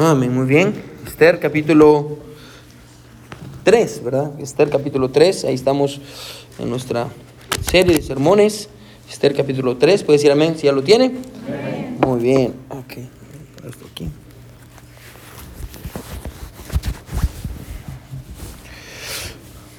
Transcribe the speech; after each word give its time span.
Amén, 0.00 0.32
muy 0.32 0.46
bien. 0.46 0.74
Esther 1.04 1.40
capítulo 1.40 2.18
3, 3.64 4.04
¿verdad? 4.04 4.30
Esther 4.38 4.70
capítulo 4.70 5.10
3, 5.10 5.46
ahí 5.46 5.54
estamos 5.54 6.00
en 6.60 6.70
nuestra 6.70 7.08
serie 7.62 7.96
de 7.96 8.02
sermones. 8.02 8.68
Esther 9.10 9.34
capítulo 9.34 9.76
3, 9.76 10.04
¿puede 10.04 10.18
decir 10.18 10.30
amén 10.30 10.54
si 10.56 10.66
ya 10.66 10.72
lo 10.72 10.84
tiene? 10.84 11.16
Muy 12.06 12.20
bien, 12.20 12.54
ok. 12.68 12.92
Esto 13.68 13.86
aquí. 13.90 14.08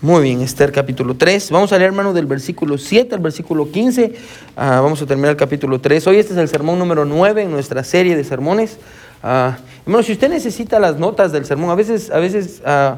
Muy 0.01 0.21
bien, 0.21 0.41
Esther 0.41 0.73
capítulo 0.73 1.15
3. 1.15 1.49
Vamos 1.49 1.71
a 1.71 1.77
leer, 1.77 1.91
hermano, 1.91 2.11
del 2.11 2.25
versículo 2.25 2.77
7 2.77 3.15
al 3.15 3.21
versículo 3.21 3.71
15. 3.71 4.13
Ah, 4.57 4.81
vamos 4.81 5.01
a 5.01 5.05
terminar 5.05 5.31
el 5.31 5.37
capítulo 5.37 5.79
3. 5.79 6.07
Hoy 6.07 6.17
este 6.17 6.33
es 6.33 6.39
el 6.39 6.49
sermón 6.49 6.77
número 6.77 7.05
9 7.05 7.43
en 7.43 7.51
nuestra 7.51 7.85
serie 7.85 8.17
de 8.17 8.25
sermones. 8.25 8.79
Ah, 9.21 9.57
hermano, 9.85 10.03
si 10.03 10.13
usted 10.13 10.29
necesita 10.29 10.79
las 10.79 10.97
notas 10.97 11.31
del 11.31 11.45
sermón, 11.45 11.69
a 11.69 11.75
veces, 11.75 12.09
a 12.09 12.19
veces, 12.19 12.61
ah, 12.65 12.97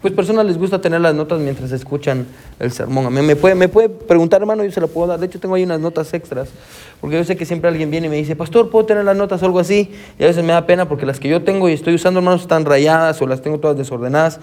pues 0.00 0.14
personas 0.14 0.46
les 0.46 0.56
gusta 0.56 0.80
tener 0.80 1.00
las 1.00 1.14
notas 1.14 1.40
mientras 1.40 1.72
escuchan 1.72 2.26
el 2.60 2.70
sermón. 2.70 3.06
A 3.06 3.10
mí 3.10 3.20
me 3.20 3.34
puede, 3.34 3.56
me 3.56 3.68
puede 3.68 3.88
preguntar, 3.88 4.40
hermano, 4.40 4.62
yo 4.62 4.70
se 4.70 4.80
la 4.80 4.86
puedo 4.86 5.08
dar. 5.08 5.18
De 5.18 5.26
hecho, 5.26 5.40
tengo 5.40 5.56
ahí 5.56 5.64
unas 5.64 5.80
notas 5.80 6.14
extras, 6.14 6.50
porque 7.00 7.16
yo 7.16 7.24
sé 7.24 7.36
que 7.36 7.44
siempre 7.44 7.68
alguien 7.68 7.90
viene 7.90 8.06
y 8.06 8.10
me 8.10 8.16
dice, 8.16 8.36
pastor, 8.36 8.70
¿puedo 8.70 8.86
tener 8.86 9.04
las 9.04 9.16
notas 9.16 9.42
o 9.42 9.46
algo 9.46 9.58
así? 9.58 9.90
Y 10.18 10.22
a 10.22 10.28
veces 10.28 10.44
me 10.44 10.52
da 10.52 10.66
pena 10.66 10.88
porque 10.88 11.04
las 11.04 11.18
que 11.18 11.28
yo 11.28 11.42
tengo 11.42 11.68
y 11.68 11.72
estoy 11.72 11.94
usando, 11.94 12.20
hermanos, 12.20 12.42
están 12.42 12.64
rayadas 12.64 13.20
o 13.20 13.26
las 13.26 13.42
tengo 13.42 13.58
todas 13.58 13.76
desordenadas. 13.76 14.38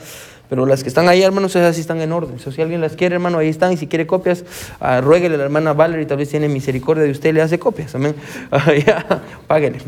Pero 0.49 0.65
las 0.65 0.83
que 0.83 0.89
están 0.89 1.07
ahí, 1.07 1.23
hermanos, 1.23 1.55
esas 1.55 1.75
sí 1.75 1.81
están 1.81 2.01
en 2.01 2.11
orden. 2.11 2.37
si 2.39 2.61
alguien 2.61 2.81
las 2.81 2.95
quiere, 2.95 3.15
hermano, 3.15 3.39
ahí 3.39 3.49
están. 3.49 3.71
Y 3.71 3.77
si 3.77 3.87
quiere 3.87 4.05
copias, 4.05 4.43
uh, 4.79 5.01
ruéguele 5.01 5.35
a 5.35 5.37
la 5.39 5.43
hermana 5.45 5.73
Valerie, 5.73 6.05
tal 6.05 6.17
vez 6.17 6.29
tiene 6.29 6.47
misericordia 6.47 7.03
de 7.03 7.11
usted 7.11 7.33
le 7.33 7.41
hace 7.41 7.59
copias. 7.59 7.95
Amén. 7.95 8.15
Uh, 8.55 9.47
páguele. 9.47 9.79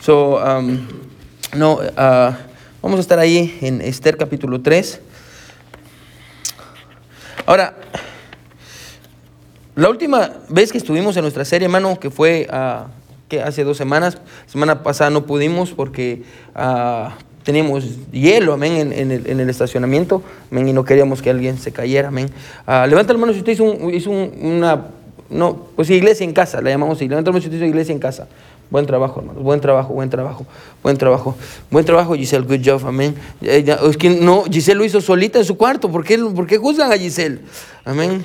So, 0.00 0.38
um, 0.38 0.86
no, 1.56 1.74
uh, 1.74 2.34
vamos 2.80 2.98
a 2.98 3.00
estar 3.00 3.18
ahí 3.18 3.58
en 3.60 3.80
Esther 3.80 4.16
capítulo 4.16 4.60
3. 4.60 5.00
Ahora, 7.46 7.74
la 9.74 9.88
última 9.88 10.30
vez 10.48 10.70
que 10.72 10.78
estuvimos 10.78 11.16
en 11.16 11.22
nuestra 11.22 11.44
serie, 11.44 11.66
hermano, 11.66 11.98
que 11.98 12.10
fue 12.10 12.48
hace 12.50 13.64
dos 13.64 13.76
semanas, 13.76 14.18
semana 14.46 14.82
pasada 14.82 15.10
no 15.10 15.26
pudimos 15.26 15.72
porque 15.72 16.22
teníamos 17.42 17.84
hielo, 18.10 18.52
amén, 18.52 18.92
en, 18.92 19.10
el, 19.10 19.26
en, 19.26 19.40
el, 19.40 19.50
estacionamiento, 19.50 20.22
amén, 20.50 20.68
y 20.68 20.72
no 20.72 20.84
queríamos 20.84 21.22
que 21.22 21.30
alguien 21.30 21.58
se 21.58 21.72
cayera, 21.72 22.08
amén. 22.08 22.30
Uh, 22.66 22.86
levanta 22.88 23.12
la 23.12 23.18
mano 23.18 23.32
si 23.32 23.40
usted 23.40 23.52
hizo, 23.52 23.64
un, 23.64 23.92
hizo 23.92 24.10
un, 24.10 24.32
una, 24.40 24.86
no, 25.30 25.66
pues 25.76 25.90
iglesia 25.90 26.24
en 26.24 26.32
casa, 26.32 26.60
la 26.60 26.70
llamamos 26.70 26.96
así, 26.98 27.08
levanta 27.08 27.30
la 27.30 27.32
mano 27.32 27.42
si 27.42 27.48
usted 27.48 27.58
hizo 27.58 27.66
iglesia 27.66 27.92
en 27.92 27.98
casa. 27.98 28.28
Buen 28.70 28.86
trabajo, 28.86 29.20
hermanos, 29.20 29.42
buen 29.42 29.60
trabajo, 29.60 29.92
buen 29.92 30.08
trabajo, 30.08 30.46
buen 30.82 30.96
trabajo, 30.96 31.36
buen 31.70 31.84
trabajo, 31.84 32.14
Giselle, 32.14 32.46
good 32.46 32.64
job, 32.64 32.86
amén. 32.86 33.14
Es 33.42 33.98
que 33.98 34.08
no, 34.08 34.44
Giselle 34.44 34.78
lo 34.78 34.84
hizo 34.84 35.00
solita 35.02 35.38
en 35.38 35.44
su 35.44 35.58
cuarto, 35.58 35.90
¿por 35.90 36.04
qué, 36.04 36.16
por 36.18 36.46
qué 36.46 36.56
juzgan 36.56 36.90
a 36.90 36.96
Giselle? 36.96 37.40
Amén. 37.84 38.24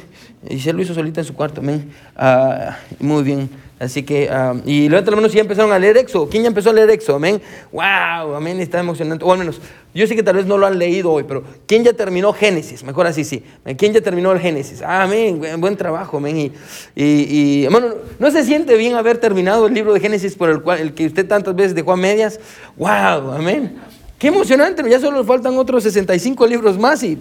Giselle 0.49 0.77
lo 0.77 0.83
hizo 0.83 0.93
solita 0.93 1.21
en 1.21 1.27
su 1.27 1.33
cuarto, 1.33 1.61
amén. 1.61 1.91
Uh, 2.17 3.03
muy 3.03 3.23
bien. 3.23 3.49
Así 3.79 4.01
que, 4.01 4.27
um, 4.31 4.61
y 4.65 4.89
levanta 4.89 5.11
la 5.11 5.17
mano 5.17 5.29
si 5.29 5.35
ya 5.35 5.41
empezaron 5.41 5.71
a 5.71 5.77
leer 5.77 5.97
Éxodo. 5.97 6.27
¿Quién 6.27 6.41
ya 6.41 6.47
empezó 6.47 6.71
a 6.71 6.73
leer 6.73 6.89
Éxodo? 6.89 7.17
Amén. 7.17 7.39
¡Wow! 7.71 8.35
Amén. 8.35 8.59
Está 8.59 8.79
emocionante. 8.79 9.23
O 9.23 9.31
al 9.31 9.37
menos, 9.37 9.61
yo 9.93 10.07
sé 10.07 10.15
que 10.15 10.23
tal 10.23 10.35
vez 10.35 10.47
no 10.47 10.57
lo 10.57 10.65
han 10.65 10.79
leído 10.79 11.11
hoy, 11.11 11.25
pero 11.27 11.43
¿quién 11.67 11.83
ya 11.83 11.93
terminó 11.93 12.33
Génesis? 12.33 12.83
Mejor 12.83 13.05
así, 13.05 13.23
sí. 13.23 13.43
¿Quién 13.77 13.93
ya 13.93 14.01
terminó 14.01 14.31
el 14.31 14.39
Génesis? 14.39 14.81
amén. 14.81 15.39
Buen 15.59 15.77
trabajo, 15.77 16.17
amén. 16.17 16.37
Y, 16.37 16.51
y, 16.95 17.65
y 17.65 17.69
¿no 18.17 18.31
se 18.31 18.43
siente 18.43 18.75
bien 18.77 18.95
haber 18.95 19.19
terminado 19.19 19.67
el 19.67 19.75
libro 19.75 19.93
de 19.93 19.99
Génesis 19.99 20.35
por 20.35 20.49
el, 20.49 20.63
cual, 20.63 20.79
el 20.79 20.93
que 20.95 21.05
usted 21.05 21.27
tantas 21.27 21.55
veces 21.55 21.75
dejó 21.75 21.91
a 21.91 21.97
medias? 21.97 22.39
¡Wow! 22.77 23.31
Amén. 23.33 23.77
Qué 24.17 24.27
emocionante. 24.27 24.87
Ya 24.89 24.99
solo 24.99 25.17
nos 25.17 25.27
faltan 25.27 25.57
otros 25.57 25.83
65 25.83 26.47
libros 26.47 26.77
más 26.77 27.03
y 27.03 27.19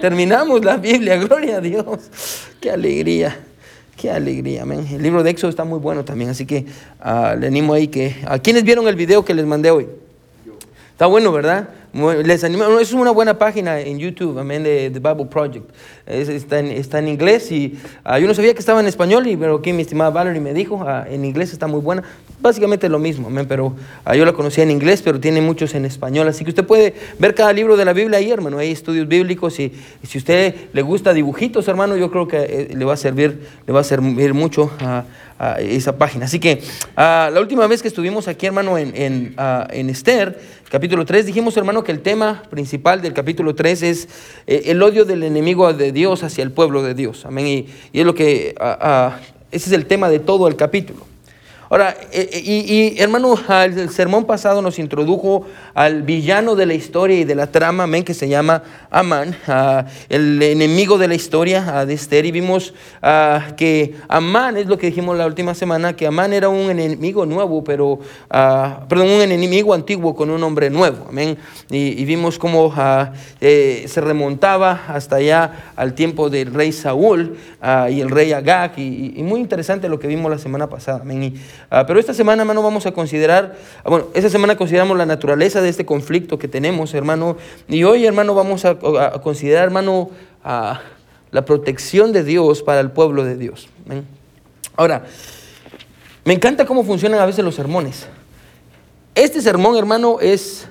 terminamos 0.00 0.64
la 0.64 0.76
Biblia. 0.76 1.16
Gloria 1.24 1.56
a 1.56 1.60
Dios. 1.60 2.10
¡Qué 2.60 2.70
alegría! 2.70 3.38
Qué 3.96 4.10
alegría, 4.10 4.62
amén. 4.62 4.86
El 4.92 5.02
libro 5.02 5.22
de 5.22 5.30
Éxodo 5.30 5.48
está 5.48 5.64
muy 5.64 5.78
bueno 5.78 6.04
también, 6.04 6.28
así 6.28 6.44
que 6.44 6.66
uh, 7.02 7.38
le 7.38 7.46
animo 7.46 7.72
ahí 7.72 7.88
que... 7.88 8.14
¿A 8.26 8.38
quiénes 8.38 8.62
vieron 8.62 8.86
el 8.88 8.94
video 8.94 9.24
que 9.24 9.32
les 9.32 9.46
mandé 9.46 9.70
hoy? 9.70 9.88
Está 10.92 11.06
bueno, 11.06 11.32
¿verdad? 11.32 11.70
Les 12.24 12.44
animo, 12.44 12.78
es 12.78 12.92
una 12.92 13.10
buena 13.10 13.38
página 13.38 13.80
en 13.80 13.98
YouTube, 13.98 14.38
amén, 14.38 14.62
de 14.62 14.90
The 14.90 14.98
Bible 14.98 15.26
Project. 15.26 15.70
Es, 16.04 16.28
está, 16.28 16.58
en, 16.58 16.66
está, 16.66 16.98
en, 16.98 17.08
inglés 17.08 17.50
y 17.50 17.78
uh, 18.04 18.18
yo 18.18 18.26
no 18.26 18.34
sabía 18.34 18.52
que 18.52 18.60
estaba 18.60 18.80
en 18.80 18.86
español, 18.86 19.26
y, 19.26 19.36
pero 19.36 19.56
aquí 19.56 19.72
mi 19.72 19.80
estimada 19.82 20.10
Valerie 20.10 20.42
me 20.42 20.52
dijo, 20.52 20.76
uh, 20.76 21.10
en 21.10 21.24
inglés 21.24 21.54
está 21.54 21.66
muy 21.66 21.80
buena. 21.80 22.02
Básicamente 22.40 22.88
lo 22.88 22.98
mismo, 22.98 23.28
amén, 23.28 23.46
pero 23.48 23.74
yo 24.14 24.24
la 24.24 24.32
conocía 24.32 24.62
en 24.62 24.70
inglés, 24.70 25.02
pero 25.02 25.18
tiene 25.18 25.40
muchos 25.40 25.74
en 25.74 25.84
español. 25.84 26.28
Así 26.28 26.44
que 26.44 26.50
usted 26.50 26.64
puede 26.64 26.94
ver 27.18 27.34
cada 27.34 27.52
libro 27.52 27.76
de 27.76 27.84
la 27.84 27.92
Biblia 27.92 28.18
ahí, 28.18 28.30
hermano. 28.30 28.58
Hay 28.58 28.70
estudios 28.70 29.08
bíblicos 29.08 29.58
y, 29.58 29.72
si 30.02 30.18
usted 30.18 30.54
le 30.72 30.82
gusta 30.82 31.12
dibujitos, 31.12 31.66
hermano, 31.68 31.96
yo 31.96 32.10
creo 32.10 32.28
que 32.28 32.36
eh, 32.38 32.68
le 32.76 32.84
va 32.84 32.94
a 32.94 32.96
servir, 32.96 33.48
le 33.66 33.72
va 33.72 33.80
a 33.80 33.84
servir 33.84 34.34
mucho 34.34 34.70
a 34.80 35.04
esa 35.58 35.96
página. 35.98 36.24
Así 36.24 36.38
que 36.38 36.62
la 36.96 37.38
última 37.40 37.66
vez 37.66 37.82
que 37.82 37.88
estuvimos 37.88 38.28
aquí, 38.28 38.46
hermano, 38.46 38.78
en, 38.78 38.92
en, 38.96 39.36
en 39.70 39.90
Esther, 39.90 40.38
capítulo 40.70 41.04
3, 41.04 41.26
dijimos, 41.26 41.56
hermano, 41.56 41.84
que 41.84 41.92
el 41.92 42.00
tema 42.00 42.42
principal 42.50 43.02
del 43.02 43.12
capítulo 43.12 43.54
3 43.54 43.82
es 43.82 44.08
eh, 44.46 44.62
el 44.66 44.82
odio 44.82 45.04
del 45.04 45.22
enemigo 45.22 45.72
de 45.72 45.92
Dios 45.92 46.22
hacia 46.22 46.42
el 46.42 46.52
pueblo 46.52 46.82
de 46.82 46.94
Dios. 46.94 47.26
Amén. 47.26 47.46
Y, 47.46 47.66
y 47.92 48.00
es 48.00 48.06
lo 48.06 48.14
que, 48.14 48.54
ese 49.50 49.70
es 49.70 49.72
el 49.72 49.86
tema 49.86 50.08
de 50.08 50.18
todo 50.18 50.48
el 50.48 50.56
capítulo. 50.56 51.15
Ahora, 51.68 51.96
eh, 52.12 52.28
eh, 52.32 52.42
y, 52.44 53.00
hermano, 53.00 53.34
el 53.64 53.90
sermón 53.90 54.24
pasado 54.24 54.62
nos 54.62 54.78
introdujo 54.78 55.46
al 55.74 56.02
villano 56.02 56.54
de 56.54 56.64
la 56.64 56.74
historia 56.74 57.18
y 57.18 57.24
de 57.24 57.34
la 57.34 57.48
trama, 57.48 57.84
amén, 57.84 58.04
que 58.04 58.14
se 58.14 58.28
llama 58.28 58.62
Amán, 58.88 59.36
el 60.08 60.40
enemigo 60.40 60.96
de 60.96 61.08
la 61.08 61.16
historia 61.16 61.84
de 61.84 61.94
Esther. 61.94 62.24
Y 62.24 62.30
vimos 62.30 62.72
que 63.56 63.96
Amán, 64.08 64.56
es 64.56 64.66
lo 64.66 64.78
que 64.78 64.86
dijimos 64.86 65.16
la 65.16 65.26
última 65.26 65.54
semana, 65.54 65.96
que 65.96 66.06
Amán 66.06 66.32
era 66.32 66.48
un 66.48 66.70
enemigo 66.70 67.26
nuevo, 67.26 67.64
pero, 67.64 67.98
perdón, 68.28 69.08
un 69.08 69.22
enemigo 69.22 69.74
antiguo 69.74 70.14
con 70.14 70.30
un 70.30 70.42
hombre 70.44 70.70
nuevo, 70.70 71.06
amén. 71.08 71.36
Y, 71.70 72.04
vimos 72.04 72.38
cómo 72.38 72.72
eh, 73.40 73.84
se 73.88 74.00
remontaba 74.00 74.84
hasta 74.86 75.16
allá 75.16 75.72
al 75.74 75.94
tiempo 75.94 76.30
del 76.30 76.54
rey 76.54 76.70
Saúl 76.70 77.36
y 77.90 78.00
el 78.00 78.10
rey 78.10 78.32
Agag. 78.32 78.78
Y, 78.78 79.20
muy 79.24 79.40
interesante 79.40 79.88
lo 79.88 79.98
que 79.98 80.06
vimos 80.06 80.30
la 80.30 80.38
semana 80.38 80.68
pasada, 80.68 81.00
amén. 81.02 81.34
Uh, 81.70 81.84
pero 81.86 81.98
esta 81.98 82.14
semana, 82.14 82.42
hermano, 82.42 82.62
vamos 82.62 82.86
a 82.86 82.92
considerar, 82.92 83.56
uh, 83.84 83.90
bueno, 83.90 84.06
esta 84.14 84.30
semana 84.30 84.56
consideramos 84.56 84.96
la 84.96 85.06
naturaleza 85.06 85.60
de 85.60 85.68
este 85.68 85.84
conflicto 85.84 86.38
que 86.38 86.48
tenemos, 86.48 86.94
hermano. 86.94 87.36
Y 87.68 87.84
hoy, 87.84 88.06
hermano, 88.06 88.34
vamos 88.34 88.64
a, 88.64 88.70
a 88.70 89.20
considerar, 89.22 89.64
hermano, 89.64 90.10
uh, 90.44 90.74
la 91.30 91.44
protección 91.44 92.12
de 92.12 92.22
Dios 92.22 92.62
para 92.62 92.80
el 92.80 92.90
pueblo 92.90 93.24
de 93.24 93.36
Dios. 93.36 93.68
Ahora, 94.76 95.04
me 96.24 96.34
encanta 96.34 96.64
cómo 96.66 96.84
funcionan 96.84 97.20
a 97.20 97.26
veces 97.26 97.44
los 97.44 97.54
sermones. 97.54 98.06
Este 99.14 99.40
sermón, 99.40 99.76
hermano, 99.76 100.18
es, 100.20 100.68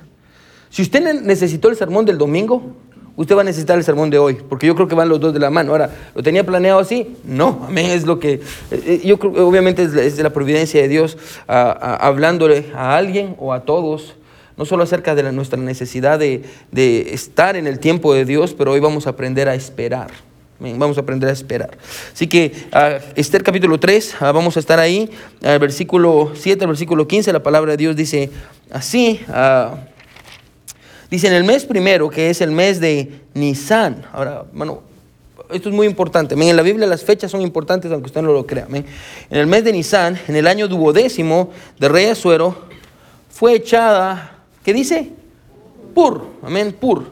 si 0.69 0.81
usted 0.81 1.21
necesitó 1.21 1.69
el 1.69 1.75
sermón 1.75 2.05
del 2.05 2.17
domingo, 2.17 2.75
usted 3.15 3.35
va 3.35 3.41
a 3.41 3.43
necesitar 3.45 3.77
el 3.77 3.83
sermón 3.83 4.09
de 4.09 4.17
hoy, 4.17 4.35
porque 4.35 4.67
yo 4.67 4.75
creo 4.75 4.87
que 4.87 4.95
van 4.95 5.09
los 5.09 5.19
dos 5.19 5.33
de 5.33 5.39
la 5.39 5.49
mano. 5.49 5.71
Ahora, 5.71 5.89
¿lo 6.13 6.23
tenía 6.23 6.45
planeado 6.45 6.79
así? 6.79 7.15
No, 7.23 7.63
amén, 7.67 7.87
es 7.87 8.05
lo 8.05 8.19
que, 8.19 8.33
eh, 8.33 8.41
eh, 8.71 9.01
yo 9.03 9.17
creo, 9.17 9.47
obviamente 9.47 9.83
es, 9.83 10.17
de 10.17 10.23
la 10.23 10.31
providencia 10.31 10.81
de 10.81 10.87
Dios 10.87 11.17
hablándole 11.47 12.71
a 12.75 12.95
alguien 12.95 13.35
o 13.39 13.53
a 13.53 13.61
todos, 13.61 14.15
no 14.57 14.65
solo 14.65 14.83
acerca 14.83 15.15
de 15.15 15.23
la, 15.23 15.31
nuestra 15.31 15.59
necesidad 15.59 16.19
de, 16.19 16.43
estar 17.11 17.55
en 17.55 17.67
el 17.67 17.79
tiempo 17.79 18.13
de 18.13 18.25
Dios, 18.25 18.53
pero 18.53 18.71
hoy 18.71 18.79
vamos 18.79 19.07
a 19.07 19.11
aprender 19.11 19.49
a 19.49 19.55
esperar. 19.55 20.11
Vamos 20.57 20.97
a 20.97 21.01
aprender 21.01 21.29
a 21.29 21.33
esperar. 21.33 21.77
Así 22.13 22.27
que 22.27 22.53
uh, 22.73 23.03
Esther 23.17 23.43
capítulo 23.43 23.77
3, 23.77 24.15
uh, 24.21 24.23
vamos 24.25 24.55
a 24.55 24.61
estar 24.61 24.79
ahí, 24.79 25.09
al 25.43 25.59
versículo 25.59 26.31
7 26.33 26.63
al 26.63 26.69
versículo 26.69 27.05
15, 27.05 27.33
la 27.33 27.43
palabra 27.43 27.71
de 27.71 27.77
Dios 27.77 27.95
dice 27.97 28.31
así. 28.71 29.19
Dice 31.09 31.27
en 31.27 31.33
el 31.33 31.43
mes 31.43 31.65
primero, 31.65 32.09
que 32.09 32.29
es 32.29 32.41
el 32.41 32.51
mes 32.51 32.79
de 32.79 33.21
Nisan. 33.33 34.05
Ahora, 34.11 34.45
bueno, 34.51 34.81
esto 35.51 35.69
es 35.69 35.75
muy 35.75 35.87
importante. 35.87 36.35
En 36.35 36.55
la 36.55 36.63
Biblia 36.63 36.87
las 36.87 37.03
fechas 37.03 37.31
son 37.31 37.41
importantes, 37.41 37.91
aunque 37.91 38.07
usted 38.07 38.21
no 38.21 38.33
lo 38.33 38.45
crea. 38.45 38.67
En 38.69 38.85
el 39.29 39.47
mes 39.47 39.63
de 39.63 39.71
Nisan, 39.71 40.19
en 40.27 40.35
el 40.35 40.47
año 40.47 40.67
duodécimo 40.67 41.51
del 41.79 41.91
rey 41.91 42.05
Azuero, 42.05 42.55
fue 43.29 43.55
echada, 43.55 44.39
¿qué 44.63 44.73
dice? 44.73 45.11
Pur. 45.93 46.25
Amén, 46.41 46.75
pur. 46.79 47.05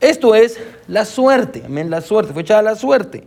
Esto 0.00 0.34
es 0.34 0.58
la 0.88 1.04
suerte. 1.04 1.62
Amén, 1.64 1.90
la 1.90 2.00
suerte. 2.00 2.32
Fue 2.32 2.42
echada 2.42 2.62
la 2.62 2.74
suerte. 2.74 3.26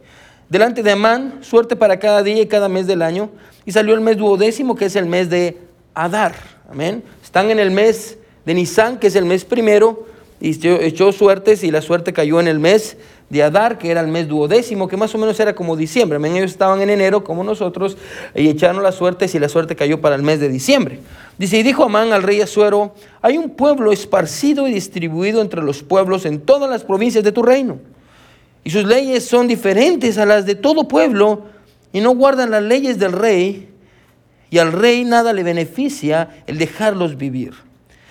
Delante 0.50 0.84
de 0.84 0.92
Amán, 0.92 1.40
suerte 1.42 1.76
para 1.76 2.00
cada 2.00 2.24
día 2.24 2.42
y 2.42 2.48
cada 2.48 2.70
mes 2.70 2.88
del 2.88 3.02
año. 3.02 3.30
Y 3.66 3.72
salió 3.72 3.94
el 3.94 4.02
mes 4.02 4.18
duodécimo, 4.18 4.76
que 4.76 4.86
es 4.86 4.96
el 4.96 5.06
mes 5.06 5.30
de 5.30 5.58
Adar. 5.94 6.36
Amén. 6.70 7.04
Están 7.24 7.50
en 7.50 7.60
el 7.60 7.72
mes 7.72 8.18
de 8.46 8.54
Nisan, 8.54 9.00
que 9.00 9.08
es 9.08 9.16
el 9.16 9.26
mes 9.26 9.46
primero, 9.46 10.06
y 10.42 10.52
echó 10.68 11.12
suertes 11.12 11.64
y 11.64 11.72
la 11.72 11.82
suerte 11.82 12.14
cayó 12.14 12.40
en 12.40 12.48
el 12.48 12.60
mes 12.60 12.98
de 13.30 13.44
Adar, 13.44 13.78
que 13.78 13.92
era 13.92 14.02
el 14.02 14.08
mes 14.08 14.28
duodécimo, 14.28 14.88
que 14.88 14.98
más 14.98 15.14
o 15.14 15.18
menos 15.18 15.40
era 15.40 15.54
como 15.54 15.76
diciembre. 15.76 16.18
Ellos 16.18 16.52
estaban 16.52 16.82
en 16.82 16.90
enero 16.90 17.24
como 17.24 17.44
nosotros 17.44 17.98
y 18.34 18.48
echaron 18.48 18.82
la 18.82 18.92
suerte 18.92 19.28
si 19.28 19.38
la 19.38 19.50
suerte 19.50 19.76
cayó 19.76 20.02
para 20.02 20.16
el 20.16 20.24
mes 20.24 20.40
de 20.40 20.50
diciembre. 20.50 21.00
Dice, 21.38 21.58
y 21.58 21.64
dijo 21.64 21.84
Amán 21.84 22.14
al 22.14 22.24
rey 22.24 22.42
Asuero, 22.42 22.96
hay 23.22 23.38
un 23.38 23.52
pueblo 23.52 23.92
esparcido 23.92 24.68
y 24.68 24.74
distribuido 24.74 25.42
entre 25.42 25.62
los 25.62 25.84
pueblos 25.84 26.26
en 26.26 26.40
todas 26.40 26.70
las 26.70 26.84
provincias 26.84 27.24
de 27.24 27.32
tu 27.32 27.44
reino. 27.44 27.80
Y 28.64 28.72
sus 28.72 28.86
leyes 28.86 29.26
son 29.26 29.48
diferentes 29.48 30.18
a 30.18 30.26
las 30.26 30.46
de 30.46 30.56
todo 30.56 30.88
pueblo 30.88 31.44
y 31.94 32.02
no 32.02 32.12
guardan 32.12 32.52
las 32.52 32.64
leyes 32.64 32.98
del 32.98 33.12
rey 33.12 33.70
y 34.50 34.58
al 34.58 34.72
rey 34.72 35.06
nada 35.06 35.34
le 35.34 35.44
beneficia 35.44 36.44
el 36.48 36.58
dejarlos 36.58 37.18
vivir. 37.18 37.69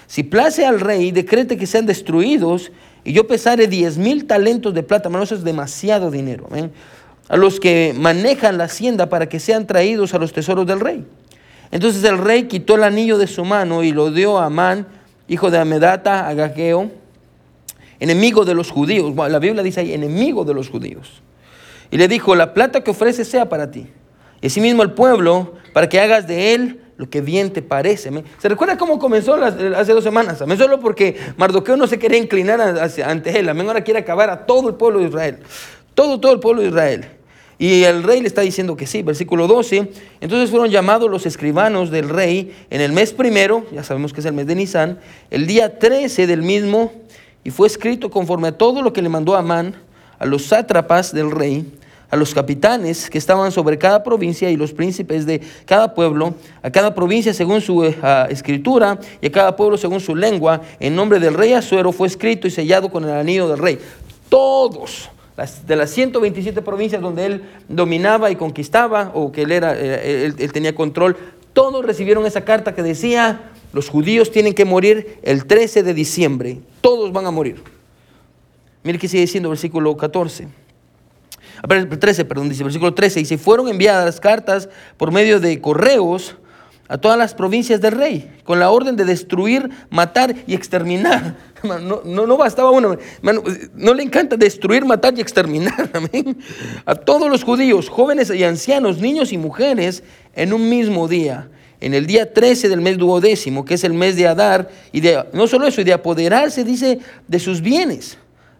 Si 0.08 0.22
place 0.22 0.64
al 0.64 0.80
rey, 0.80 1.12
decrete 1.12 1.58
que 1.58 1.66
sean 1.66 1.84
destruidos 1.84 2.72
y 3.04 3.12
yo 3.12 3.26
pesaré 3.26 3.68
diez 3.68 3.98
mil 3.98 4.26
talentos 4.26 4.72
de 4.72 4.82
plata, 4.82 5.08
hermano, 5.08 5.24
eso 5.24 5.34
es 5.34 5.44
demasiado 5.44 6.10
dinero, 6.10 6.48
a 7.28 7.36
los 7.36 7.60
que 7.60 7.94
manejan 7.94 8.56
la 8.56 8.64
hacienda 8.64 9.10
para 9.10 9.28
que 9.28 9.38
sean 9.38 9.66
traídos 9.66 10.14
a 10.14 10.18
los 10.18 10.32
tesoros 10.32 10.66
del 10.66 10.80
rey. 10.80 11.04
Entonces 11.70 12.02
el 12.04 12.16
rey 12.16 12.44
quitó 12.44 12.76
el 12.76 12.84
anillo 12.84 13.18
de 13.18 13.26
su 13.26 13.44
mano 13.44 13.84
y 13.84 13.92
lo 13.92 14.10
dio 14.10 14.38
a 14.38 14.46
Amán, 14.46 14.86
hijo 15.28 15.50
de 15.50 15.58
Amedata, 15.58 16.26
Agageo, 16.26 16.90
enemigo 18.00 18.46
de 18.46 18.54
los 18.54 18.70
judíos. 18.70 19.14
la 19.14 19.38
Biblia 19.38 19.62
dice 19.62 19.80
ahí, 19.80 19.92
enemigo 19.92 20.46
de 20.46 20.54
los 20.54 20.70
judíos. 20.70 21.20
Y 21.90 21.98
le 21.98 22.08
dijo, 22.08 22.34
la 22.34 22.54
plata 22.54 22.82
que 22.82 22.92
ofrece 22.92 23.26
sea 23.26 23.50
para 23.50 23.70
ti. 23.70 23.88
Y 24.40 24.46
asimismo 24.46 24.82
el 24.82 24.92
pueblo, 24.92 25.54
para 25.74 25.90
que 25.90 26.00
hagas 26.00 26.26
de 26.26 26.54
él 26.54 26.80
lo 26.98 27.08
que 27.08 27.20
bien 27.20 27.52
te 27.52 27.62
parece. 27.62 28.10
¿Se 28.38 28.48
recuerda 28.48 28.76
cómo 28.76 28.98
comenzó 28.98 29.34
hace 29.34 29.92
dos 29.92 30.04
semanas? 30.04 30.42
Amén. 30.42 30.58
Solo 30.58 30.80
porque 30.80 31.16
Mardoqueo 31.36 31.76
no 31.76 31.86
se 31.86 31.98
quería 31.98 32.18
inclinar 32.18 32.60
ante 32.60 33.38
él. 33.38 33.48
Amén. 33.48 33.66
Ahora 33.68 33.84
quiere 33.84 34.00
acabar 34.00 34.28
a 34.28 34.44
todo 34.44 34.68
el 34.68 34.74
pueblo 34.74 34.98
de 34.98 35.06
Israel. 35.06 35.38
Todo, 35.94 36.18
todo 36.20 36.32
el 36.32 36.40
pueblo 36.40 36.60
de 36.60 36.68
Israel. 36.68 37.06
Y 37.56 37.84
el 37.84 38.02
rey 38.02 38.20
le 38.20 38.26
está 38.26 38.42
diciendo 38.42 38.76
que 38.76 38.86
sí, 38.86 39.02
versículo 39.02 39.46
12. 39.46 39.90
Entonces 40.20 40.50
fueron 40.50 40.70
llamados 40.70 41.08
los 41.08 41.24
escribanos 41.24 41.90
del 41.90 42.08
rey 42.08 42.54
en 42.70 42.80
el 42.80 42.92
mes 42.92 43.12
primero, 43.12 43.64
ya 43.72 43.82
sabemos 43.82 44.12
que 44.12 44.20
es 44.20 44.26
el 44.26 44.32
mes 44.32 44.46
de 44.46 44.54
Nisan, 44.54 44.98
el 45.30 45.46
día 45.46 45.78
13 45.78 46.26
del 46.26 46.42
mismo, 46.42 46.92
y 47.42 47.50
fue 47.50 47.66
escrito 47.66 48.10
conforme 48.10 48.48
a 48.48 48.52
todo 48.52 48.82
lo 48.82 48.92
que 48.92 49.02
le 49.02 49.08
mandó 49.08 49.34
Amán 49.36 49.74
a 50.18 50.26
los 50.26 50.46
sátrapas 50.46 51.12
del 51.12 51.30
rey, 51.30 51.64
a 52.10 52.16
los 52.16 52.34
capitanes 52.34 53.10
que 53.10 53.18
estaban 53.18 53.52
sobre 53.52 53.78
cada 53.78 54.02
provincia 54.02 54.50
y 54.50 54.56
los 54.56 54.72
príncipes 54.72 55.26
de 55.26 55.40
cada 55.66 55.94
pueblo, 55.94 56.34
a 56.62 56.70
cada 56.70 56.94
provincia 56.94 57.34
según 57.34 57.60
su 57.60 57.84
eh, 57.84 57.96
escritura 58.30 58.98
y 59.20 59.26
a 59.26 59.32
cada 59.32 59.56
pueblo 59.56 59.76
según 59.76 60.00
su 60.00 60.16
lengua, 60.16 60.62
en 60.80 60.96
nombre 60.96 61.20
del 61.20 61.34
rey 61.34 61.52
Azuero 61.52 61.92
fue 61.92 62.08
escrito 62.08 62.46
y 62.46 62.50
sellado 62.50 62.90
con 62.90 63.04
el 63.04 63.10
anillo 63.10 63.48
del 63.48 63.58
rey. 63.58 63.78
Todos 64.28 65.10
de 65.66 65.76
las 65.76 65.90
127 65.90 66.62
provincias 66.62 67.00
donde 67.00 67.26
él 67.26 67.44
dominaba 67.68 68.30
y 68.30 68.36
conquistaba, 68.36 69.12
o 69.14 69.30
que 69.30 69.42
él, 69.42 69.52
era, 69.52 69.74
eh, 69.78 70.26
él, 70.26 70.34
él 70.38 70.52
tenía 70.52 70.74
control, 70.74 71.16
todos 71.52 71.84
recibieron 71.84 72.26
esa 72.26 72.44
carta 72.44 72.74
que 72.74 72.82
decía, 72.82 73.52
los 73.72 73.88
judíos 73.88 74.32
tienen 74.32 74.54
que 74.54 74.64
morir 74.64 75.18
el 75.22 75.44
13 75.44 75.82
de 75.82 75.94
diciembre, 75.94 76.60
todos 76.80 77.12
van 77.12 77.26
a 77.26 77.30
morir. 77.30 77.62
Mire 78.82 78.98
que 78.98 79.08
sigue 79.08 79.22
diciendo 79.22 79.50
versículo 79.50 79.96
14. 79.96 80.48
13, 81.62 82.24
perdón, 82.24 82.48
dice 82.48 82.64
versículo 82.64 82.94
13, 82.94 83.20
y 83.20 83.24
se 83.24 83.38
fueron 83.38 83.68
enviadas 83.68 84.20
cartas 84.20 84.68
por 84.96 85.12
medio 85.12 85.40
de 85.40 85.60
correos 85.60 86.36
a 86.88 86.96
todas 86.96 87.18
las 87.18 87.34
provincias 87.34 87.80
del 87.80 87.92
rey, 87.92 88.30
con 88.44 88.58
la 88.58 88.70
orden 88.70 88.96
de 88.96 89.04
destruir, 89.04 89.68
matar 89.90 90.34
y 90.46 90.54
exterminar. 90.54 91.36
No, 91.60 92.02
no, 92.04 92.36
bastaba 92.36 92.70
uno, 92.70 92.96
no 93.74 93.94
le 93.94 94.02
encanta 94.04 94.36
destruir, 94.36 94.84
matar 94.84 95.18
y 95.18 95.20
exterminar. 95.20 95.90
A 96.86 96.94
todos 96.94 97.28
los 97.28 97.42
judíos, 97.42 97.88
jóvenes 97.88 98.30
y 98.30 98.44
ancianos, 98.44 99.00
niños 99.00 99.32
y 99.32 99.38
mujeres, 99.38 100.04
en 100.36 100.52
un 100.52 100.68
mismo 100.68 101.08
día, 101.08 101.48
en 101.80 101.94
el 101.94 102.06
día 102.06 102.32
13 102.32 102.68
del 102.68 102.80
mes 102.80 102.96
duodécimo, 102.96 103.64
que 103.64 103.74
es 103.74 103.82
el 103.82 103.92
mes 103.92 104.14
de 104.14 104.28
Adar, 104.28 104.70
y 104.92 105.00
de, 105.00 105.24
no 105.32 105.48
solo 105.48 105.66
eso, 105.66 105.80
y 105.80 105.84
de 105.84 105.94
apoderarse, 105.94 106.62
dice, 106.62 107.00
de 107.26 107.40
sus 107.40 107.60
bienes 107.60 108.18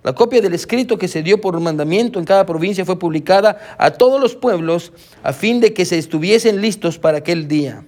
la 0.09 0.15
copia 0.15 0.41
del 0.41 0.55
escrito 0.55 0.97
que 0.97 1.07
se 1.07 1.23
dio 1.23 1.39
por 1.39 1.61
mandamiento 1.61 2.19
en 2.19 2.25
cada 2.25 2.47
provincia 2.47 2.83
fue 2.87 2.99
publicada 2.99 3.59
a 3.77 3.91
todos 3.91 4.19
los 4.19 4.35
pueblos 4.35 4.91
a 5.23 5.35
fin 5.35 5.61
de 5.61 5.75
que 5.75 5.85
se 5.85 5.99
estuviesen 5.99 6.63
listos 6.63 6.99
para 6.99 7.19
aquel 7.19 7.47
día. 7.47 7.85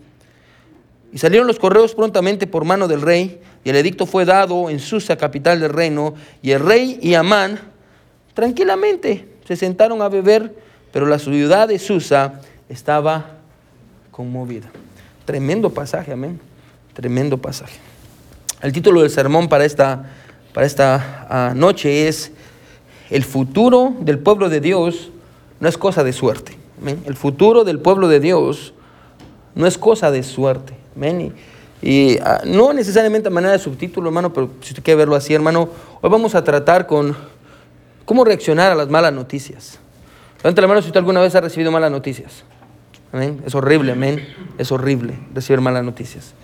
Y 1.15 1.17
salieron 1.17 1.47
los 1.47 1.59
correos 1.59 1.95
prontamente 1.95 2.47
por 2.47 2.67
mano 2.67 2.89
del 2.89 3.01
rey, 3.01 3.41
y 3.65 3.71
el 3.71 3.77
edicto 3.77 4.05
fue 4.05 4.27
dado 4.27 4.69
en 4.69 4.81
Susa, 4.81 5.17
capital 5.17 5.61
del 5.61 5.73
reino, 5.73 6.13
y 6.43 6.51
el 6.51 6.61
rey 6.61 6.99
y 7.01 7.15
Amán 7.15 7.59
tranquilamente 8.35 9.27
se 9.49 9.57
sentaron 9.57 10.03
a 10.03 10.11
beber, 10.11 10.55
pero 10.93 11.07
la 11.07 11.19
ciudad 11.19 11.69
de 11.69 11.79
Susa 11.79 12.43
estaba 12.69 13.39
conmovida. 14.11 14.71
Tremendo 15.25 15.71
pasaje, 15.71 16.13
amén. 16.13 16.39
Tremendo 16.93 17.39
pasaje. 17.39 17.79
El 18.61 18.75
título 18.75 19.01
del 19.01 19.09
sermón 19.09 19.49
para 19.49 19.65
esta 19.65 20.05
para 20.53 20.67
esta 20.67 21.27
ah, 21.29 21.53
noche 21.55 22.09
es 22.09 22.33
el 23.11 23.25
futuro 23.25 23.95
del 24.01 24.19
pueblo 24.19 24.49
de 24.49 24.61
Dios 24.61 25.11
no 25.61 25.69
es 25.69 25.77
cosa 25.77 26.03
de 26.03 26.13
suerte. 26.13 26.57
El 27.05 27.15
futuro 27.15 27.65
del 27.65 27.79
pueblo 27.79 28.09
de 28.09 28.21
Dios 28.21 28.73
no 29.55 29.67
es 29.67 29.77
cosa 29.77 30.11
de 30.11 30.23
suerte. 30.23 30.75
Y, 31.83 32.19
ah, 32.19 32.41
no 32.45 32.73
necesariamente 32.73 33.29
a 33.29 33.31
manera 33.31 33.53
de 33.53 33.59
subtítulo, 33.59 34.09
hermano, 34.09 34.33
pero 34.33 34.51
si 34.61 34.71
usted 34.71 34.83
quiere 34.83 34.99
verlo 34.99 35.17
así, 35.17 35.35
hermano, 35.35 35.69
hoy 36.01 36.11
vamos 36.11 36.35
a 36.35 36.43
tratar 36.43 36.87
con 36.87 37.17
cómo 38.05 38.25
reaccionar 38.25 38.73
a 38.73 38.75
las 38.75 38.89
malas 38.89 39.13
noticias. 39.13 39.79
Levante 40.39 40.61
la 40.63 40.69
mano 40.69 40.81
si 40.81 40.89
usted 40.89 40.99
alguna 40.99 41.21
vez 41.21 41.35
ha 41.35 41.41
recibido 41.41 41.71
malas 41.71 41.91
noticias. 41.91 42.45
Es 43.45 43.55
horrible, 43.55 43.93
amén. 43.93 44.27
Es 44.57 44.73
horrible 44.73 45.19
recibir 45.35 45.61
malas 45.61 45.85
noticias. 45.85 46.35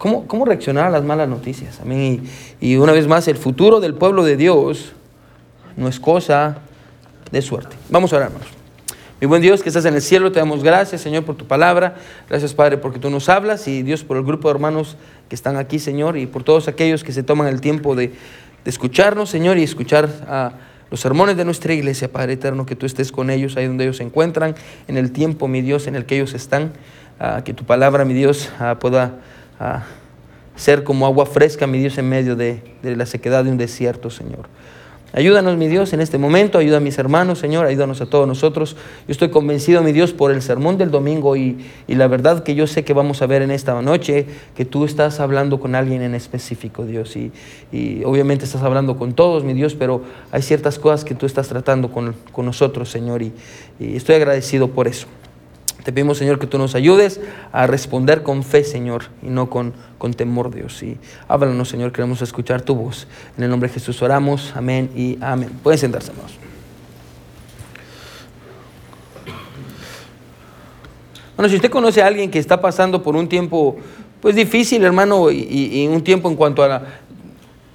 ¿Cómo, 0.00 0.46
reaccionar 0.46 0.86
a 0.86 0.90
las 0.90 1.04
malas 1.04 1.28
noticias? 1.28 1.78
Amén. 1.82 2.22
Y, 2.58 2.76
una 2.76 2.92
vez 2.92 3.06
más, 3.06 3.28
el 3.28 3.36
futuro 3.36 3.80
del 3.80 3.92
pueblo 3.92 4.24
de 4.24 4.38
Dios 4.38 4.92
no 5.76 5.88
es 5.88 6.00
cosa 6.00 6.56
de 7.30 7.42
suerte. 7.42 7.76
Vamos 7.90 8.10
a 8.14 8.16
orar, 8.16 8.28
hermanos. 8.28 8.48
Mi 9.20 9.26
buen 9.26 9.42
Dios 9.42 9.62
que 9.62 9.68
estás 9.68 9.84
en 9.84 9.92
el 9.92 10.00
cielo, 10.00 10.32
te 10.32 10.38
damos 10.38 10.62
gracias, 10.62 11.02
Señor, 11.02 11.24
por 11.24 11.36
tu 11.36 11.46
palabra. 11.46 11.96
Gracias, 12.30 12.54
Padre, 12.54 12.78
porque 12.78 12.98
tú 12.98 13.10
nos 13.10 13.28
hablas 13.28 13.68
y 13.68 13.82
Dios 13.82 14.02
por 14.02 14.16
el 14.16 14.22
grupo 14.22 14.48
de 14.48 14.54
hermanos 14.54 14.96
que 15.28 15.34
están 15.34 15.58
aquí, 15.58 15.78
Señor, 15.78 16.16
y 16.16 16.24
por 16.24 16.44
todos 16.44 16.66
aquellos 16.66 17.04
que 17.04 17.12
se 17.12 17.22
toman 17.22 17.48
el 17.48 17.60
tiempo 17.60 17.94
de, 17.94 18.14
escucharnos, 18.64 19.28
Señor, 19.28 19.58
y 19.58 19.64
escuchar 19.64 20.08
a 20.26 20.52
los 20.90 20.98
sermones 20.98 21.36
de 21.36 21.44
nuestra 21.44 21.74
iglesia, 21.74 22.10
Padre 22.10 22.32
eterno, 22.32 22.64
que 22.64 22.74
tú 22.74 22.86
estés 22.86 23.12
con 23.12 23.28
ellos 23.28 23.58
ahí 23.58 23.66
donde 23.66 23.84
ellos 23.84 23.98
se 23.98 24.04
encuentran, 24.04 24.54
en 24.88 24.96
el 24.96 25.12
tiempo, 25.12 25.46
mi 25.46 25.60
Dios, 25.60 25.86
en 25.88 25.94
el 25.94 26.06
que 26.06 26.14
ellos 26.14 26.32
están. 26.32 26.72
que 27.44 27.52
tu 27.52 27.64
palabra, 27.64 28.06
mi 28.06 28.14
Dios, 28.14 28.48
pueda 28.80 29.18
a 29.60 29.84
ser 30.56 30.82
como 30.82 31.06
agua 31.06 31.26
fresca, 31.26 31.66
mi 31.66 31.78
Dios, 31.78 31.96
en 31.98 32.08
medio 32.08 32.34
de, 32.34 32.62
la 32.82 33.06
sequedad 33.06 33.44
de 33.44 33.50
un 33.50 33.58
desierto, 33.58 34.10
Señor. 34.10 34.48
Ayúdanos, 35.12 35.56
mi 35.56 35.66
Dios, 35.66 35.92
en 35.92 36.00
este 36.00 36.18
momento, 36.18 36.58
ayuda 36.58 36.76
a 36.76 36.80
mis 36.80 36.96
hermanos, 36.96 37.40
Señor, 37.40 37.66
ayúdanos 37.66 38.00
a 38.00 38.06
todos 38.06 38.28
nosotros. 38.28 38.76
Yo 39.08 39.12
estoy 39.12 39.28
convencido, 39.30 39.82
mi 39.82 39.90
Dios, 39.90 40.12
por 40.12 40.30
el 40.30 40.40
sermón 40.40 40.78
del 40.78 40.92
domingo 40.92 41.34
y, 41.36 41.58
la 41.88 42.06
verdad 42.06 42.44
que 42.44 42.54
yo 42.54 42.68
sé 42.68 42.84
que 42.84 42.92
vamos 42.92 43.20
a 43.20 43.26
ver 43.26 43.42
en 43.42 43.50
esta 43.50 43.80
noche, 43.82 44.26
que 44.54 44.64
tú 44.64 44.84
estás 44.84 45.18
hablando 45.18 45.58
con 45.58 45.74
alguien 45.74 46.02
en 46.02 46.14
específico, 46.14 46.86
Dios. 46.86 47.16
Y, 47.16 47.32
obviamente 48.04 48.44
estás 48.44 48.62
hablando 48.62 48.96
con 48.96 49.12
todos, 49.14 49.42
mi 49.42 49.52
Dios, 49.52 49.74
pero 49.74 50.02
hay 50.30 50.42
ciertas 50.42 50.78
cosas 50.78 51.04
que 51.04 51.14
tú 51.14 51.26
estás 51.26 51.48
tratando 51.48 51.90
con, 51.90 52.14
nosotros, 52.36 52.88
Señor, 52.88 53.20
y 53.22 53.32
estoy 53.80 54.14
agradecido 54.14 54.68
por 54.68 54.86
eso. 54.86 55.06
Te 55.84 55.92
pedimos, 55.92 56.18
Señor, 56.18 56.38
que 56.38 56.46
tú 56.46 56.58
nos 56.58 56.74
ayudes 56.74 57.20
a 57.52 57.66
responder 57.66 58.22
con 58.22 58.42
fe, 58.42 58.64
Señor, 58.64 59.04
y 59.22 59.28
no 59.28 59.48
con, 59.48 59.72
con 59.98 60.12
temor, 60.14 60.54
Dios. 60.54 60.82
Y 60.82 60.98
háblanos, 61.28 61.68
Señor, 61.68 61.92
queremos 61.92 62.20
escuchar 62.22 62.62
tu 62.62 62.74
voz. 62.74 63.06
En 63.38 63.44
el 63.44 63.50
nombre 63.50 63.68
de 63.68 63.74
Jesús 63.74 64.02
oramos. 64.02 64.52
Amén 64.54 64.90
y 64.94 65.18
amén. 65.20 65.50
Pueden 65.62 65.78
sentarse, 65.78 66.10
hermanos. 66.10 66.38
Bueno, 71.36 71.48
si 71.48 71.56
usted 71.56 71.70
conoce 71.70 72.02
a 72.02 72.06
alguien 72.06 72.30
que 72.30 72.38
está 72.38 72.60
pasando 72.60 73.02
por 73.02 73.16
un 73.16 73.26
tiempo 73.26 73.78
pues 74.20 74.34
difícil, 74.34 74.84
hermano, 74.84 75.30
y, 75.30 75.38
y, 75.72 75.86
un 75.86 76.04
tiempo 76.04 76.28
en 76.28 76.36
cuanto 76.36 76.62
a 76.62 76.68
la, 76.68 76.82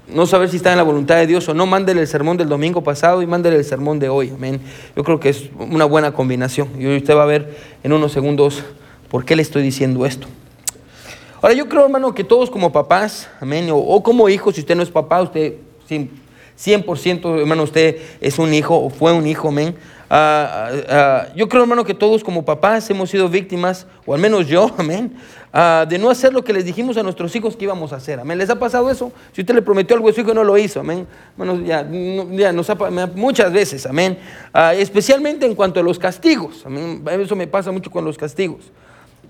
no 0.07 0.25
saber 0.25 0.49
si 0.49 0.57
está 0.57 0.71
en 0.71 0.77
la 0.77 0.83
voluntad 0.83 1.15
de 1.15 1.27
Dios 1.27 1.47
o 1.49 1.53
no, 1.53 1.65
mándele 1.65 2.01
el 2.01 2.07
sermón 2.07 2.37
del 2.37 2.49
domingo 2.49 2.83
pasado 2.83 3.21
y 3.21 3.27
mándele 3.27 3.57
el 3.57 3.65
sermón 3.65 3.99
de 3.99 4.09
hoy. 4.09 4.31
Amén. 4.33 4.61
Yo 4.95 5.03
creo 5.03 5.19
que 5.19 5.29
es 5.29 5.49
una 5.57 5.85
buena 5.85 6.13
combinación. 6.13 6.69
Y 6.79 6.95
usted 6.95 7.15
va 7.15 7.23
a 7.23 7.27
ver 7.27 7.57
en 7.83 7.93
unos 7.93 8.11
segundos 8.11 8.63
por 9.09 9.25
qué 9.25 9.35
le 9.35 9.41
estoy 9.41 9.63
diciendo 9.63 10.05
esto. 10.05 10.27
Ahora, 11.41 11.53
yo 11.53 11.67
creo, 11.67 11.85
hermano, 11.85 12.13
que 12.15 12.23
todos 12.23 12.49
como 12.49 12.71
papás, 12.71 13.29
amén, 13.39 13.69
o, 13.71 14.01
como 14.03 14.29
hijos, 14.29 14.55
si 14.55 14.61
usted 14.61 14.75
no 14.75 14.83
es 14.83 14.89
papá, 14.89 15.21
usted 15.21 15.53
100%, 15.89 17.39
hermano, 17.39 17.63
usted 17.63 17.97
es 18.21 18.39
un 18.39 18.53
hijo 18.53 18.75
o 18.75 18.89
fue 18.89 19.11
un 19.11 19.27
hijo, 19.27 19.49
amén. 19.49 19.75
Ah, 20.17 21.27
yo 21.35 21.49
creo, 21.49 21.63
hermano, 21.63 21.83
que 21.83 21.93
todos 21.93 22.23
como 22.23 22.45
papás 22.45 22.89
hemos 22.89 23.09
sido 23.09 23.27
víctimas, 23.27 23.85
o 24.05 24.13
al 24.13 24.21
menos 24.21 24.47
yo, 24.47 24.71
amén, 24.77 25.13
de 25.89 25.97
no 25.97 26.09
hacer 26.09 26.33
lo 26.33 26.43
que 26.43 26.53
les 26.53 26.63
dijimos 26.63 26.95
a 26.95 27.03
nuestros 27.03 27.35
hijos 27.35 27.57
que 27.57 27.65
íbamos 27.65 27.91
a 27.91 27.97
hacer. 27.97 28.19
Amén. 28.19 28.37
¿Les 28.37 28.49
ha 28.49 28.57
pasado 28.57 28.89
eso? 28.89 29.11
Si 29.33 29.41
usted 29.41 29.53
le 29.53 29.61
prometió 29.61 29.95
algo 29.95 30.07
a 30.07 30.13
su 30.13 30.21
hijo 30.21 30.31
y 30.31 30.33
no 30.33 30.43
lo 30.43 30.57
hizo, 30.57 30.79
amén. 30.79 31.05
Bueno, 31.35 31.59
ya, 31.61 31.85
ya 32.31 32.53
nos 32.53 32.69
ha, 32.69 32.75
muchas 33.13 33.51
veces, 33.51 33.85
amén. 33.85 34.17
especialmente 34.77 35.45
en 35.45 35.53
cuanto 35.53 35.81
a 35.81 35.83
los 35.83 35.99
castigos, 35.99 36.63
amén. 36.65 37.03
Eso 37.19 37.35
me 37.35 37.47
pasa 37.47 37.71
mucho 37.71 37.91
con 37.91 38.05
los 38.05 38.17
castigos. 38.17 38.71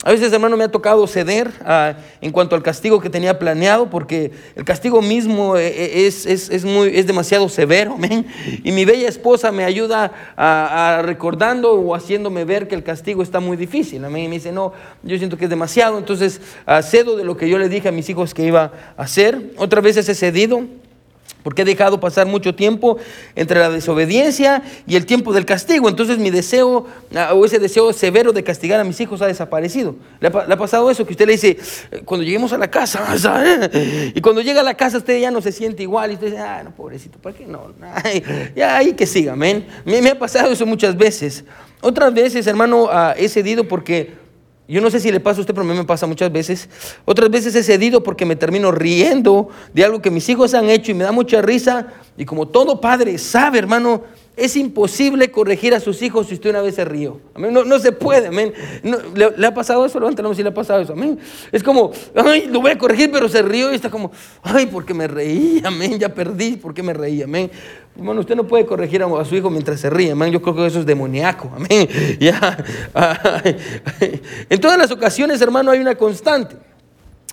A 0.06 0.12
veces, 0.12 0.32
hermano, 0.32 0.56
me 0.56 0.64
ha 0.64 0.68
tocado 0.68 1.08
ceder 1.08 1.50
ah, 1.66 1.96
en 2.22 2.32
cuanto 2.32 2.56
al 2.56 2.62
castigo 2.62 3.02
que 3.02 3.10
tenía 3.10 3.40
planeado, 3.40 3.90
porque 3.90 4.32
el 4.56 4.64
castigo 4.64 5.02
mismo 5.02 5.58
eh, 5.58 5.66
eh, 5.66 6.06
es, 6.06 6.28
es, 6.28 6.64
muy, 6.64 6.96
es 6.96 7.08
demasiado 7.08 7.50
severo, 7.50 7.98
Y 8.64 8.72
mi 8.72 8.86
bella 8.86 9.10
esposa 9.10 9.52
me 9.52 9.64
ayuda 9.64 10.12
a, 10.38 11.02
recordando 11.04 11.74
o 11.74 11.96
haciéndome 11.96 12.46
ver 12.46 12.68
que 12.68 12.76
el 12.76 12.84
castigo 12.84 13.24
está 13.24 13.40
muy 13.40 13.58
difícil, 13.58 14.06
amén. 14.06 14.26
Y 14.26 14.28
me 14.28 14.36
dice, 14.36 14.52
no, 14.52 14.74
yo 15.02 15.18
siento 15.18 15.38
que 15.38 15.46
es 15.46 15.50
demasiado, 15.50 15.98
entonces 15.98 16.40
ah, 16.68 16.84
cedo 16.84 17.18
de 17.18 17.24
lo 17.24 17.36
que 17.36 17.50
yo 17.50 17.58
le 17.58 17.68
dije 17.68 17.90
a 17.90 17.92
mis 17.92 18.08
hijos 18.08 18.36
que 18.36 18.46
iba 18.46 18.74
a 18.98 19.02
hacer. 19.02 19.54
Otras 19.58 19.84
veces 19.84 20.08
he 20.08 20.14
cedido 20.14 20.66
porque 21.46 21.62
he 21.62 21.66
dejado 21.66 22.00
pasar 22.00 22.26
mucho 22.26 22.56
tiempo 22.56 22.98
entre 23.36 23.60
la 23.60 23.70
desobediencia 23.70 24.64
y 24.88 24.96
el 24.96 25.06
tiempo 25.06 25.32
del 25.32 25.46
castigo. 25.46 25.88
Entonces 25.88 26.18
mi 26.18 26.32
deseo 26.32 26.88
ah, 27.16 27.36
o 27.36 27.46
ese 27.46 27.60
deseo 27.60 27.94
severo 27.94 28.34
de 28.34 28.44
castigar 28.44 28.80
a 28.80 28.84
mis 28.84 29.00
hijos 29.00 29.22
ha 29.22 29.28
desaparecido. 29.28 29.96
¿Le 30.20 30.30
ha, 30.30 30.58
pasado 30.58 30.90
eso? 30.90 31.06
Que 31.06 31.14
usted 31.14 31.28
le 31.28 31.34
dice, 31.34 31.60
eh, 31.92 32.02
cuando 32.04 32.24
lleguemos 32.24 32.52
a 32.52 32.58
la 32.58 32.68
casa, 32.68 33.06
y 34.16 34.20
cuando 34.22 34.42
llega 34.42 34.62
a 34.62 34.64
la 34.64 34.74
casa 34.74 34.98
usted 34.98 35.20
ya 35.20 35.30
no 35.30 35.40
se 35.40 35.52
siente 35.52 35.84
igual. 35.84 36.10
Y 36.10 36.14
usted 36.16 36.32
dice, 36.32 36.40
ah, 36.40 36.64
no, 36.64 36.72
pobrecito, 36.72 37.20
¿para 37.20 37.38
qué 37.38 37.46
no? 37.46 37.74
ya 38.56 38.78
ahí 38.78 38.94
que 38.94 39.06
siga, 39.06 39.34
amén. 39.34 39.68
Me, 39.86 40.02
me, 40.02 40.10
ha 40.10 40.18
pasado 40.18 40.52
eso 40.52 40.66
muchas 40.66 40.98
veces. 40.98 41.46
Otras 41.80 42.12
veces, 42.12 42.48
hermano, 42.48 42.88
ah, 42.90 43.14
he 43.16 43.30
cedido 43.30 43.68
porque 43.68 44.14
yo 44.68 44.82
no 44.82 44.90
sé 44.90 45.00
si 45.00 45.12
le 45.12 45.20
pasa 45.20 45.40
a 45.40 45.42
usted, 45.42 45.54
pero 45.54 45.66
a 45.66 45.70
mí 45.70 45.78
me 45.78 45.86
pasa 45.86 46.08
muchas 46.08 46.32
veces. 46.32 46.70
Otras 47.06 47.30
veces 47.30 47.56
he 47.56 47.64
cedido 47.64 48.02
porque 48.02 48.26
me 48.26 48.36
termino 48.36 48.72
riendo 48.72 49.50
de 49.74 49.84
algo 49.84 50.02
que 50.02 50.10
mis 50.10 50.28
hijos 50.30 50.54
han 50.56 50.70
hecho 50.70 50.92
y 50.92 50.96
me 50.96 51.04
da 51.04 51.12
mucha 51.12 51.42
risa. 51.42 51.88
Y 52.18 52.26
como 52.26 52.48
todo 52.48 52.82
padre 52.82 53.18
sabe, 53.20 53.60
hermano, 53.60 54.04
es 54.38 54.56
imposible 54.58 55.32
corregir 55.32 55.74
a 55.74 55.80
sus 55.80 56.02
hijos 56.02 56.28
si 56.28 56.34
usted 56.34 56.50
una 56.50 56.62
vez 56.62 56.76
se 56.76 56.84
rió. 56.84 57.22
No, 57.38 57.64
no 57.64 57.80
se 57.80 57.92
puede, 57.92 58.28
amén. 58.28 58.54
¿le, 59.14 59.46
ha 59.46 59.54
pasado 59.54 59.86
eso? 59.86 60.00
Levántalo 60.00 60.34
si 60.34 60.44
le 60.44 60.50
ha 60.50 60.54
pasado 60.54 60.82
eso, 60.82 60.94
amén. 60.94 61.20
Es 61.52 61.64
como, 61.64 61.92
ay, 62.16 62.48
lo 62.48 62.60
voy 62.60 62.72
a 62.72 62.78
corregir, 62.78 63.12
pero 63.12 63.30
se 63.30 63.42
rió 63.42 63.72
y 63.72 63.76
está 63.76 63.90
como, 63.90 64.12
ay, 64.42 64.66
porque 64.66 64.94
me 64.94 65.08
reí, 65.08 65.62
amén, 65.64 66.00
ya 66.00 66.10
perdí, 66.10 66.58
¿por 66.58 66.74
qué 66.74 66.84
me 66.84 66.94
reí, 66.94 67.22
amén? 67.22 67.50
Hermano, 67.96 68.20
usted 68.20 68.36
no 68.36 68.46
puede 68.46 68.66
corregir 68.66 69.02
a, 69.02 69.26
su 69.26 69.36
hijo 69.36 69.50
mientras 69.50 69.80
se 69.80 69.90
ríe, 69.90 70.12
amén. 70.12 70.32
Yo 70.32 70.42
creo 70.42 70.56
que 70.56 70.66
eso 70.66 70.80
es 70.80 70.86
demoníaco, 70.86 71.52
amén. 71.56 71.88
Ya. 72.20 72.58
En 74.50 74.60
todas 74.60 74.78
las 74.78 74.92
ocasiones, 74.92 75.42
hermano, 75.42 75.72
hay 75.72 75.80
una 75.80 75.96
constante 75.96 76.58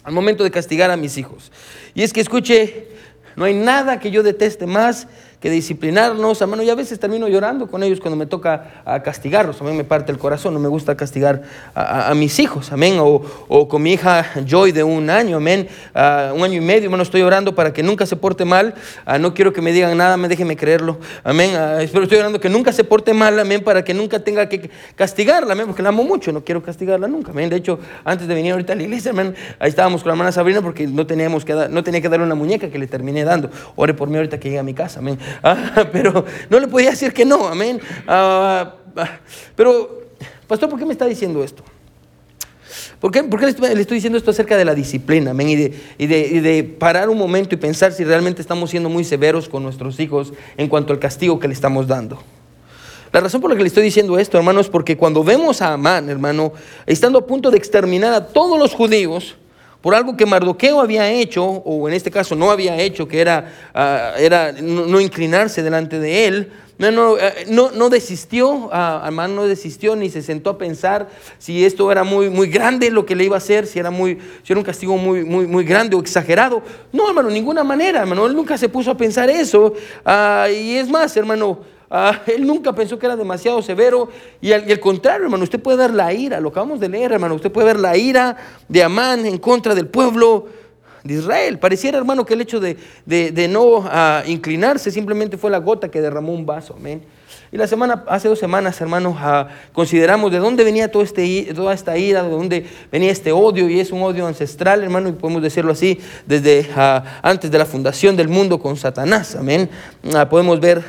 al 0.04 0.12
momento 0.12 0.44
de 0.44 0.50
castigar 0.50 0.90
a 0.90 0.96
mis 0.96 1.18
hijos. 1.18 1.50
Y 1.94 2.02
es 2.02 2.12
que 2.12 2.20
escuche, 2.20 2.88
no 3.36 3.44
hay 3.44 3.54
nada 3.54 3.98
que 3.98 4.10
yo 4.10 4.22
deteste 4.22 4.66
más 4.66 5.08
que 5.42 5.50
disciplinarnos, 5.50 6.40
hermano, 6.40 6.62
y 6.62 6.70
a 6.70 6.76
veces 6.76 7.00
termino 7.00 7.26
llorando 7.26 7.66
con 7.66 7.82
ellos 7.82 7.98
cuando 7.98 8.16
me 8.16 8.26
toca 8.26 8.82
a 8.84 9.02
castigarlos, 9.02 9.60
a 9.60 9.64
mí 9.64 9.72
me 9.72 9.82
parte 9.82 10.12
el 10.12 10.18
corazón, 10.18 10.54
no 10.54 10.60
me 10.60 10.68
gusta 10.68 10.96
castigar 10.96 11.42
a, 11.74 12.14
mis 12.14 12.38
hijos, 12.38 12.70
amén, 12.70 12.98
o, 13.00 13.68
con 13.68 13.82
mi 13.82 13.94
hija 13.94 14.24
Joy 14.46 14.70
de 14.70 14.84
un 14.84 15.10
año, 15.10 15.38
amén, 15.38 15.66
un 15.94 16.44
año 16.44 16.58
y 16.58 16.60
medio, 16.60 16.84
hermano, 16.84 17.02
estoy 17.02 17.22
orando 17.22 17.56
para 17.56 17.72
que 17.72 17.82
nunca 17.82 18.06
se 18.06 18.14
porte 18.14 18.44
mal, 18.44 18.74
no 19.18 19.34
quiero 19.34 19.52
que 19.52 19.60
me 19.60 19.72
digan 19.72 19.96
nada, 19.96 20.16
me 20.16 20.28
déjenme 20.28 20.56
creerlo, 20.56 20.98
amén, 21.24 21.50
espero 21.80 22.04
estoy 22.04 22.18
orando 22.18 22.38
que 22.38 22.48
nunca 22.48 22.72
se 22.72 22.84
porte 22.84 23.12
mal, 23.12 23.36
amén, 23.40 23.64
para 23.64 23.82
que 23.82 23.94
nunca 23.94 24.20
tenga 24.20 24.48
que 24.48 24.70
castigarla, 24.94 25.54
amén, 25.54 25.66
porque 25.66 25.82
la 25.82 25.88
amo 25.88 26.04
mucho, 26.04 26.30
no 26.30 26.44
quiero 26.44 26.62
castigarla 26.62 27.08
nunca, 27.08 27.32
amén, 27.32 27.50
de 27.50 27.56
hecho, 27.56 27.80
antes 28.04 28.28
de 28.28 28.34
venir 28.36 28.52
ahorita 28.52 28.74
a 28.74 28.76
la 28.76 28.84
iglesia, 28.84 29.10
amén, 29.10 29.34
ahí 29.58 29.70
estábamos 29.70 30.04
con 30.04 30.10
la 30.10 30.14
hermana 30.14 30.30
Sabrina 30.30 30.62
porque 30.62 30.86
no 30.86 31.04
teníamos 31.04 31.44
que 31.44 31.52
dar, 31.52 31.68
no 31.68 31.82
tenía 31.82 32.00
que 32.00 32.08
darle 32.08 32.26
una 32.26 32.36
muñeca 32.36 32.70
que 32.70 32.78
le 32.78 32.86
terminé 32.86 33.24
dando, 33.24 33.50
ore 33.74 33.92
por 33.92 34.08
mí 34.08 34.14
ahorita 34.18 34.38
que 34.38 34.50
llegue 34.50 34.60
a 34.60 34.62
mi 34.62 34.74
casa, 34.74 35.00
amén, 35.00 35.18
Ah, 35.42 35.88
pero 35.92 36.24
no 36.48 36.60
le 36.60 36.68
podía 36.68 36.90
decir 36.90 37.12
que 37.12 37.24
no, 37.24 37.46
amén. 37.46 37.80
Ah, 38.06 38.74
pero, 39.56 40.02
pastor, 40.46 40.68
¿por 40.68 40.78
qué 40.78 40.84
me 40.84 40.92
está 40.92 41.06
diciendo 41.06 41.42
esto? 41.42 41.62
¿Por 43.00 43.10
qué, 43.10 43.22
le, 43.22 43.48
estoy, 43.80 43.96
diciendo 43.96 44.16
esto 44.16 44.30
acerca 44.30 44.56
de 44.56 44.64
la 44.64 44.74
disciplina, 44.74 45.32
amén? 45.32 45.48
Y 45.48 45.56
de, 45.56 45.74
y, 45.98 46.06
de, 46.06 46.62
parar 46.62 47.10
un 47.10 47.18
momento 47.18 47.54
y 47.54 47.58
pensar 47.58 47.92
si 47.92 48.04
realmente 48.04 48.40
estamos 48.40 48.70
siendo 48.70 48.88
muy 48.88 49.04
severos 49.04 49.48
con 49.48 49.62
nuestros 49.62 49.98
hijos 49.98 50.32
en 50.56 50.68
cuanto 50.68 50.92
al 50.92 51.00
castigo 51.00 51.40
que 51.40 51.48
le 51.48 51.54
estamos 51.54 51.88
dando. 51.88 52.22
La 53.12 53.20
razón 53.20 53.40
por 53.40 53.50
la 53.50 53.56
que 53.56 53.62
le 53.62 53.68
estoy 53.68 53.82
diciendo 53.82 54.18
esto, 54.18 54.38
hermano, 54.38 54.60
es 54.60 54.68
porque 54.68 54.96
cuando 54.96 55.22
vemos 55.24 55.60
a 55.60 55.72
Amán, 55.74 56.08
hermano, 56.08 56.52
estando 56.86 57.18
a 57.18 57.26
punto 57.26 57.50
de 57.50 57.58
exterminar 57.58 58.14
a 58.14 58.28
todos 58.28 58.58
los 58.58 58.72
judíos, 58.72 59.36
por 59.82 59.94
algo 59.94 60.16
que 60.16 60.24
Mardoqueo 60.24 60.80
había 60.80 61.10
hecho, 61.10 61.44
o 61.44 61.88
en 61.88 61.94
este 61.94 62.10
caso 62.10 62.36
no 62.36 62.50
había 62.50 62.78
hecho, 62.78 63.08
que 63.08 63.20
era, 63.20 63.52
ah, 63.74 64.12
era 64.16 64.52
no, 64.52 65.00
inclinarse 65.00 65.62
delante 65.62 65.98
de 65.98 66.26
él, 66.26 66.52
no, 66.78 66.90
no, 66.90 67.16
eh, 67.18 67.90
desistió, 67.90 68.50
uh, 68.50 69.10
no 69.10 69.46
desistió 69.46 69.94
ni 69.94 70.08
se 70.08 70.22
sentó 70.22 70.50
a 70.50 70.58
pensar 70.58 71.08
si 71.38 71.64
esto 71.64 71.92
era 71.92 72.02
muy, 72.02 72.30
muy 72.30 72.48
grande 72.48 72.90
lo 72.90 73.04
que 73.04 73.14
le 73.14 73.24
iba 73.24 73.36
a 73.36 73.38
hacer, 73.38 73.66
si 73.66 73.78
era, 73.78 73.90
muy, 73.90 74.18
si 74.42 74.52
era 74.52 74.58
un 74.58 74.64
castigo 74.64 74.96
muy, 74.96 75.24
muy, 75.24 75.46
muy 75.46 75.64
grande 75.64 75.94
o 75.94 76.00
exagerado. 76.00 76.62
No, 76.92 77.08
hermano, 77.08 77.28
ninguna 77.30 77.62
manera, 77.62 78.00
hermano, 78.00 78.26
él 78.26 78.34
nunca 78.34 78.56
se 78.56 78.68
puso 78.68 78.90
a 78.90 78.96
pensar 78.96 79.30
eso. 79.30 79.74
Ah, 80.04 80.48
y 80.52 80.76
es 80.76 80.88
más, 80.88 81.16
hermano, 81.16 81.60
Ah, 81.94 82.22
él 82.26 82.46
nunca 82.46 82.72
pensó 82.72 82.98
que 82.98 83.04
era 83.04 83.16
demasiado 83.16 83.60
severo. 83.60 84.08
Y 84.40 84.50
al, 84.50 84.80
contrario, 84.80 85.24
hermano, 85.24 85.44
usted 85.44 85.60
puede 85.60 85.76
ver 85.76 85.90
la 85.92 86.10
ira, 86.10 86.40
lo 86.40 86.48
acabamos 86.48 86.80
de 86.80 86.88
leer, 86.88 87.12
hermano, 87.12 87.34
usted 87.34 87.52
puede 87.52 87.66
ver 87.66 87.78
la 87.78 87.94
ira 87.98 88.34
de 88.66 88.82
Amán 88.82 89.26
en 89.26 89.36
contra 89.36 89.74
del 89.74 89.88
pueblo 89.88 90.46
de 91.04 91.12
Israel. 91.12 91.58
Pareciera, 91.58 91.98
hermano, 91.98 92.24
que 92.24 92.32
el 92.32 92.40
hecho 92.40 92.60
de, 92.60 92.78
no 93.50 93.84
ah, 93.84 94.22
inclinarse 94.26 94.90
simplemente 94.90 95.36
fue 95.36 95.50
la 95.50 95.58
gota 95.58 95.90
que 95.90 96.00
derramó 96.00 96.32
un 96.32 96.46
vaso. 96.46 96.74
Amén. 96.78 97.02
Y 97.50 97.58
la 97.58 97.66
semana, 97.66 98.04
hace 98.08 98.28
dos 98.28 98.38
semanas, 98.38 98.80
hermanos, 98.80 99.14
ah, 99.18 99.48
consideramos 99.74 100.32
de 100.32 100.38
dónde 100.38 100.64
venía 100.64 100.90
todo 100.90 101.02
este, 101.02 101.52
toda 101.54 101.74
esta 101.74 101.98
ira, 101.98 102.22
de 102.22 102.30
dónde 102.30 102.66
venía 102.90 103.10
este 103.10 103.32
odio, 103.32 103.68
y 103.68 103.78
es 103.78 103.92
un 103.92 104.00
odio 104.00 104.26
ancestral, 104.26 104.82
hermano, 104.82 105.10
y 105.10 105.12
podemos 105.12 105.42
decirlo 105.42 105.72
así, 105.72 106.00
desde 106.24 106.70
antes 107.20 107.50
de 107.50 107.58
la 107.58 107.66
fundación 107.66 108.16
del 108.16 108.28
mundo 108.28 108.58
con 108.58 108.78
Satanás. 108.78 109.36
Amén. 109.36 109.68
podemos 110.30 110.58
ver 110.60 110.82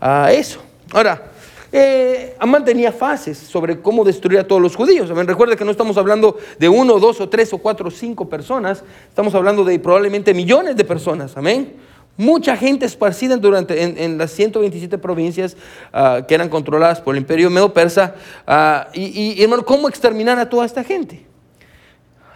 a 0.00 0.32
eso. 0.32 0.60
Ahora, 0.92 1.30
eh, 1.72 2.34
Amán 2.40 2.64
tenía 2.64 2.90
fases 2.90 3.38
sobre 3.38 3.80
cómo 3.80 4.02
destruir 4.02 4.40
a 4.40 4.46
todos 4.46 4.60
los 4.60 4.74
judíos. 4.74 5.10
Amén. 5.10 5.26
Recuerda 5.26 5.54
que 5.54 5.64
no 5.64 5.70
estamos 5.70 5.96
hablando 5.96 6.36
de 6.58 6.68
uno, 6.68 6.98
dos 6.98 7.20
o 7.20 7.28
tres 7.28 7.52
o 7.52 7.58
cuatro 7.58 7.88
o 7.88 7.90
cinco 7.90 8.28
personas, 8.28 8.82
estamos 9.08 9.34
hablando 9.34 9.64
de 9.64 9.78
probablemente 9.78 10.34
millones 10.34 10.76
de 10.76 10.84
personas. 10.84 11.36
Amén. 11.36 11.76
Mucha 12.16 12.56
gente 12.56 12.84
esparcida 12.84 13.36
durante, 13.36 13.82
en, 13.82 14.18
las 14.18 14.32
127 14.32 14.98
provincias 14.98 15.56
ah, 15.92 16.22
que 16.26 16.34
eran 16.34 16.50
controladas 16.50 17.00
por 17.00 17.14
el 17.14 17.22
imperio 17.22 17.48
medo-persa. 17.48 18.14
Ah, 18.46 18.88
y, 18.92 19.42
hermano, 19.42 19.64
¿cómo 19.64 19.88
exterminar 19.88 20.38
a 20.38 20.48
toda 20.48 20.66
esta 20.66 20.84
gente? 20.84 21.24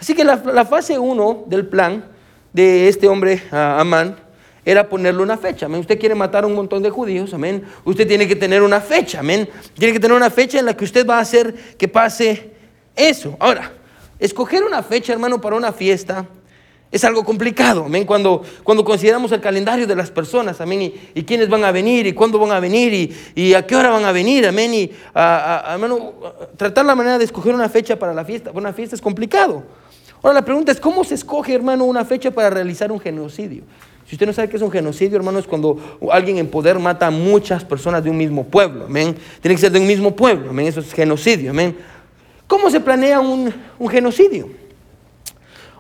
Así 0.00 0.14
que 0.14 0.24
la, 0.24 0.64
fase 0.64 0.98
uno 0.98 1.44
del 1.46 1.66
plan 1.66 2.04
de 2.52 2.88
este 2.88 3.08
hombre, 3.08 3.42
uh, 3.52 3.56
Amán, 3.80 4.16
era 4.64 4.88
ponerle 4.88 5.22
una 5.22 5.36
fecha. 5.36 5.66
Amén. 5.66 5.80
Usted 5.80 5.98
quiere 5.98 6.14
matar 6.14 6.44
a 6.44 6.46
un 6.46 6.54
montón 6.54 6.82
de 6.82 6.90
judíos, 6.90 7.34
amén. 7.34 7.64
Usted 7.84 8.06
tiene 8.06 8.26
que 8.26 8.36
tener 8.36 8.62
una 8.62 8.80
fecha, 8.80 9.20
amén. 9.20 9.48
Tiene 9.78 9.92
que 9.92 10.00
tener 10.00 10.16
una 10.16 10.30
fecha 10.30 10.58
en 10.58 10.66
la 10.66 10.76
que 10.76 10.84
usted 10.84 11.06
va 11.06 11.18
a 11.18 11.20
hacer 11.20 11.54
que 11.76 11.88
pase 11.88 12.50
eso. 12.96 13.36
Ahora, 13.40 13.72
escoger 14.18 14.64
una 14.64 14.82
fecha, 14.82 15.12
hermano, 15.12 15.40
para 15.40 15.56
una 15.56 15.72
fiesta 15.72 16.26
es 16.94 17.02
algo 17.02 17.24
complicado, 17.24 17.86
amén. 17.86 18.06
Cuando, 18.06 18.42
cuando 18.62 18.84
consideramos 18.84 19.32
el 19.32 19.40
calendario 19.40 19.84
de 19.84 19.96
las 19.96 20.12
personas, 20.12 20.60
amén, 20.60 20.94
y, 21.12 21.22
quiénes 21.24 21.48
van 21.48 21.64
a 21.64 21.72
venir, 21.72 22.06
y 22.06 22.12
cuándo 22.12 22.38
van 22.38 22.52
a 22.52 22.60
venir, 22.60 23.12
y, 23.34 23.52
a 23.52 23.66
qué 23.66 23.74
hora 23.74 23.90
van 23.90 24.04
a 24.04 24.12
venir, 24.12 24.46
amén. 24.46 24.72
Y, 24.72 24.92
hermano, 25.12 26.14
tratar 26.56 26.84
la 26.84 26.94
manera 26.94 27.18
de 27.18 27.24
escoger 27.24 27.52
una 27.52 27.68
fecha 27.68 27.98
para 27.98 28.14
la 28.14 28.24
fiesta, 28.24 28.52
una 28.54 28.72
fiesta 28.72 28.94
es 28.94 29.02
complicado. 29.02 29.64
Ahora, 30.22 30.34
la 30.34 30.44
pregunta 30.44 30.70
es, 30.70 30.78
¿cómo 30.78 31.02
se 31.02 31.16
escoge, 31.16 31.52
hermano, 31.52 31.84
una 31.84 32.04
fecha 32.04 32.30
para 32.30 32.48
realizar 32.48 32.92
un 32.92 33.00
genocidio? 33.00 33.64
Si 34.14 34.16
usted 34.16 34.28
no 34.28 34.32
sabe 34.32 34.48
qué 34.48 34.54
es 34.54 34.62
un 34.62 34.70
genocidio, 34.70 35.16
hermano, 35.16 35.40
es 35.40 35.44
cuando 35.44 35.98
alguien 36.12 36.38
en 36.38 36.46
poder 36.46 36.78
mata 36.78 37.08
a 37.08 37.10
muchas 37.10 37.64
personas 37.64 38.04
de 38.04 38.10
un 38.10 38.16
mismo 38.16 38.44
pueblo, 38.44 38.84
amén. 38.84 39.16
Tiene 39.40 39.56
que 39.56 39.60
ser 39.60 39.72
de 39.72 39.80
un 39.80 39.88
mismo 39.88 40.14
pueblo, 40.14 40.50
amén. 40.50 40.68
Eso 40.68 40.78
es 40.78 40.92
genocidio, 40.92 41.50
amén. 41.50 41.76
¿Cómo 42.46 42.70
se 42.70 42.78
planea 42.78 43.18
un, 43.18 43.52
genocidio? 43.90 44.50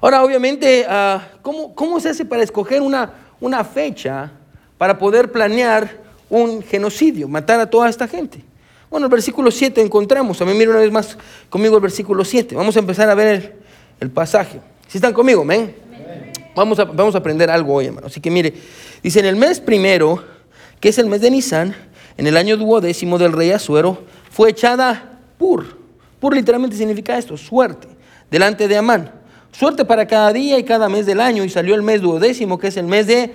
Ahora, 0.00 0.24
obviamente, 0.24 0.84
ah, 0.88 1.28
¿cómo, 1.42 2.00
se 2.00 2.08
hace 2.08 2.24
para 2.24 2.42
escoger 2.42 2.82
una, 2.82 3.64
fecha 3.72 4.32
para 4.78 4.98
poder 4.98 5.30
planear 5.30 5.96
un 6.28 6.60
genocidio, 6.60 7.28
matar 7.28 7.60
a 7.60 7.70
toda 7.70 7.88
esta 7.88 8.08
gente? 8.08 8.42
Bueno, 8.90 9.06
el 9.06 9.12
versículo 9.12 9.52
7 9.52 9.80
encontramos, 9.80 10.40
mí 10.40 10.54
mira 10.54 10.72
una 10.72 10.80
vez 10.80 10.90
más 10.90 11.16
conmigo 11.48 11.76
el 11.76 11.82
versículo 11.82 12.24
7. 12.24 12.56
Vamos 12.56 12.74
a 12.74 12.80
empezar 12.80 13.08
a 13.08 13.14
ver 13.14 13.28
el, 13.28 13.52
el 14.00 14.10
pasaje. 14.10 14.60
Si 14.88 14.98
están 14.98 15.12
conmigo, 15.12 15.42
amén. 15.42 15.83
Vamos 16.54 16.78
a, 16.78 16.84
vamos 16.84 17.14
a 17.14 17.18
aprender 17.18 17.50
algo 17.50 17.74
hoy, 17.74 17.86
hermano. 17.86 18.06
Así 18.06 18.20
que 18.20 18.30
mire, 18.30 18.54
dice 19.02 19.20
en 19.20 19.26
el 19.26 19.36
mes 19.36 19.60
primero, 19.60 20.22
que 20.80 20.90
es 20.90 20.98
el 20.98 21.06
mes 21.06 21.20
de 21.20 21.30
Nisan, 21.30 21.74
en 22.16 22.26
el 22.26 22.36
año 22.36 22.56
duodécimo 22.56 23.18
del 23.18 23.32
rey 23.32 23.50
Azuero, 23.50 24.04
fue 24.30 24.50
echada 24.50 25.18
Pur. 25.38 25.78
Pur 26.20 26.34
literalmente 26.34 26.76
significa 26.76 27.18
esto, 27.18 27.36
suerte, 27.36 27.88
delante 28.30 28.68
de 28.68 28.76
Amán. 28.76 29.10
Suerte 29.52 29.84
para 29.84 30.06
cada 30.06 30.32
día 30.32 30.58
y 30.58 30.64
cada 30.64 30.88
mes 30.88 31.06
del 31.06 31.20
año. 31.20 31.44
Y 31.44 31.48
salió 31.48 31.74
el 31.74 31.82
mes 31.82 32.00
duodécimo, 32.00 32.58
que 32.58 32.68
es 32.68 32.76
el 32.76 32.86
mes 32.86 33.06
de 33.06 33.32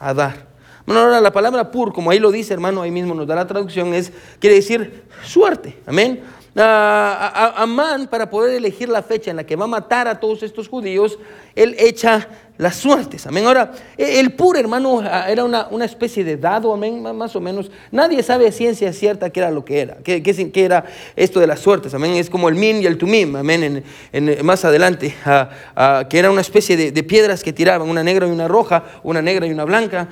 Adar. 0.00 0.46
Bueno, 0.86 1.00
ahora 1.00 1.20
la 1.20 1.32
palabra 1.32 1.70
pur, 1.70 1.92
como 1.92 2.10
ahí 2.10 2.18
lo 2.18 2.30
dice, 2.30 2.52
hermano, 2.52 2.82
ahí 2.82 2.90
mismo 2.90 3.14
nos 3.14 3.26
da 3.26 3.34
la 3.36 3.46
traducción, 3.46 3.94
es, 3.94 4.12
quiere 4.38 4.56
decir 4.56 5.04
suerte. 5.24 5.78
Amén. 5.86 6.22
Amán, 6.56 8.06
para 8.08 8.28
poder 8.28 8.54
elegir 8.54 8.88
la 8.88 9.02
fecha 9.02 9.30
en 9.30 9.38
la 9.38 9.44
que 9.44 9.56
va 9.56 9.64
a 9.64 9.68
matar 9.68 10.06
a 10.08 10.20
todos 10.20 10.42
estos 10.42 10.68
judíos, 10.68 11.18
él 11.54 11.74
echa 11.78 12.28
las 12.56 12.76
suertes. 12.76 13.26
Amén. 13.26 13.46
Ahora, 13.46 13.72
e, 13.98 14.20
el 14.20 14.32
pur, 14.32 14.56
hermano, 14.56 15.02
era 15.02 15.44
una, 15.44 15.66
una, 15.70 15.84
especie 15.84 16.22
de 16.22 16.36
dado, 16.36 16.72
amén, 16.72 17.02
más 17.02 17.34
o 17.34 17.40
menos. 17.40 17.70
Nadie 17.90 18.22
sabe 18.22 18.52
ciencia 18.52 18.92
cierta 18.92 19.30
qué 19.30 19.40
era 19.40 19.50
lo 19.50 19.64
que 19.64 19.80
era, 19.80 19.96
qué, 20.04 20.22
qué, 20.22 20.64
era 20.64 20.84
esto 21.16 21.40
de 21.40 21.48
las 21.48 21.60
suertes. 21.60 21.94
Amén. 21.94 22.12
Es 22.12 22.30
como 22.30 22.48
el 22.48 22.54
min 22.54 22.80
y 22.80 22.86
el 22.86 22.96
tumim, 22.96 23.34
amén, 23.34 23.82
en, 24.12 24.46
más 24.46 24.64
adelante, 24.64 25.14
que 26.08 26.18
era 26.18 26.30
una 26.30 26.42
especie 26.42 26.76
de, 26.76 27.02
piedras 27.02 27.42
que 27.42 27.52
tiraban, 27.52 27.88
una 27.88 28.02
negra 28.02 28.26
y 28.26 28.30
una 28.30 28.48
roja, 28.48 28.84
una 29.02 29.20
negra 29.20 29.46
y 29.46 29.50
una 29.50 29.64
blanca, 29.64 30.08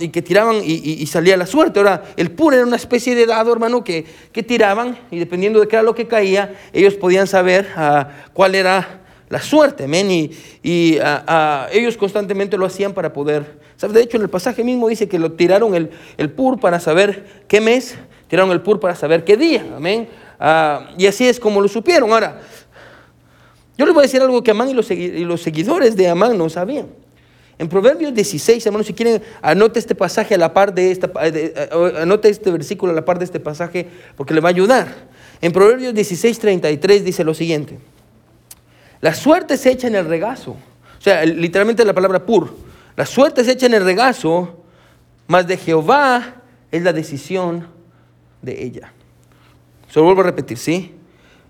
y 0.00 0.08
que 0.08 0.20
tiraban 0.20 0.60
y, 0.64 1.06
salía 1.06 1.36
la 1.36 1.46
suerte. 1.46 1.78
Ahora, 1.78 2.02
el 2.16 2.32
pur 2.32 2.54
era 2.54 2.64
una 2.64 2.76
especie 2.76 3.14
de 3.14 3.24
dado, 3.24 3.52
hermano, 3.52 3.84
que, 3.84 4.04
que 4.32 4.42
tiraban, 4.42 4.98
y 5.10 5.18
dependiendo 5.18 5.60
de 5.60 5.68
qué 5.68 5.76
era 5.76 5.82
lo 5.84 5.94
que 5.94 6.08
caía, 6.08 6.54
ellos 6.72 6.94
podían 6.94 7.28
saber 7.28 7.68
cuál 8.34 8.56
era 8.56 9.07
la 9.28 9.40
suerte, 9.40 9.84
amén. 9.84 10.10
Y, 10.10 10.30
y 10.62 10.98
ellos 11.72 11.96
constantemente 11.96 12.56
lo 12.56 12.66
hacían 12.66 12.92
para 12.92 13.12
poder. 13.12 13.58
De 13.80 14.02
hecho, 14.02 14.16
en 14.16 14.24
el 14.24 14.28
pasaje 14.28 14.64
mismo 14.64 14.88
dice 14.88 15.08
que 15.08 15.18
lo 15.18 15.32
tiraron 15.32 15.74
el, 15.74 15.90
el 16.16 16.30
pur 16.30 16.58
para 16.58 16.80
saber 16.80 17.42
qué 17.46 17.60
mes, 17.60 17.96
tiraron 18.26 18.50
el 18.50 18.60
pur 18.60 18.80
para 18.80 18.94
saber 18.94 19.24
qué 19.24 19.36
día, 19.36 19.64
amén. 19.76 20.08
Ah, 20.40 20.90
y 20.96 21.06
así 21.06 21.26
es 21.26 21.38
como 21.38 21.60
lo 21.60 21.68
supieron. 21.68 22.12
Ahora, 22.12 22.40
yo 23.76 23.84
les 23.86 23.94
voy 23.94 24.02
a 24.02 24.06
decir 24.06 24.20
algo 24.20 24.42
que 24.42 24.50
Amán 24.50 24.68
y 24.70 24.74
los, 24.74 24.90
y 24.90 25.24
los 25.24 25.42
seguidores 25.42 25.96
de 25.96 26.08
Amán 26.08 26.36
no 26.36 26.48
sabían. 26.48 26.86
En 27.58 27.68
Proverbios 27.68 28.14
16, 28.14 28.64
hermanos, 28.66 28.86
si 28.86 28.94
quieren, 28.94 29.20
anote 29.42 29.80
este 29.80 29.94
pasaje 29.94 30.34
a 30.34 30.38
la 30.38 30.54
par 30.54 30.72
de 30.72 30.92
esta, 30.92 31.10
anote 32.00 32.28
este 32.28 32.50
versículo 32.52 32.92
a 32.92 32.94
la 32.94 33.04
par 33.04 33.18
de 33.18 33.24
este 33.24 33.40
pasaje 33.40 33.88
porque 34.16 34.32
le 34.32 34.40
va 34.40 34.48
a 34.48 34.50
ayudar. 34.50 34.88
En 35.40 35.52
Proverbios 35.52 35.92
16, 35.92 36.38
33 36.38 37.04
dice 37.04 37.24
lo 37.24 37.34
siguiente. 37.34 37.78
La 39.00 39.14
suerte 39.14 39.56
se 39.56 39.70
echa 39.70 39.86
en 39.86 39.94
el 39.94 40.06
regazo. 40.06 40.52
O 40.52 41.00
sea, 41.00 41.24
literalmente 41.24 41.84
la 41.84 41.92
palabra 41.92 42.24
pur. 42.24 42.54
La 42.96 43.06
suerte 43.06 43.44
se 43.44 43.52
echa 43.52 43.66
en 43.66 43.74
el 43.74 43.84
regazo, 43.84 44.64
mas 45.28 45.46
de 45.46 45.56
Jehová 45.56 46.42
es 46.72 46.82
la 46.82 46.92
decisión 46.92 47.68
de 48.42 48.64
ella. 48.64 48.92
Se 49.88 50.00
lo 50.00 50.06
vuelvo 50.06 50.22
a 50.22 50.24
repetir, 50.24 50.58
¿sí? 50.58 50.94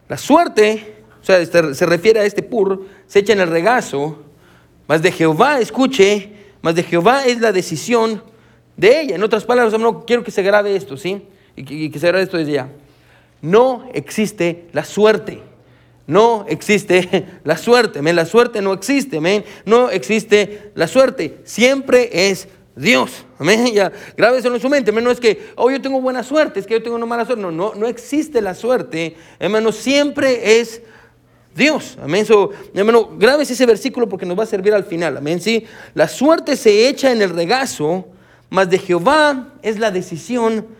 La 0.08 0.18
suerte, 0.18 1.04
o 1.20 1.24
sea, 1.24 1.38
este, 1.38 1.74
se 1.74 1.86
refiere 1.86 2.20
a 2.20 2.24
este 2.24 2.42
pur, 2.42 2.86
se 3.06 3.20
echa 3.20 3.32
en 3.32 3.40
el 3.40 3.48
regazo, 3.48 4.24
mas 4.86 5.02
de 5.02 5.10
Jehová, 5.10 5.58
escuche, 5.60 6.32
mas 6.60 6.74
de 6.74 6.82
Jehová 6.82 7.24
es 7.24 7.40
la 7.40 7.52
decisión 7.52 8.22
de 8.76 9.00
ella. 9.00 9.16
En 9.16 9.22
otras 9.22 9.44
palabras, 9.44 9.72
hermano, 9.72 10.04
quiero 10.06 10.22
que 10.22 10.30
se 10.30 10.42
grabe 10.42 10.76
esto, 10.76 10.96
¿sí? 10.96 11.26
Y 11.56 11.64
que, 11.64 11.74
y 11.74 11.90
que 11.90 11.98
se 11.98 12.08
grabe 12.08 12.24
esto 12.24 12.36
desde 12.36 12.52
ya. 12.52 12.68
No 13.40 13.88
existe 13.92 14.68
la 14.72 14.84
suerte. 14.84 15.47
No 16.08 16.46
existe 16.48 17.26
la 17.44 17.56
suerte, 17.58 18.02
La 18.02 18.24
suerte 18.24 18.62
no 18.62 18.72
existe, 18.72 19.20
No 19.66 19.90
existe 19.90 20.72
la 20.74 20.88
suerte. 20.88 21.38
Siempre 21.44 22.30
es 22.30 22.48
Dios. 22.74 23.26
Amén. 23.38 23.66
Ya, 23.74 23.92
grábeselo 24.16 24.56
en 24.56 24.62
su 24.62 24.70
mente. 24.70 24.90
No 24.90 25.10
es 25.10 25.20
que, 25.20 25.50
oh, 25.54 25.70
yo 25.70 25.80
tengo 25.80 26.00
buena 26.00 26.24
suerte, 26.24 26.60
es 26.60 26.66
que 26.66 26.74
yo 26.74 26.82
tengo 26.82 26.96
una 26.96 27.04
mala 27.04 27.26
suerte. 27.26 27.42
No, 27.42 27.52
no, 27.52 27.74
no 27.74 27.86
existe 27.86 28.40
la 28.40 28.54
suerte. 28.54 29.16
Hermano, 29.38 29.70
siempre 29.70 30.58
es 30.58 30.80
Dios. 31.54 31.98
Amén. 32.02 32.24
So, 32.24 32.52
hermano, 32.72 33.10
grabes 33.18 33.50
ese 33.50 33.66
versículo 33.66 34.08
porque 34.08 34.24
nos 34.24 34.38
va 34.38 34.44
a 34.44 34.46
servir 34.46 34.72
al 34.72 34.84
final. 34.84 35.18
Amén. 35.18 35.42
Sí, 35.42 35.66
la 35.92 36.08
suerte 36.08 36.56
se 36.56 36.88
echa 36.88 37.12
en 37.12 37.20
el 37.20 37.30
regazo, 37.30 38.08
mas 38.48 38.70
de 38.70 38.78
Jehová 38.78 39.52
es 39.60 39.78
la 39.78 39.90
decisión 39.90 40.77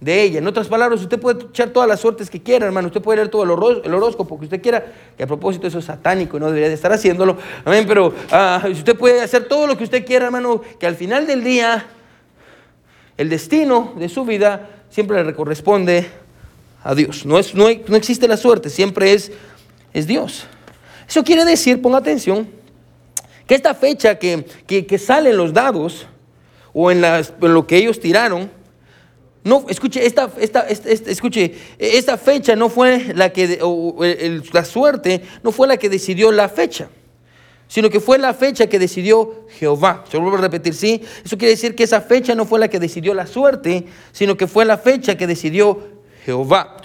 de 0.00 0.22
ella. 0.22 0.38
En 0.38 0.46
otras 0.46 0.68
palabras, 0.68 1.00
usted 1.00 1.20
puede 1.20 1.44
echar 1.44 1.70
todas 1.70 1.88
las 1.88 2.00
suertes 2.00 2.30
que 2.30 2.42
quiera, 2.42 2.66
hermano. 2.66 2.88
Usted 2.88 3.02
puede 3.02 3.16
leer 3.16 3.28
todo 3.28 3.42
el, 3.42 3.50
horóscopo 3.50 4.38
que 4.38 4.46
usted 4.46 4.62
quiera, 4.62 4.84
que 5.16 5.22
a 5.22 5.26
propósito 5.26 5.66
eso 5.66 5.78
es 5.78 5.84
satánico 5.84 6.36
y 6.36 6.40
no 6.40 6.46
debería 6.46 6.68
de 6.68 6.74
estar 6.74 6.92
haciéndolo. 6.92 7.36
Amén. 7.64 7.84
Pero 7.86 8.14
ah, 8.30 8.66
usted 8.70 8.96
puede 8.96 9.20
hacer 9.20 9.46
todo 9.46 9.66
lo 9.66 9.76
que 9.76 9.84
usted 9.84 10.04
quiera, 10.04 10.26
hermano, 10.26 10.62
que 10.78 10.86
al 10.86 10.96
final 10.96 11.26
del 11.26 11.44
día 11.44 11.86
el 13.18 13.28
destino 13.28 13.92
de 13.96 14.08
su 14.08 14.24
vida 14.24 14.70
siempre 14.88 15.22
le 15.22 15.34
corresponde 15.34 16.08
a 16.82 16.94
Dios. 16.94 17.26
No, 17.26 17.38
es, 17.38 17.54
no, 17.54 17.68
existe 17.68 18.26
la 18.26 18.38
suerte, 18.38 18.70
siempre 18.70 19.12
es, 19.12 19.30
es 19.92 20.06
Dios. 20.06 20.46
Eso 21.06 21.22
quiere 21.22 21.44
decir, 21.44 21.82
ponga 21.82 21.98
atención, 21.98 22.48
que 23.46 23.54
esta 23.54 23.74
fecha 23.74 24.18
que, 24.18 24.44
que, 24.66 24.98
salen 24.98 25.36
los 25.36 25.52
dados 25.52 26.06
o 26.72 26.90
en, 26.90 27.00
las, 27.00 27.34
en 27.42 27.52
lo 27.52 27.66
que 27.66 27.76
ellos 27.76 27.98
tiraron, 28.00 28.50
no, 29.42 29.64
escuche, 29.68 30.04
esta, 30.04 30.30
esta, 30.38 30.60
escuche, 30.68 31.54
esta 31.78 32.18
fecha 32.18 32.54
no 32.54 32.68
fue 32.68 33.12
la 33.14 33.32
que, 33.32 33.58
la 34.52 34.64
suerte 34.64 35.22
no 35.42 35.50
fue 35.50 35.66
la 35.66 35.78
que 35.78 35.88
decidió 35.88 36.30
la 36.30 36.50
fecha, 36.50 36.90
sino 37.66 37.88
que 37.88 38.00
fue 38.00 38.18
la 38.18 38.34
fecha 38.34 38.66
que 38.66 38.78
decidió 38.78 39.46
Jehová. 39.58 40.04
Se 40.10 40.18
lo 40.18 40.24
vuelvo 40.24 40.38
a 40.38 40.42
repetir, 40.42 40.74
¿sí? 40.74 41.00
Eso 41.24 41.38
quiere 41.38 41.52
decir 41.52 41.74
que 41.74 41.84
esa 41.84 42.02
fecha 42.02 42.34
no 42.34 42.44
fue 42.44 42.58
la 42.58 42.68
que 42.68 42.78
decidió 42.78 43.14
la 43.14 43.26
suerte, 43.26 43.86
sino 44.12 44.36
que 44.36 44.46
fue 44.46 44.66
la 44.66 44.76
fecha 44.76 45.16
que 45.16 45.26
decidió 45.26 45.88
Jehová. 46.26 46.76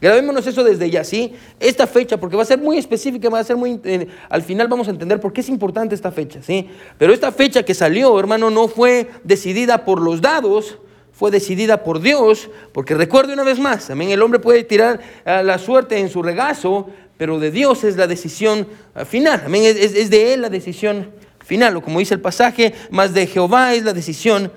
grabémonos 0.00 0.44
eso 0.44 0.64
desde 0.64 0.90
ya, 0.90 1.04
¿sí? 1.04 1.34
Esta 1.60 1.86
fecha, 1.86 2.18
porque 2.18 2.34
va 2.34 2.42
a 2.42 2.46
ser 2.46 2.58
muy 2.58 2.78
específica, 2.78 3.28
va 3.28 3.38
a 3.38 3.44
ser 3.44 3.56
muy... 3.56 3.80
Eh, 3.84 4.08
al 4.28 4.42
final 4.42 4.66
vamos 4.66 4.88
a 4.88 4.90
entender 4.90 5.20
por 5.20 5.32
qué 5.32 5.40
es 5.40 5.48
importante 5.48 5.94
esta 5.94 6.10
fecha, 6.10 6.42
¿sí? 6.42 6.68
Pero 6.98 7.12
esta 7.12 7.30
fecha 7.30 7.62
que 7.62 7.74
salió, 7.74 8.18
hermano, 8.18 8.50
no 8.50 8.66
fue 8.66 9.08
decidida 9.22 9.84
por 9.84 10.00
los 10.00 10.20
dados, 10.20 10.78
fue 11.22 11.30
decidida 11.30 11.84
por 11.84 12.00
Dios, 12.00 12.50
porque 12.72 12.96
recuerde 12.96 13.32
una 13.32 13.44
vez 13.44 13.60
más, 13.60 13.86
también 13.86 14.10
el 14.10 14.20
hombre 14.22 14.40
puede 14.40 14.64
tirar 14.64 14.98
ah, 15.24 15.40
la 15.44 15.56
suerte 15.56 15.96
en 15.96 16.10
su 16.10 16.20
regazo, 16.20 16.90
pero 17.16 17.38
de 17.38 17.52
Dios 17.52 17.84
es 17.84 17.96
la 17.96 18.08
decisión 18.08 18.66
ah, 18.92 19.04
final, 19.04 19.40
es, 19.54 19.94
es, 19.94 20.10
de 20.10 20.34
Él 20.34 20.40
la 20.40 20.48
decisión 20.48 21.12
final, 21.38 21.76
o 21.76 21.80
como 21.80 22.00
dice 22.00 22.14
el 22.14 22.20
pasaje, 22.20 22.74
más 22.90 23.14
de 23.14 23.28
Jehová 23.28 23.72
es 23.72 23.84
la 23.84 23.92
decisión 23.92 24.50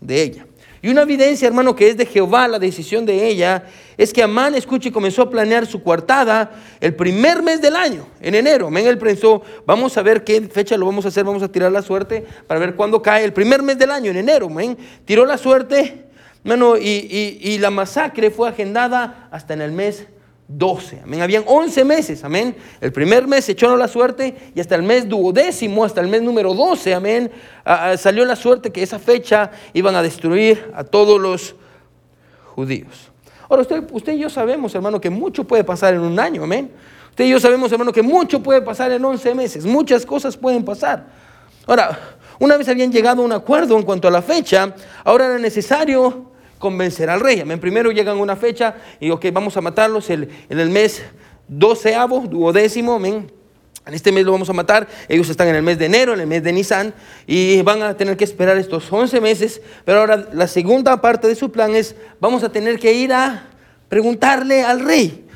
de 0.00 0.22
ella. 0.22 0.46
Y 0.84 0.90
una 0.90 1.00
evidencia, 1.00 1.48
hermano, 1.48 1.74
que 1.74 1.88
es 1.88 1.96
de 1.96 2.04
Jehová 2.04 2.46
la 2.46 2.58
decisión 2.58 3.06
de 3.06 3.26
ella, 3.26 3.64
es 3.96 4.12
que 4.12 4.22
Amán, 4.22 4.54
escuche, 4.54 4.92
comenzó 4.92 5.22
a 5.22 5.30
planear 5.30 5.64
su 5.64 5.82
coartada 5.82 6.50
el 6.78 6.94
primer 6.94 7.42
mes 7.42 7.62
del 7.62 7.74
año, 7.74 8.06
en 8.20 8.34
enero. 8.34 8.66
Amén, 8.66 8.86
él 8.86 8.98
pensó, 8.98 9.40
vamos 9.64 9.96
a 9.96 10.02
ver 10.02 10.24
qué 10.24 10.42
fecha 10.42 10.76
lo 10.76 10.84
vamos 10.84 11.06
a 11.06 11.08
hacer, 11.08 11.24
vamos 11.24 11.42
a 11.42 11.48
tirar 11.50 11.72
la 11.72 11.80
suerte 11.80 12.26
para 12.46 12.60
ver 12.60 12.74
cuándo 12.74 13.00
cae 13.00 13.24
el 13.24 13.32
primer 13.32 13.62
mes 13.62 13.78
del 13.78 13.92
año, 13.92 14.10
en 14.10 14.18
enero. 14.18 14.48
Amén, 14.48 14.76
tiró 15.06 15.24
la 15.24 15.38
suerte, 15.38 16.04
hermano, 16.44 16.76
y, 16.76 17.38
y 17.40 17.56
la 17.56 17.70
masacre 17.70 18.30
fue 18.30 18.50
agendada 18.50 19.30
hasta 19.30 19.54
en 19.54 19.62
el 19.62 19.72
mes 19.72 20.04
12, 20.46 21.00
amén. 21.04 21.22
Habían 21.22 21.44
11 21.46 21.84
meses, 21.84 22.22
amén. 22.22 22.54
El 22.80 22.92
primer 22.92 23.26
mes 23.26 23.46
se 23.46 23.52
echó 23.52 23.74
la 23.76 23.88
suerte 23.88 24.36
y 24.54 24.60
hasta 24.60 24.74
el 24.74 24.82
mes 24.82 25.08
duodécimo, 25.08 25.84
hasta 25.84 26.00
el 26.00 26.08
mes 26.08 26.22
número 26.22 26.52
12, 26.52 26.94
amén, 26.94 27.30
salió 27.96 28.24
la 28.24 28.36
suerte 28.36 28.70
que 28.70 28.82
esa 28.82 28.98
fecha 28.98 29.50
iban 29.72 29.96
a 29.96 30.02
destruir 30.02 30.70
a 30.74 30.84
todos 30.84 31.20
los 31.20 31.54
judíos. 32.54 33.10
Ahora, 33.48 33.62
usted, 33.62 33.84
usted 33.92 34.12
y 34.12 34.18
yo 34.18 34.30
sabemos, 34.30 34.74
hermano, 34.74 35.00
que 35.00 35.10
mucho 35.10 35.44
puede 35.44 35.64
pasar 35.64 35.94
en 35.94 36.00
un 36.00 36.18
año, 36.20 36.44
amén. 36.44 36.70
Usted 37.10 37.24
y 37.24 37.30
yo 37.30 37.40
sabemos, 37.40 37.72
hermano, 37.72 37.92
que 37.92 38.02
mucho 38.02 38.42
puede 38.42 38.60
pasar 38.60 38.92
en 38.92 39.04
11 39.04 39.34
meses, 39.34 39.64
muchas 39.64 40.04
cosas 40.04 40.36
pueden 40.36 40.64
pasar. 40.64 41.06
Ahora, 41.66 41.98
una 42.38 42.56
vez 42.56 42.68
habían 42.68 42.92
llegado 42.92 43.22
a 43.22 43.24
un 43.24 43.32
acuerdo 43.32 43.76
en 43.78 43.82
cuanto 43.84 44.08
a 44.08 44.10
la 44.10 44.20
fecha, 44.20 44.74
ahora 45.04 45.26
era 45.26 45.38
necesario 45.38 46.32
convencer 46.64 47.10
al 47.10 47.20
rey. 47.20 47.40
Amén. 47.40 47.60
Primero 47.60 47.92
llegan 47.92 48.16
una 48.16 48.36
fecha 48.36 48.76
y, 48.98 49.10
ok, 49.10 49.26
vamos 49.30 49.54
a 49.58 49.60
matarlos 49.60 50.08
en 50.08 50.30
el 50.48 50.70
mes 50.70 51.02
doceavo, 51.46 52.20
duodécimo, 52.20 52.94
amén. 52.94 53.30
En 53.84 53.92
este 53.92 54.10
mes 54.10 54.24
lo 54.24 54.32
vamos 54.32 54.48
a 54.48 54.54
matar. 54.54 54.88
Ellos 55.06 55.28
están 55.28 55.48
en 55.48 55.56
el 55.56 55.62
mes 55.62 55.78
de 55.78 55.84
enero, 55.84 56.14
en 56.14 56.20
el 56.20 56.26
mes 56.26 56.42
de 56.42 56.54
Nisan, 56.54 56.94
y 57.26 57.60
van 57.60 57.82
a 57.82 57.98
tener 57.98 58.16
que 58.16 58.24
esperar 58.24 58.56
estos 58.56 58.90
11 58.90 59.20
meses. 59.20 59.60
Pero 59.84 60.00
ahora 60.00 60.26
la 60.32 60.48
segunda 60.48 61.02
parte 61.02 61.28
de 61.28 61.34
su 61.34 61.52
plan 61.52 61.74
es, 61.74 61.94
vamos 62.18 62.42
a 62.42 62.48
tener 62.48 62.78
que 62.78 62.94
ir 62.94 63.12
a 63.12 63.46
preguntarle 63.90 64.62
al 64.62 64.80
rey. 64.80 65.26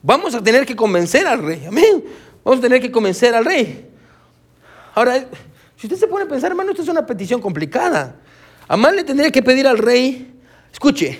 Vamos 0.00 0.34
a 0.34 0.42
tener 0.42 0.64
que 0.64 0.74
convencer 0.74 1.26
al 1.26 1.42
rey. 1.42 1.62
Amén. 1.68 2.02
Vamos 2.42 2.60
a 2.60 2.62
tener 2.62 2.80
que 2.80 2.90
convencer 2.90 3.34
al 3.34 3.44
rey. 3.44 3.86
Ahora, 4.94 5.26
si 5.76 5.86
usted 5.86 5.98
se 5.98 6.06
pone 6.06 6.24
a 6.24 6.28
pensar, 6.28 6.52
hermano, 6.52 6.70
esto 6.70 6.80
es 6.80 6.88
una 6.88 7.04
petición 7.04 7.42
complicada. 7.42 8.16
Amán 8.66 8.96
le 8.96 9.04
tendría 9.04 9.30
que 9.30 9.42
pedir 9.42 9.66
al 9.66 9.76
rey 9.76 10.33
Escuche, 10.74 11.16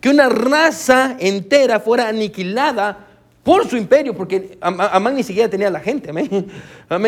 que 0.00 0.08
una 0.08 0.30
raza 0.30 1.18
entera 1.20 1.78
fuera 1.78 2.08
aniquilada 2.08 3.06
por 3.42 3.68
su 3.68 3.76
imperio, 3.76 4.16
porque 4.16 4.56
Amán 4.62 5.14
ni 5.14 5.22
siquiera 5.22 5.50
tenía 5.50 5.68
la 5.68 5.80
gente, 5.80 6.08
amén. 6.08 6.46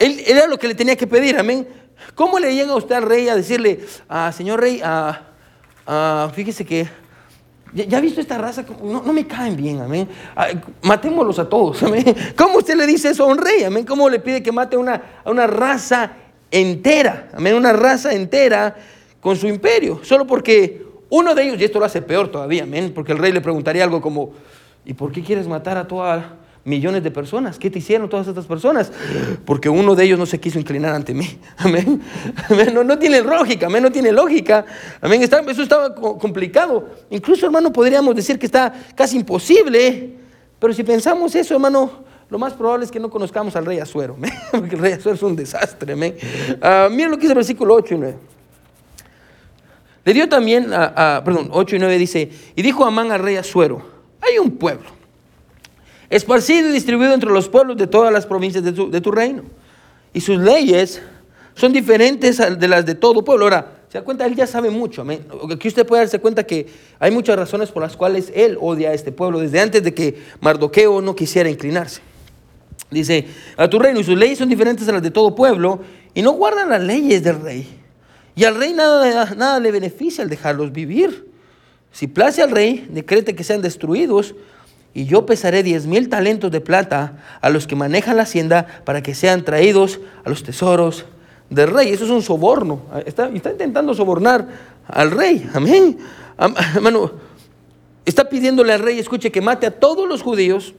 él 0.00 0.22
era 0.26 0.48
lo 0.48 0.58
que 0.58 0.66
le 0.66 0.74
tenía 0.74 0.96
que 0.96 1.06
pedir, 1.06 1.38
amén. 1.38 1.64
¿Cómo 2.16 2.40
le 2.40 2.52
llega 2.52 2.72
a 2.72 2.76
usted 2.76 2.96
al 2.96 3.04
rey 3.04 3.28
a 3.28 3.36
decirle, 3.36 3.86
ah, 4.08 4.32
señor 4.32 4.60
rey, 4.60 4.80
ah, 4.82 5.28
ah, 5.86 6.28
fíjese 6.34 6.64
que 6.64 6.88
ya, 7.72 7.98
ha 7.98 8.00
visto 8.00 8.20
esta 8.20 8.36
raza, 8.36 8.64
no, 8.82 9.00
me 9.12 9.24
caen 9.28 9.56
bien, 9.56 9.80
amén. 9.80 10.08
matémoslos 10.82 11.38
a 11.38 11.48
todos, 11.48 11.84
amén. 11.84 12.04
¿Cómo 12.36 12.58
usted 12.58 12.74
le 12.74 12.84
dice 12.84 13.10
eso 13.10 13.22
a 13.22 13.26
un 13.28 13.38
rey, 13.38 13.62
amén? 13.62 13.86
¿Cómo 13.86 14.08
le 14.08 14.18
pide 14.18 14.42
que 14.42 14.50
mate 14.50 14.74
a 14.74 14.80
una, 14.80 15.02
a 15.24 15.30
una 15.30 15.46
raza 15.46 16.10
entera, 16.50 17.28
amén? 17.32 17.54
Una 17.54 17.72
raza 17.72 18.12
entera 18.12 18.74
con 19.20 19.36
su 19.36 19.48
imperio, 19.48 20.00
solo 20.04 20.26
porque 20.26 20.85
uno 21.08 21.34
de 21.34 21.42
ellos, 21.44 21.60
y 21.60 21.64
esto 21.64 21.78
lo 21.78 21.84
hace 21.84 22.02
peor 22.02 22.28
todavía, 22.28 22.64
amén, 22.64 22.92
porque 22.94 23.12
el 23.12 23.18
rey 23.18 23.32
le 23.32 23.40
preguntaría 23.40 23.84
algo 23.84 24.00
como, 24.00 24.32
¿y 24.84 24.94
por 24.94 25.12
qué 25.12 25.22
quieres 25.22 25.46
matar 25.46 25.76
a 25.76 25.86
toda 25.86 26.36
millones 26.66 27.04
de 27.04 27.10
personas. 27.10 27.58
¿Qué 27.58 27.70
te 27.70 27.78
hicieron 27.78 28.08
todas 28.10 28.26
estas 28.26 28.44
personas? 28.44 28.92
Porque 29.44 29.68
uno 29.68 29.94
de 29.94 30.04
ellos 30.04 30.18
no 30.18 30.26
se 30.26 30.38
quiso 30.38 30.58
inclinar 30.58 30.94
ante 30.94 31.14
mí. 31.14 31.38
Amén. 31.56 32.02
No, 32.84 32.98
tiene 32.98 33.22
lógica, 33.22 33.66
amén. 33.66 33.82
No 33.82 33.90
tiene 33.90 34.12
lógica. 34.12 34.66
Amén. 35.00 35.22
eso 35.22 35.62
estaba 35.62 35.94
complicado. 35.94 36.88
Incluso, 37.08 37.46
hermano, 37.46 37.72
podríamos 37.72 38.14
decir 38.14 38.38
que 38.38 38.46
está 38.46 38.74
casi 38.94 39.16
imposible. 39.16 40.16
Pero 40.58 40.72
si 40.74 40.82
pensamos 40.82 41.34
eso, 41.36 41.54
hermano, 41.54 42.04
lo 42.28 42.38
más 42.38 42.52
probable 42.54 42.84
es 42.84 42.90
que 42.90 42.98
no 42.98 43.08
conozcamos 43.08 43.54
al 43.54 43.64
rey 43.64 43.78
Azuero. 43.78 44.16
Porque 44.50 44.74
el 44.74 44.80
rey 44.80 44.92
Azuero 44.94 45.14
es 45.14 45.22
un 45.22 45.36
desastre. 45.36 45.94
Uh, 45.94 46.90
miren 46.90 47.12
lo 47.12 47.16
que 47.16 47.22
dice 47.22 47.32
el 47.32 47.36
versículo 47.36 47.74
8 47.74 47.94
y 47.94 47.98
9. 47.98 48.16
Le 50.06 50.14
dio 50.14 50.28
también, 50.28 50.72
a, 50.72 51.20
perdón, 51.24 51.48
8 51.50 51.74
y 51.74 51.78
9 51.80 51.98
dice, 51.98 52.30
y 52.54 52.62
dijo 52.62 52.84
Amán 52.84 53.10
al 53.10 53.18
rey 53.18 53.34
Azuero, 53.34 53.82
hay 54.20 54.38
un 54.38 54.52
pueblo 54.52 54.86
esparcido 56.08 56.68
y 56.68 56.72
distribuido 56.72 57.12
entre 57.12 57.28
los 57.30 57.48
pueblos 57.48 57.76
de 57.76 57.88
todas 57.88 58.12
las 58.12 58.24
provincias 58.24 58.62
de 58.62 59.00
tu, 59.00 59.10
reino. 59.10 59.42
Y 60.12 60.20
sus 60.20 60.38
leyes 60.38 61.02
son 61.54 61.72
diferentes 61.72 62.38
de 62.38 62.68
las 62.68 62.86
de 62.86 62.94
todo 62.94 63.24
pueblo. 63.24 63.46
Ahora, 63.46 63.80
se 63.88 63.98
da 63.98 64.04
cuenta, 64.04 64.24
él 64.26 64.36
ya 64.36 64.46
sabe 64.46 64.70
mucho. 64.70 65.04
Aquí 65.52 65.66
usted 65.66 65.84
puede 65.84 66.02
darse 66.02 66.20
cuenta 66.20 66.44
que 66.44 66.68
hay 67.00 67.10
muchas 67.10 67.36
razones 67.36 67.72
por 67.72 67.82
las 67.82 67.96
cuales 67.96 68.30
él 68.32 68.58
odia 68.60 68.90
a 68.90 68.92
este 68.92 69.10
pueblo, 69.10 69.40
desde 69.40 69.58
antes 69.60 69.82
de 69.82 69.92
que 69.92 70.22
Mardoqueo 70.40 71.02
no 71.02 71.16
quisiera 71.16 71.50
inclinarse. 71.50 72.00
Dice, 72.92 73.26
a 73.56 73.68
tu 73.68 73.80
reino 73.80 73.98
y 73.98 74.04
sus 74.04 74.16
leyes 74.16 74.38
son 74.38 74.48
diferentes 74.48 74.88
a 74.88 74.92
las 74.92 75.02
de 75.02 75.10
todo 75.10 75.34
pueblo 75.34 75.80
y 76.14 76.22
no 76.22 76.30
guardan 76.30 76.70
las 76.70 76.80
leyes 76.80 77.24
del 77.24 77.42
rey. 77.42 77.85
Y 78.36 78.44
al 78.44 78.54
rey 78.54 78.74
nada, 78.74 79.34
nada 79.34 79.58
le 79.58 79.72
beneficia 79.72 80.22
al 80.22 80.30
dejarlos 80.30 80.70
vivir. 80.70 81.26
Si 81.90 82.06
place 82.06 82.42
al 82.42 82.50
rey, 82.50 82.86
decrete 82.90 83.34
que 83.34 83.42
sean 83.42 83.62
destruidos 83.62 84.34
y 84.92 85.06
yo 85.06 85.26
pesaré 85.26 85.62
diez 85.62 85.86
mil 85.86 86.08
talentos 86.10 86.50
de 86.50 86.60
plata 86.60 87.24
a 87.40 87.48
los 87.48 87.66
que 87.66 87.74
manejan 87.74 88.16
la 88.16 88.22
hacienda 88.22 88.66
para 88.84 89.02
que 89.02 89.14
sean 89.14 89.44
traídos 89.44 90.00
a 90.24 90.28
los 90.28 90.42
tesoros 90.42 91.06
del 91.48 91.68
rey. 91.68 91.88
Eso 91.88 92.04
es 92.04 92.10
un 92.10 92.22
soborno. 92.22 92.82
Está, 93.06 93.28
está 93.28 93.50
intentando 93.50 93.94
sobornar 93.94 94.46
al 94.86 95.10
rey. 95.10 95.48
Amén. 95.54 95.98
Hermano, 96.74 97.12
está 98.04 98.28
pidiéndole 98.28 98.74
al 98.74 98.80
rey, 98.80 98.98
escuche, 98.98 99.32
que 99.32 99.40
mate 99.40 99.66
a 99.66 99.70
todos 99.70 100.06
los 100.06 100.22
judíos. 100.22 100.74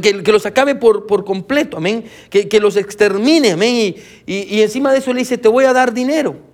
Que, 0.00 0.32
los 0.32 0.46
acabe 0.46 0.74
por, 0.74 1.06
por 1.06 1.24
completo, 1.24 1.76
amén. 1.76 2.04
Que, 2.30 2.48
que, 2.48 2.60
los 2.60 2.76
extermine, 2.76 3.52
amén. 3.52 3.94
Y, 4.26 4.56
y 4.56 4.62
encima 4.62 4.92
de 4.92 4.98
eso 4.98 5.12
le 5.12 5.20
dice, 5.20 5.36
te 5.36 5.48
voy 5.48 5.64
a 5.64 5.72
dar 5.72 5.92
dinero. 5.92 6.52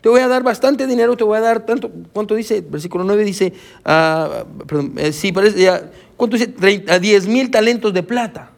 Te 0.00 0.08
voy 0.08 0.20
a 0.20 0.28
dar 0.28 0.42
bastante 0.42 0.86
dinero, 0.86 1.16
te 1.16 1.24
voy 1.24 1.36
a 1.36 1.40
dar 1.40 1.66
tanto. 1.66 1.90
¿Cuánto 2.12 2.34
dice? 2.34 2.64
Versículo 2.66 3.04
9 3.04 3.22
dice, 3.22 3.52
uh, 3.80 4.64
perdón, 4.66 4.94
eh, 4.96 5.12
sí, 5.12 5.30
parece, 5.30 5.60
ya, 5.60 5.90
¿cuánto 6.16 6.38
dice? 6.38 6.48
10 6.48 7.26
mil 7.26 7.50
talentos 7.50 7.92
de 7.92 8.02
plata. 8.02 8.50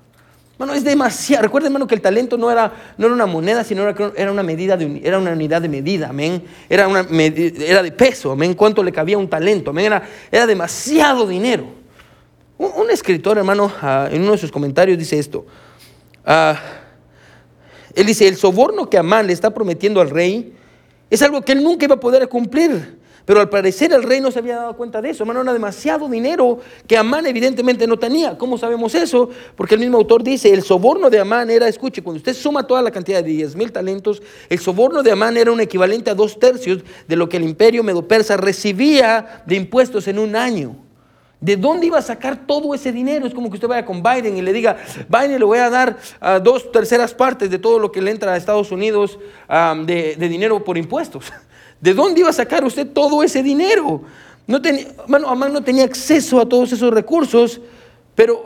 Bueno, 0.57 0.75
es 0.75 0.85
demasiado. 0.85 1.43
Recuerden, 1.43 1.73
hermano, 1.73 1.89
que 1.89 1.97
el 1.97 2.01
talento 2.01 2.39
no 2.39 2.49
era, 2.49 2.73
no 2.97 3.07
era 3.07 3.15
una 3.15 3.27
moneda, 3.27 3.65
sino 3.65 3.83
era, 3.83 4.13
era, 4.17 4.31
una 4.31 4.45
medida 4.45 4.77
de, 4.77 5.01
era 5.03 5.19
una 5.19 5.33
unidad 5.33 5.61
de 5.61 5.69
medida, 5.69 6.11
amén. 6.11 6.45
Era, 6.69 6.87
una, 6.87 7.05
era 7.11 7.83
de 7.83 7.91
peso, 7.91 8.31
amén. 8.31 8.55
¿Cuánto 8.55 8.85
le 8.85 8.93
cabía 8.93 9.19
un 9.19 9.29
talento? 9.29 9.71
Amén. 9.71 9.87
Era, 9.87 10.09
era 10.31 10.47
demasiado 10.47 11.27
dinero. 11.27 11.82
Un, 12.59 12.91
escritor, 12.91 13.39
hermano, 13.39 13.73
ah, 13.81 14.09
en 14.11 14.23
uno 14.23 14.33
de 14.33 14.39
sus 14.39 14.53
comentarios 14.53 14.99
dice 14.99 15.19
esto. 15.19 15.47
Ah, 16.25 16.61
él 17.95 18.07
dice, 18.07 18.29
el 18.29 18.37
soborno 18.37 18.89
que 18.89 18.99
Amán 18.99 19.27
le 19.27 19.33
está 19.33 19.53
prometiendo 19.53 20.01
al 20.01 20.11
rey 20.11 20.55
es 21.11 21.23
algo 21.23 21.43
que 21.43 21.53
él 21.53 21.63
nunca 21.63 21.85
iba 21.85 21.97
a 21.97 22.01
poder 22.01 22.29
cumplir. 22.29 23.03
Pero 23.25 23.41
al 23.41 23.49
parecer 23.49 23.93
el 23.93 24.03
rey 24.03 24.21
no 24.21 24.31
se 24.33 24.41
había 24.41 24.57
dado 24.57 24.77
cuenta 24.77 25.01
de 25.01 25.11
eso. 25.11 25.23
Hermano, 25.23 25.43
era 25.43 25.53
demasiado 25.53 26.09
dinero 26.09 26.59
que 26.89 26.97
Amán 26.97 27.27
evidentemente 27.27 27.87
no 27.87 27.99
tenía. 27.99 28.37
¿Cómo 28.37 28.59
sabemos 28.59 28.95
eso? 28.95 29.31
Porque 29.55 29.77
el 29.77 29.81
mismo 29.81 29.99
autor 29.99 30.25
dice, 30.25 30.53
el 30.53 30.63
soborno 30.63 31.09
de 31.09 31.21
Amán 31.21 31.49
era, 31.49 31.69
escuche, 31.69 32.03
cuando 32.03 32.19
usted 32.19 32.35
suma 32.35 32.67
toda 32.67 32.83
la 32.83 32.91
cantidad 32.91 33.23
de 33.23 33.31
10 33.31 33.55
mil 33.55 33.71
talentos, 33.71 34.23
el 34.49 34.59
soborno 34.59 35.03
de 35.03 35.13
Amán 35.13 35.37
era 35.37 35.53
un 35.53 35.61
equivalente 35.61 36.11
a 36.11 36.15
dos 36.15 36.39
tercios 36.39 36.83
de 37.07 37.17
lo 37.17 37.29
que 37.29 37.37
el 37.37 37.45
imperio 37.45 37.85
medo-persa 37.85 38.37
recibía 38.37 39.45
de 39.47 39.55
impuestos 39.55 40.09
en 40.09 40.19
un 40.19 40.35
año. 40.35 40.77
¿De 41.43 41.57
dónde 41.57 41.89
iba 41.89 41.99
a 41.99 42.03
sacar 42.03 42.47
todo 42.47 42.73
ese 42.73 42.93
dinero? 42.93 43.27
Es 43.27 43.35
como 43.35 43.51
que 43.51 43.57
usted 43.57 43.67
vaya 43.67 43.85
con 43.85 44.01
Biden 44.01 44.37
y 44.37 44.43
le 44.43 44.53
diga, 44.53 44.77
Biden 45.09 45.41
le 45.41 45.45
voy 45.45 45.59
a 45.59 45.69
dar 45.69 45.99
a 46.21 46.39
dos 46.39 46.71
terceras 46.71 47.13
partes 47.13 47.51
de 47.51 47.59
todo 47.59 47.81
lo 47.81 47.91
que 47.91 48.01
le 48.01 48.13
entra 48.13 48.33
a 48.33 48.37
Estados 48.37 48.71
Unidos 48.71 49.19
de, 49.85 50.17
dinero 50.17 50.63
por 50.63 50.79
impuestos. 50.79 51.33
¿De 51.81 51.95
dónde 51.95 52.21
iba 52.21 52.31
a 52.31 52.33
sacar 52.33 52.65
usted 52.65 52.87
todo 52.87 53.25
ese 53.25 53.43
dinero? 53.43 54.03
No 54.47 54.61
no 54.61 55.63
tenía 55.65 55.83
acceso 55.83 56.41
a 56.41 56.49
todos 56.49 56.71
esos 56.71 56.95
recursos, 56.95 57.61
pero, 58.15 58.45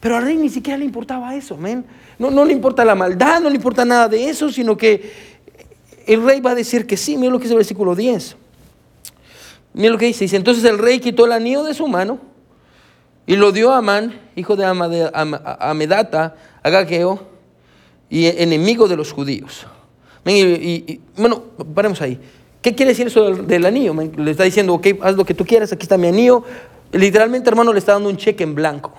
pero 0.00 0.16
al 0.16 0.24
rey 0.24 0.38
ni 0.38 0.48
siquiera 0.48 0.78
le 0.78 0.86
importaba 0.86 1.34
eso, 1.34 1.58
No, 2.18 2.30
no 2.30 2.46
le 2.46 2.54
importa 2.54 2.82
la 2.82 2.94
maldad, 2.94 3.42
no 3.42 3.50
le 3.50 3.56
importa 3.56 3.84
nada 3.84 4.08
de 4.08 4.30
eso, 4.30 4.50
sino 4.50 4.74
que 4.74 5.12
el 6.06 6.24
rey 6.24 6.40
va 6.40 6.52
a 6.52 6.54
decir 6.54 6.86
que 6.86 6.96
sí. 6.96 7.18
Mira 7.18 7.30
lo 7.30 7.38
que 7.38 7.44
es 7.44 7.50
el 7.50 7.58
versículo 7.58 7.94
10. 7.94 8.36
Mira 9.74 9.92
lo 9.92 9.98
que 9.98 10.06
dice. 10.06 10.24
Dice, 10.24 10.36
entonces 10.36 10.64
el 10.64 10.78
rey 10.78 11.00
quitó 11.00 11.26
el 11.26 11.32
anillo 11.32 11.62
de 11.64 11.74
su 11.74 11.86
mano 11.88 12.18
y 13.26 13.36
lo 13.36 13.52
dio 13.52 13.72
a 13.72 13.78
Amán, 13.78 14.20
hijo 14.36 14.56
de 14.56 14.64
Amedata, 14.64 16.34
Agageo, 16.62 17.20
y 18.10 18.26
enemigo 18.26 18.88
de 18.88 18.96
los 18.96 19.12
judíos. 19.12 19.66
Y, 20.26 21.00
bueno, 21.16 21.42
paremos 21.74 22.00
ahí. 22.02 22.18
¿Qué 22.60 22.74
quiere 22.74 22.90
decir 22.90 23.06
eso 23.06 23.30
del, 23.30 23.66
anillo? 23.66 23.94
Le 23.94 24.30
está 24.30 24.44
diciendo, 24.44 24.74
ok, 24.74 24.88
haz 25.00 25.16
lo 25.16 25.24
que 25.24 25.34
tú 25.34 25.44
quieras, 25.44 25.72
aquí 25.72 25.82
está 25.82 25.96
mi 25.96 26.08
anillo. 26.08 26.44
Literalmente, 26.92 27.48
hermano, 27.48 27.72
le 27.72 27.78
está 27.78 27.92
dando 27.92 28.08
un 28.08 28.16
cheque 28.16 28.44
en 28.44 28.54
blanco. 28.54 28.92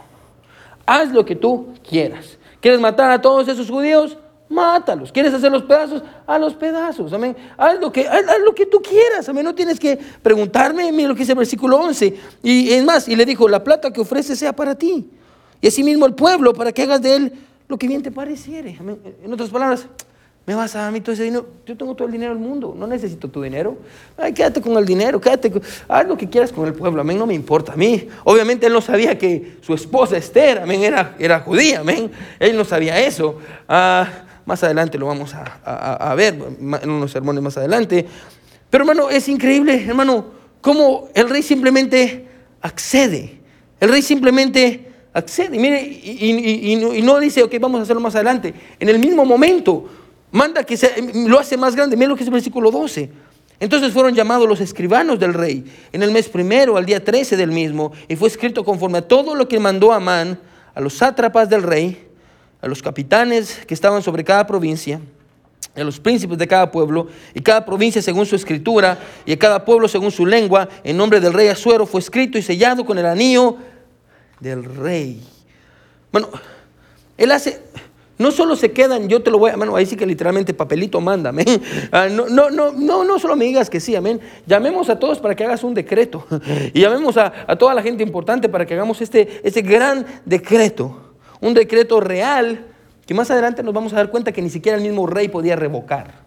Haz 0.85 1.11
lo 1.11 1.23
que 1.23 1.35
tú 1.35 1.73
quieras. 1.87 2.37
¿Quieres 2.59 2.79
matar 2.79 3.11
a 3.11 3.21
todos 3.21 3.47
esos 3.47 3.69
judíos? 3.69 4.17
Mátalos. 4.49 5.11
¿Quieres 5.11 5.33
hacer 5.33 5.51
los 5.51 5.63
pedazos? 5.63 6.03
A 6.25 6.37
los 6.37 6.53
pedazos, 6.53 7.11
amén. 7.13 7.35
Haz 7.57 7.79
lo 7.79 7.91
que, 7.91 8.07
haz, 8.07 8.23
lo 8.43 8.53
que 8.53 8.65
tú 8.65 8.81
quieras, 8.81 9.27
amén. 9.29 9.43
No 9.43 9.55
tienes 9.55 9.79
que 9.79 9.97
preguntarme, 10.21 10.91
mira 10.91 11.09
lo 11.09 11.15
que 11.15 11.21
dice 11.21 11.31
el 11.33 11.37
versículo 11.37 11.77
11. 11.77 12.15
Y 12.43 12.71
es 12.71 12.83
más, 12.83 13.07
y 13.07 13.15
le 13.15 13.25
dijo, 13.25 13.47
la 13.47 13.63
plata 13.63 13.91
que 13.91 14.01
ofrece 14.01 14.35
sea 14.35 14.53
para 14.53 14.75
ti. 14.75 15.09
Y 15.61 15.67
asimismo 15.67 16.05
el 16.05 16.13
pueblo, 16.13 16.53
para 16.53 16.71
que 16.71 16.83
hagas 16.83 17.01
de 17.01 17.15
él 17.15 17.33
lo 17.67 17.77
que 17.77 17.87
bien 17.87 18.03
te 18.03 18.11
pareciere. 18.11 18.75
Amén. 18.79 18.99
En 19.23 19.33
otras 19.33 19.49
palabras, 19.49 19.87
me 20.45 20.55
vas 20.55 20.75
a 20.75 20.79
dar 20.79 20.87
a 20.89 20.91
mí 20.91 20.99
todo 20.99 21.13
ese 21.13 21.23
dinero. 21.23 21.47
Yo 21.65 21.77
tengo 21.77 21.95
todo 21.95 22.05
el 22.05 22.11
dinero 22.11 22.33
del 22.33 22.43
mundo, 22.43 22.75
no 22.77 22.85
necesito 22.85 23.29
tu 23.29 23.41
dinero. 23.41 23.77
Ay, 24.17 24.33
quédate 24.33 24.61
con 24.61 24.77
el 24.77 24.85
dinero, 24.85 25.21
quédate, 25.21 25.53
haz 25.87 26.05
lo 26.05 26.17
que 26.17 26.27
quieras 26.27 26.51
con 26.51 26.67
el 26.67 26.73
pueblo. 26.73 26.99
Amén, 26.99 27.17
no 27.17 27.25
me 27.25 27.33
importa. 27.33 27.73
A 27.73 27.75
mí, 27.77 28.09
obviamente, 28.25 28.67
él 28.67 28.73
no 28.73 28.81
sabía 28.81 29.17
que 29.17 29.57
su 29.61 29.73
esposa 29.73 30.17
Esther, 30.17 30.59
amén, 30.59 30.83
era, 30.83 31.15
era 31.17 31.39
judía. 31.39 31.79
Amén, 31.79 32.11
él 32.39 32.57
no 32.57 32.65
sabía 32.65 32.99
eso. 32.99 33.37
Ah, 33.69 34.22
más 34.45 34.63
adelante 34.63 34.97
lo 34.97 35.07
vamos 35.07 35.33
a, 35.33 36.13
ver 36.15 36.37
en 36.81 36.89
unos 36.89 37.11
sermones 37.11 37.43
más 37.43 37.57
adelante. 37.57 38.05
Pero 38.69 38.83
hermano, 38.83 39.09
es 39.09 39.29
increíble, 39.29 39.85
hermano, 39.87 40.25
cómo 40.61 41.09
el 41.13 41.29
rey 41.29 41.43
simplemente 41.43 42.27
accede. 42.61 43.39
El 43.79 43.89
rey 43.89 44.01
simplemente 44.01 44.91
accede. 45.13 45.55
Y 45.55 45.59
mire, 45.59 45.81
y, 45.81 47.01
no 47.03 47.19
dice, 47.19 47.43
ok, 47.43 47.53
vamos 47.59 47.79
a 47.79 47.83
hacerlo 47.83 48.01
más 48.01 48.15
adelante. 48.15 48.53
En 48.79 48.89
el 48.89 48.99
mismo 48.99 49.25
momento, 49.25 49.89
manda 50.31 50.63
que 50.63 50.77
lo 51.27 51.39
hace 51.39 51.57
más 51.57 51.75
grande. 51.75 51.95
Mire 51.95 52.09
lo 52.09 52.15
que 52.15 52.23
es 52.23 52.27
el 52.27 52.33
versículo 52.33 52.71
12. 52.71 53.09
Entonces 53.59 53.93
fueron 53.93 54.13
llamados 54.13 54.47
los 54.47 54.59
escribanos 54.59 55.19
del 55.19 55.33
rey 55.33 55.63
en 55.91 56.03
el 56.03 56.11
mes 56.11 56.27
primero, 56.27 56.75
al 56.75 56.85
día 56.85 57.03
13 57.03 57.37
del 57.37 57.51
mismo, 57.51 57.93
y 58.09 58.15
fue 58.15 58.27
escrito 58.27 58.65
conforme 58.65 58.97
a 58.97 59.07
todo 59.07 59.35
lo 59.35 59.47
que 59.47 59.59
mandó 59.59 59.93
Amán 59.93 60.39
a 60.75 60.81
los 60.81 60.95
sátrapas 60.95 61.49
del 61.49 61.63
rey 61.63 62.07
a 62.63 62.67
los 62.67 62.81
capitanes 62.81 63.59
que 63.67 63.73
estaban 63.73 64.01
sobre 64.01 64.23
cada 64.23 64.47
provincia, 64.47 65.01
a 65.75 65.83
los 65.83 65.99
príncipes 65.99 66.37
de 66.37 66.47
cada 66.47 66.71
pueblo, 66.71 67.07
y 67.33 67.41
cada 67.41 67.65
provincia 67.65 68.01
según 68.01 68.25
su 68.25 68.37
escritura, 68.37 68.97
y 69.25 69.33
a 69.33 69.37
cada 69.37 69.65
pueblo 69.65 69.89
según 69.89 70.11
su 70.11 70.25
lengua, 70.25 70.69
en 70.81 70.95
nombre 70.95 71.19
del 71.19 71.33
rey 71.33 71.49
Azuero, 71.49 71.85
fue 71.85 71.99
escrito 71.99 72.37
y 72.37 72.41
sellado 72.41 72.85
con 72.85 72.97
el 72.97 73.05
anillo 73.05 73.57
del 74.39 74.63
rey. 74.63 75.21
Bueno, 76.09 76.29
él 77.17 77.33
hace, 77.33 77.61
no 78.17 78.31
solo 78.31 78.55
se 78.55 78.71
quedan, 78.71 79.09
yo 79.09 79.21
te 79.21 79.29
lo 79.29 79.39
voy 79.39 79.51
a, 79.51 79.57
bueno, 79.57 79.75
ahí 79.75 79.85
sí 79.85 79.97
que 79.97 80.05
literalmente 80.05 80.53
papelito 80.53 81.01
manda, 81.01 81.31
amén. 81.31 81.61
Ah, 81.91 82.07
no, 82.09 82.29
no, 82.29 82.49
no, 82.49 82.71
no, 82.71 83.03
no 83.03 83.19
solo 83.19 83.35
me 83.35 83.43
digas 83.43 83.69
que 83.69 83.81
sí, 83.81 83.93
amén. 83.93 84.21
Llamemos 84.47 84.89
a 84.89 84.97
todos 84.97 85.19
para 85.19 85.35
que 85.35 85.43
hagas 85.43 85.65
un 85.65 85.73
decreto. 85.73 86.25
Y 86.73 86.79
llamemos 86.79 87.17
a, 87.17 87.33
a 87.45 87.57
toda 87.57 87.73
la 87.73 87.83
gente 87.83 88.03
importante 88.03 88.47
para 88.47 88.65
que 88.65 88.73
hagamos 88.73 89.01
este, 89.01 89.41
este 89.43 89.61
gran 89.61 90.05
decreto 90.23 91.02
un 91.43 91.53
decreto 91.53 91.99
real 91.99 92.65
que 93.05 93.13
más 93.13 93.29
adelante 93.29 93.63
nos 93.63 93.73
vamos 93.73 93.91
a 93.91 93.97
dar 93.97 94.09
cuenta 94.09 94.31
que 94.31 94.41
ni 94.41 94.49
siquiera 94.49 94.77
el 94.77 94.83
mismo 94.83 95.05
rey 95.05 95.27
podía 95.27 95.57
revocar. 95.57 96.23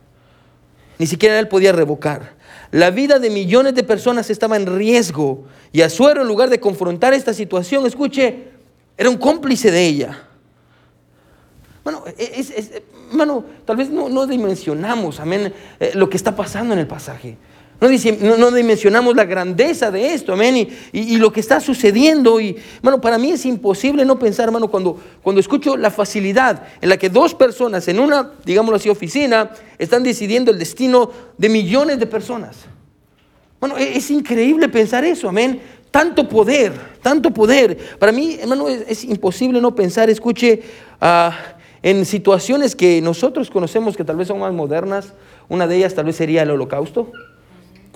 Ni 0.98 1.07
siquiera 1.07 1.38
él 1.38 1.48
podía 1.48 1.72
revocar. 1.72 2.35
La 2.70 2.90
vida 2.90 3.18
de 3.18 3.31
millones 3.31 3.74
de 3.74 3.83
personas 3.83 4.29
estaba 4.29 4.57
en 4.57 4.66
riesgo 4.66 5.46
y 5.72 5.81
Azuero 5.81 6.20
en 6.20 6.29
lugar 6.29 6.50
de 6.50 6.61
confrontar 6.61 7.14
esta 7.14 7.33
situación, 7.33 7.87
escuche, 7.87 8.48
era 8.98 9.09
un 9.09 9.16
cómplice 9.16 9.70
de 9.70 9.87
ella. 9.87 10.22
Bueno, 11.83 12.05
es, 12.18 12.52
tal 13.64 13.76
vez 13.76 13.88
no, 13.88 14.26
dimensionamos, 14.26 15.18
amén, 15.18 15.55
eh, 15.81 15.92
lo 15.94 16.11
que 16.11 16.18
está 16.18 16.37
pasando 16.37 16.74
en 16.74 16.81
el 16.81 16.87
pasaje. 16.87 17.38
No, 17.78 18.50
dimensionamos 18.50 19.14
la 19.16 19.26
grandeza 19.26 19.90
de 19.90 20.14
esto, 20.14 20.32
amén, 20.32 20.66
y, 20.92 21.16
lo 21.18 21.30
que 21.30 21.40
está 21.40 21.60
sucediendo. 21.60 22.40
Y, 22.40 22.56
bueno, 22.82 23.02
para 23.02 23.18
mí 23.18 23.30
es 23.32 23.44
imposible 23.44 24.06
no 24.06 24.18
pensar, 24.18 24.46
hermano, 24.46 24.68
cuando, 24.68 24.98
cuando 25.22 25.40
escucho 25.40 25.76
la 25.76 25.90
facilidad 25.90 26.62
en 26.80 26.88
la 26.88 26.96
que 26.96 27.10
dos 27.10 27.34
personas 27.34 27.86
en 27.88 28.00
una, 28.00 28.32
digámoslo 28.46 28.76
así, 28.76 28.88
oficina, 28.88 29.50
están 29.78 30.02
decidiendo 30.02 30.50
el 30.50 30.58
destino 30.58 31.10
de 31.36 31.50
millones 31.50 31.98
de 31.98 32.06
personas. 32.06 32.56
Bueno, 33.60 33.76
e, 33.76 33.98
es, 33.98 34.10
increíble 34.10 34.70
pensar 34.70 35.04
eso, 35.04 35.28
amén. 35.28 35.60
Tanto 35.90 36.26
poder, 36.26 36.72
tanto 37.02 37.30
poder. 37.30 37.76
Para 37.98 38.10
mí, 38.10 38.38
hermano, 38.40 38.68
es, 38.68 39.04
imposible 39.04 39.60
no 39.60 39.74
pensar, 39.74 40.08
escuche, 40.08 40.62
ah, 40.98 41.36
en 41.82 42.06
situaciones 42.06 42.74
que 42.74 43.02
nosotros 43.02 43.50
conocemos 43.50 43.98
que 43.98 44.04
tal 44.04 44.16
vez 44.16 44.28
son 44.28 44.40
más 44.40 44.54
modernas. 44.54 45.12
Una 45.50 45.66
de 45.66 45.76
ellas 45.76 45.94
tal 45.94 46.06
vez 46.06 46.16
sería 46.16 46.42
el 46.42 46.50
holocausto 46.50 47.12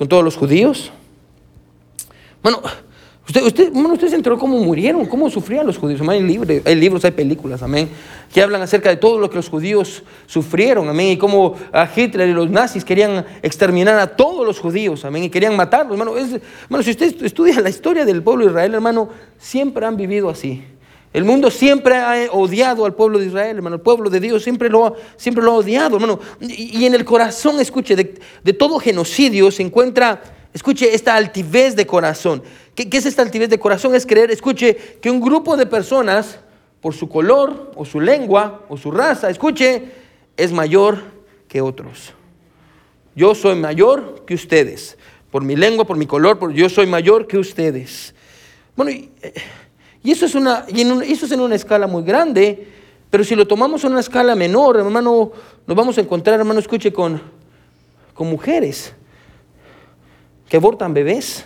con 0.01 0.09
todos 0.09 0.25
los 0.25 0.35
judíos. 0.35 0.91
Bueno, 2.43 2.63
usted, 3.29 3.43
usted, 3.43 3.71
bueno, 3.71 3.93
usted 3.93 4.09
se 4.09 4.17
enteró 4.17 4.39
cómo 4.39 4.59
murieron, 4.59 5.05
cómo 5.05 5.29
sufrían 5.29 5.67
los 5.67 5.77
judíos. 5.77 6.01
Hay, 6.09 6.23
libros, 6.23 6.63
hay 6.65 6.75
libros, 6.75 7.05
hay 7.05 7.11
películas, 7.11 7.63
amén, 7.63 7.91
que 8.33 8.41
hablan 8.41 8.63
acerca 8.63 8.89
de 8.89 8.97
todo 8.97 9.19
lo 9.19 9.29
que 9.29 9.37
los 9.37 9.51
judíos 9.51 10.03
sufrieron, 10.25 10.89
amén, 10.89 11.09
y 11.09 11.17
cómo 11.19 11.55
a 11.71 11.87
Hitler 11.95 12.31
y 12.31 12.33
los 12.33 12.49
nazis 12.49 12.83
querían 12.83 13.27
exterminar 13.43 13.99
a 13.99 14.07
todos 14.07 14.47
los 14.47 14.59
judíos, 14.59 15.05
amén, 15.05 15.25
y 15.25 15.29
querían 15.29 15.55
matarlos, 15.55 15.93
hermano. 15.93 16.13
bueno, 16.71 16.83
si 16.83 16.93
usted 16.93 17.23
estudia 17.23 17.61
la 17.61 17.69
historia 17.69 18.07
del 18.07 18.23
pueblo 18.23 18.47
de 18.47 18.53
Israel, 18.53 18.73
hermano, 18.73 19.11
siempre 19.37 19.85
han 19.85 19.99
vivido 19.99 20.31
así. 20.31 20.65
El 21.13 21.25
mundo 21.25 21.51
siempre 21.51 21.97
ha 21.97 22.31
odiado 22.31 22.85
al 22.85 22.95
pueblo 22.95 23.19
de 23.19 23.27
Israel, 23.27 23.57
hermano. 23.57 23.77
El 23.77 23.83
pueblo 23.83 24.11
de 24.11 24.21
Dios 24.21 24.45
siempre 24.45 24.69
lo, 24.69 24.95
siempre 25.17 25.43
lo 25.43 25.53
ha 25.53 25.57
odiado, 25.57 25.97
hermano. 25.97 26.21
Y, 26.41 26.85
en 26.85 26.95
el 26.95 27.05
corazón, 27.05 27.59
escuche, 27.59 27.97
de, 27.97 28.53
todo 28.53 28.79
genocidio 28.79 29.51
se 29.51 29.63
encuentra, 29.63 30.23
escuche, 30.55 30.95
esta 30.95 31.17
altivez 31.17 31.75
de 31.75 31.85
corazón. 31.85 32.43
¿Qué, 32.77 32.89
¿Qué, 32.89 32.99
es 32.99 33.07
esta 33.07 33.23
altivez 33.23 33.51
de 33.51 33.59
corazón? 33.59 33.95
Es 33.97 34.07
creer, 34.07 34.31
escuche, 34.31 34.77
que 35.01 35.11
un 35.11 35.21
grupo 35.21 35.57
de 35.57 35.67
personas, 35.67 36.39
por 36.81 36.95
su 36.95 37.09
color, 37.09 37.73
o 37.75 37.85
su 37.85 38.01
lengua, 38.01 38.65
o 38.69 38.77
su 38.77 38.93
raza, 38.93 39.31
escuche, 39.31 39.91
es 40.37 40.53
mayor 40.53 41.03
que 41.49 41.61
otros. 41.61 42.15
Yo 43.17 43.35
soy 43.35 43.57
mayor 43.57 44.25
que 44.27 44.35
ustedes. 44.35 44.97
Por 45.33 45.43
mi 45.43 45.57
lengua, 45.57 45.85
por 45.85 45.97
mi 45.97 46.07
color, 46.07 46.39
por, 46.39 46.53
yo 46.53 46.69
soy 46.69 46.87
mayor 46.87 47.27
que 47.27 47.37
ustedes. 47.37 48.15
Bueno, 48.77 48.93
y, 48.93 49.11
eh, 49.23 49.35
y 50.03 50.13
eso 50.13 50.27
es, 50.27 50.35
una, 50.35 50.65
eso 50.69 51.27
es 51.27 51.33
en 51.33 51.41
una 51.41 51.55
escala 51.55 51.87
muy 51.87 52.03
grande, 52.03 52.67
pero 53.11 53.25
si 53.25 53.35
lo 53.35 53.47
tomamos 53.47 53.85
en 53.85 53.93
una 53.93 54.01
escala 54.01 54.35
menor, 54.35 54.79
hermano, 54.79 55.33
nos 55.67 55.77
vamos 55.77 55.99
a 55.99 56.01
encontrar, 56.01 56.39
hermano, 56.39 56.61
escuche, 56.61 56.93
con, 56.93 57.21
con 58.15 58.29
mujeres 58.29 58.95
que 60.49 60.57
abortan 60.57 60.95
bebés 60.95 61.45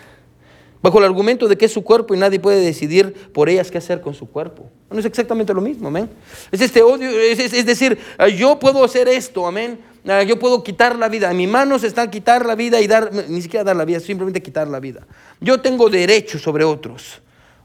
bajo 0.85 0.99
el 0.99 1.05
argumento 1.05 1.49
de 1.49 1.57
que 1.57 1.65
es 1.65 1.73
su 1.73 1.83
cuerpo 1.83 2.15
y 2.15 2.19
nadie 2.19 2.39
puede 2.39 2.61
decidir 2.61 3.33
por 3.33 3.49
ellas 3.49 3.71
qué 3.71 3.79
hacer 3.79 4.03
con 4.03 4.13
su 4.13 4.29
cuerpo. 4.29 4.71
No 4.91 4.99
es 5.01 5.07
exactamente 5.07 5.55
lo 5.55 5.63
mismo, 5.63 5.89
amén. 5.89 6.11
Es 6.53 6.61
este 6.61 6.83
odio, 6.83 7.09
es, 7.09 7.65
decir, 7.65 7.99
ah, 8.19 8.29
yo 8.29 8.59
puedo 8.59 8.85
hacer 8.85 9.09
esto, 9.09 9.47
amén. 9.47 9.81
Ah, 10.07 10.23
yo 10.23 10.39
puedo 10.39 10.63
quitar 10.63 10.97
la 10.97 11.09
vida. 11.09 11.31
En 11.31 11.39
mis 11.39 11.49
manos 11.49 11.85
está 11.85 12.11
quitar 12.11 12.45
la 12.45 12.55
vida 12.55 12.83
y 12.83 12.87
dar, 12.87 13.11
ni 13.29 13.41
siquiera 13.41 13.65
dar 13.65 13.77
la 13.77 13.87
vida, 13.87 13.99
simplemente 13.99 14.43
quitar 14.43 14.69
la 14.69 14.79
vida. 14.79 15.07
Yo 15.41 15.59
tengo 15.59 15.89
derecho 15.89 16.39
sobre 16.39 16.65
otros. 16.65 17.23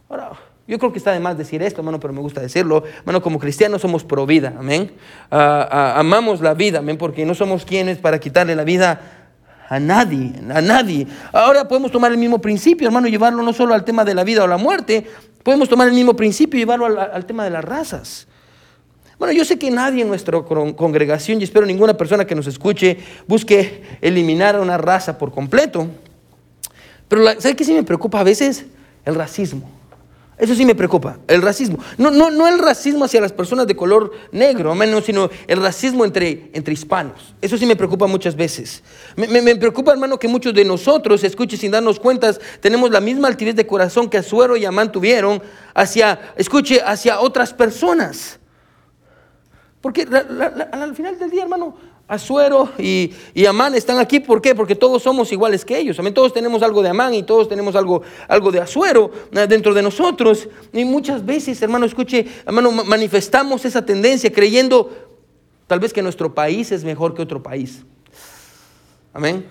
Ahora, 0.08 0.32
yo 0.70 0.78
creo 0.78 0.92
que 0.92 1.00
está 1.00 1.12
de 1.14 1.20
más 1.20 1.36
decir 1.36 1.64
esto, 1.64 1.82
hermano, 1.82 2.00
pero 2.00 2.14
me 2.14 2.22
gusta 2.22 2.42
decirlo. 2.42 2.84
Hermano, 3.00 3.24
como 3.24 3.40
cristianos 3.40 3.82
somos 3.82 4.04
pro 4.04 4.28
vida, 4.28 4.54
amén. 4.56 4.92
Ah, 5.32 5.68
ah, 5.72 6.00
amamos 6.00 6.42
la 6.42 6.54
vida, 6.54 6.78
amén, 6.78 6.96
porque 6.96 7.26
no 7.26 7.34
somos 7.34 7.66
quienes 7.66 7.98
para 7.98 8.20
quitarle 8.20 8.56
la 8.56 8.64
vida 8.64 9.02
a 9.68 9.80
nadie, 9.80 10.32
a 10.54 10.62
nadie. 10.62 11.08
Ahora 11.34 11.68
podemos 11.68 11.92
tomar 11.92 12.12
el 12.12 12.20
mismo 12.20 12.40
principio, 12.40 12.88
hermano, 12.88 13.08
llevarlo 13.08 13.42
no 13.42 13.52
solo 13.52 13.74
al 13.74 13.84
tema 13.84 14.06
de 14.06 14.14
la 14.14 14.24
vida 14.24 14.44
o 14.44 14.48
la 14.48 14.58
muerte, 14.58 15.08
podemos 15.42 15.68
tomar 15.70 15.88
el 15.88 15.96
mismo 15.96 16.16
principio 16.16 16.60
y 16.60 16.62
llevarlo 16.62 16.86
al, 16.86 17.26
tema 17.26 17.44
de 17.44 17.50
las 17.50 17.66
razas. 17.66 18.28
Bueno, 19.18 19.34
yo 19.34 19.46
sé 19.46 19.58
que 19.58 19.72
nadie 19.72 20.04
en 20.04 20.08
nuestra 20.08 20.40
congregación, 20.44 21.42
y 21.42 21.46
espero 21.46 21.66
ninguna 21.66 21.96
persona 21.96 22.26
que 22.26 22.36
nos 22.36 22.46
escuche, 22.46 23.00
busque 23.26 23.82
eliminar 24.02 24.56
a 24.56 24.62
una 24.62 24.78
raza 24.78 25.18
por 25.18 25.32
completo. 25.32 25.88
Pero 27.08 27.26
¿sabe 27.42 27.56
qué 27.56 27.64
sí 27.66 27.74
me 27.74 27.82
preocupa 27.82 28.20
a 28.20 28.24
veces? 28.24 28.68
El 29.04 29.16
racismo. 29.16 29.79
Eso 30.40 30.56
sí 30.56 30.66
me 30.66 30.74
preocupa, 30.74 31.20
el 31.28 31.42
racismo. 31.42 31.80
No, 31.98 32.12
no, 32.12 32.32
no 32.32 32.48
el 32.48 32.60
racismo 32.60 33.04
hacia 33.04 33.20
las 33.20 33.34
personas 33.34 33.68
de 33.68 33.76
color 33.76 34.14
negro, 34.32 34.74
menos, 34.74 35.04
sino 35.04 35.30
el 35.48 35.62
racismo 35.62 36.06
entre, 36.06 36.50
entre 36.54 36.74
hispanos. 36.74 37.36
Eso 37.42 37.58
sí 37.58 37.66
me 37.66 37.76
preocupa 37.76 38.08
muchas 38.08 38.38
veces. 38.38 38.82
Me, 39.18 39.28
me, 39.28 39.56
preocupa, 39.58 39.92
hermano, 39.92 40.18
que 40.18 40.30
muchos 40.30 40.54
de 40.54 40.64
nosotros, 40.64 41.26
escuche 41.26 41.58
sin 41.58 41.72
darnos 41.72 42.00
cuentas, 42.00 42.40
tenemos 42.62 42.90
la 42.90 43.02
misma 43.02 43.28
altivez 43.28 43.54
de 43.54 43.68
corazón 43.68 44.10
que 44.10 44.18
Azuero 44.18 44.56
y 44.56 44.64
Amán 44.64 44.94
tuvieron 44.94 45.44
hacia, 45.74 46.34
escuche, 46.38 46.80
hacia 46.86 47.20
otras 47.20 47.54
personas. 47.54 48.40
Porque 49.82 50.08
al 50.72 50.96
final 50.96 51.20
del 51.20 51.32
día, 51.32 51.44
hermano, 51.44 51.76
Azuero 52.10 52.70
y, 52.80 53.14
y, 53.36 53.46
Amán 53.46 53.76
están 53.76 54.00
aquí. 54.00 54.20
¿Por 54.20 54.42
qué? 54.42 54.56
Porque 54.56 54.76
todos 54.76 55.04
somos 55.04 55.32
iguales 55.32 55.64
que 55.64 55.78
ellos. 55.78 56.00
Amén. 56.00 56.12
Todos 56.12 56.34
tenemos 56.34 56.64
algo 56.64 56.82
de 56.82 56.90
Amán 56.90 57.14
y 57.14 57.22
todos 57.22 57.48
tenemos 57.48 57.76
algo, 57.76 58.02
algo 58.28 58.52
de 58.52 58.60
Azuero 58.60 59.12
eh, 59.32 59.46
dentro 59.48 59.76
de 59.76 59.84
nosotros. 59.84 60.50
Y 60.74 60.86
muchas 60.86 61.24
veces, 61.24 61.62
hermano, 61.62 61.86
escuche, 61.86 62.26
hermano, 62.48 62.72
manifestamos 62.72 63.64
esa 63.64 63.86
tendencia 63.86 64.34
creyendo 64.34 64.90
tal 65.68 65.80
vez 65.80 65.94
que 65.94 66.02
nuestro 66.02 66.34
país 66.34 66.72
es 66.72 66.84
mejor 66.84 67.14
que 67.14 67.22
otro 67.22 67.44
país. 67.44 67.86
Amén. 69.14 69.46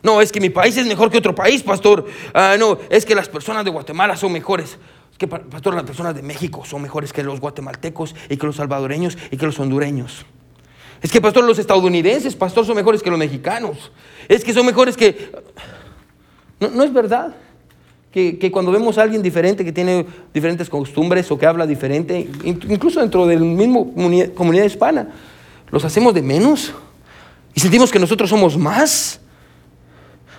No, 0.00 0.20
es 0.20 0.30
que 0.30 0.40
mi 0.40 0.50
país 0.50 0.76
es 0.76 0.86
mejor 0.86 1.10
que 1.10 1.18
otro 1.18 1.34
país, 1.34 1.64
pastor. 1.64 2.06
Ah, 2.32 2.54
no, 2.56 2.78
es 2.88 3.04
que 3.04 3.16
las 3.16 3.28
personas 3.28 3.64
de 3.64 3.72
Guatemala 3.72 4.16
son 4.16 4.32
mejores. 4.32 4.78
Es 5.10 5.18
que, 5.18 5.26
pastor, 5.26 5.74
las 5.74 5.82
personas 5.82 6.14
de 6.14 6.22
México 6.22 6.64
son 6.64 6.82
mejores 6.82 7.12
que 7.12 7.24
los 7.24 7.40
guatemaltecos 7.40 8.14
y 8.28 8.36
que 8.36 8.46
los 8.46 8.54
salvadoreños 8.54 9.18
y 9.32 9.36
que 9.36 9.46
los 9.46 9.58
hondureños. 9.58 10.24
Es 11.06 11.12
que, 11.12 11.20
pastor, 11.20 11.44
los 11.44 11.56
estadounidenses, 11.60 12.34
pastor, 12.34 12.66
son 12.66 12.74
mejores 12.74 13.00
que 13.00 13.10
los 13.10 13.18
mexicanos. 13.18 13.92
Es 14.26 14.42
que 14.42 14.52
son 14.52 14.66
mejores 14.66 14.96
que... 14.96 15.30
No, 16.58 16.82
es 16.82 16.92
verdad 16.92 17.32
que, 18.10 18.50
cuando 18.50 18.72
vemos 18.72 18.98
a 18.98 19.02
alguien 19.02 19.22
diferente, 19.22 19.64
que 19.64 19.70
tiene 19.70 20.04
diferentes 20.34 20.68
costumbres 20.68 21.30
o 21.30 21.38
que 21.38 21.46
habla 21.46 21.64
diferente, 21.64 22.28
incluso 22.42 22.98
dentro 22.98 23.24
del 23.24 23.38
mismo 23.42 23.94
comunidad, 24.34 24.64
hispana, 24.64 25.10
los 25.70 25.84
hacemos 25.84 26.12
de 26.12 26.22
menos 26.22 26.74
y 27.54 27.60
sentimos 27.60 27.92
que 27.92 28.00
nosotros 28.00 28.28
somos 28.28 28.58
más. 28.58 29.20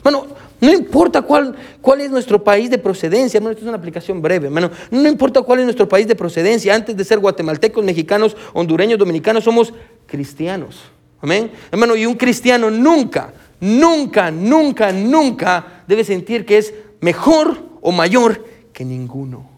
Bueno, 0.03 0.27
no 0.59 0.73
importa 0.73 1.21
cuál, 1.21 1.55
cuál 1.79 2.01
es 2.01 2.11
nuestro 2.11 2.43
país 2.43 2.69
de 2.69 2.77
procedencia, 2.77 3.37
esto 3.37 3.51
es 3.51 3.63
una 3.63 3.77
aplicación 3.77 4.21
breve, 4.21 4.47
hermano. 4.47 4.69
No 4.91 5.07
importa 5.07 5.41
cuál 5.43 5.59
es 5.59 5.65
nuestro 5.65 5.87
país 5.87 6.09
de 6.09 6.15
procedencia, 6.15 6.75
antes 6.75 6.97
de 6.97 7.05
ser 7.05 7.19
guatemaltecos, 7.19 7.85
mexicanos, 7.85 8.35
hondureños, 8.51 8.99
dominicanos, 8.99 9.45
somos 9.45 9.71
cristianos. 10.07 10.81
Amén. 11.21 11.51
Hermano, 11.71 11.95
y 11.95 12.05
un 12.05 12.15
cristiano 12.15 12.69
nunca, 12.71 13.33
nunca, 13.59 14.31
nunca, 14.31 14.91
nunca 14.91 15.83
debe 15.87 16.03
sentir 16.03 16.45
que 16.45 16.57
es 16.57 16.73
mejor 17.01 17.57
o 17.81 17.91
mayor 17.91 18.43
que 18.73 18.85
ninguno. 18.85 19.49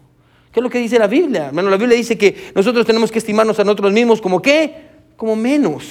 ¿Qué 0.52 0.60
es 0.60 0.64
lo 0.64 0.70
que 0.70 0.78
dice 0.78 0.98
la 0.98 1.06
Biblia? 1.06 1.46
Hermano, 1.46 1.70
la 1.70 1.76
Biblia 1.76 1.96
dice 1.96 2.18
que 2.18 2.52
nosotros 2.54 2.84
tenemos 2.84 3.12
que 3.12 3.18
estimarnos 3.18 3.58
a 3.60 3.64
nosotros 3.64 3.92
mismos 3.92 4.20
como 4.20 4.42
qué? 4.42 4.88
Como 5.16 5.36
menos. 5.36 5.84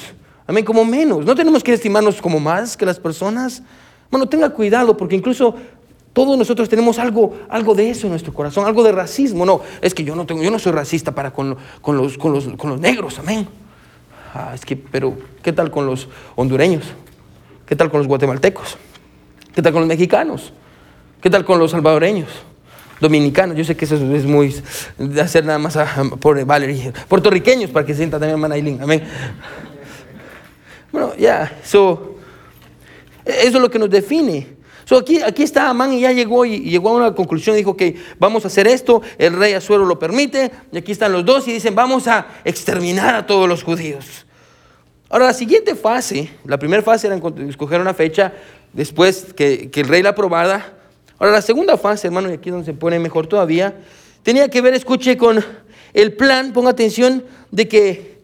Amén, 0.47 0.65
como 0.65 0.83
menos. 0.83 1.25
No 1.25 1.35
tenemos 1.35 1.63
que 1.63 1.73
estimarnos 1.73 2.21
como 2.21 2.39
más 2.39 2.75
que 2.75 2.85
las 2.85 2.99
personas. 2.99 3.61
Bueno, 4.09 4.27
tenga 4.27 4.49
cuidado 4.49 4.97
porque 4.97 5.15
incluso 5.15 5.55
todos 6.11 6.37
nosotros 6.37 6.67
tenemos 6.67 6.97
algo, 6.99 7.37
algo 7.47 7.75
de 7.75 7.91
eso 7.91 8.07
en 8.07 8.11
nuestro 8.11 8.33
corazón, 8.33 8.65
algo 8.65 8.83
de 8.83 8.91
racismo. 8.91 9.45
No, 9.45 9.61
es 9.81 9.93
que 9.93 10.03
yo 10.03 10.15
no, 10.15 10.25
tengo, 10.25 10.41
yo 10.41 10.51
no 10.51 10.59
soy 10.59 10.71
racista 10.71 11.13
para 11.13 11.31
con, 11.31 11.55
los, 11.85 12.17
con, 12.17 12.33
los, 12.33 12.47
con 12.57 12.71
los 12.71 12.79
negros, 12.79 13.19
amén. 13.19 13.47
Ah, 14.33 14.51
es 14.53 14.65
que, 14.65 14.75
pero, 14.75 15.17
¿qué 15.41 15.53
tal 15.53 15.71
con 15.71 15.85
los 15.85 16.07
hondureños? 16.35 16.83
¿Qué 17.65 17.75
tal 17.75 17.89
con 17.89 17.99
los 17.99 18.07
guatemaltecos? 18.07 18.77
¿Qué 19.53 19.61
tal 19.61 19.73
con 19.73 19.81
los 19.81 19.87
mexicanos? 19.87 20.53
¿Qué 21.21 21.29
tal 21.29 21.43
con 21.45 21.59
los 21.59 21.71
salvadoreños? 21.71 22.29
Dominicanos, 22.99 23.55
yo 23.55 23.63
sé 23.63 23.77
que 23.77 23.85
eso 23.85 23.95
es 23.95 24.25
muy 24.25 24.53
de 24.97 25.21
hacer 25.21 25.45
nada 25.45 25.57
más 25.57 25.77
por 26.19 26.43
Valerie, 26.45 26.91
puertorriqueños 27.07 27.71
para 27.71 27.85
que 27.85 27.93
se 27.93 27.99
sienta 27.99 28.19
también 28.19 28.43
hermana 28.43 28.55
amén. 28.83 29.03
Bueno, 30.91 31.15
ya, 31.15 31.59
eso 31.63 32.17
es 33.25 33.53
lo 33.53 33.69
que 33.71 33.79
nos 33.79 33.89
define. 33.89 34.58
So, 34.89 34.97
aquí, 34.97 35.21
aquí 35.21 35.43
está 35.43 35.69
Amán 35.69 35.93
y 35.93 35.99
ya 35.99 36.11
llegó 36.11 36.45
y, 36.45 36.61
llegó 36.61 36.89
a 36.89 36.93
una 36.93 37.13
conclusión. 37.13 37.55
Dijo 37.55 37.77
que 37.77 37.95
vamos 38.17 38.43
a 38.43 38.47
hacer 38.47 38.65
esto, 38.65 39.03
el 39.19 39.37
rey 39.37 39.53
Azuero 39.53 39.85
lo 39.85 39.99
permite. 39.99 40.49
Y 40.71 40.79
aquí 40.79 40.91
están 40.91 41.11
los 41.11 41.23
dos 41.23 41.47
y 41.47 41.53
dicen, 41.53 41.75
vamos 41.75 42.07
a 42.07 42.25
exterminar 42.43 43.13
a 43.13 43.27
todos 43.27 43.47
los 43.47 43.61
judíos. 43.61 44.25
Ahora, 45.07 45.27
la 45.27 45.33
siguiente 45.35 45.75
fase, 45.75 46.31
la 46.43 46.57
primera 46.57 46.81
fase 46.81 47.05
era 47.05 47.21
escoger 47.47 47.79
una 47.79 47.93
fecha, 47.93 48.33
después 48.73 49.27
que, 49.35 49.69
que 49.69 49.81
el 49.81 49.89
rey 49.89 50.01
la 50.01 50.09
aprobara. 50.09 50.73
Ahora, 51.19 51.33
la 51.33 51.43
segunda 51.43 51.77
fase, 51.77 52.07
hermano, 52.07 52.31
y 52.31 52.33
aquí 52.33 52.49
es 52.49 52.53
donde 52.53 52.65
se 52.65 52.73
pone 52.73 52.97
mejor 52.97 53.27
todavía, 53.27 53.75
tenía 54.23 54.49
que 54.49 54.59
ver, 54.59 54.73
escuche, 54.73 55.17
con 55.17 55.45
el 55.93 56.13
plan, 56.13 56.51
ponga 56.51 56.71
atención, 56.71 57.23
de 57.51 57.67
que 57.67 58.17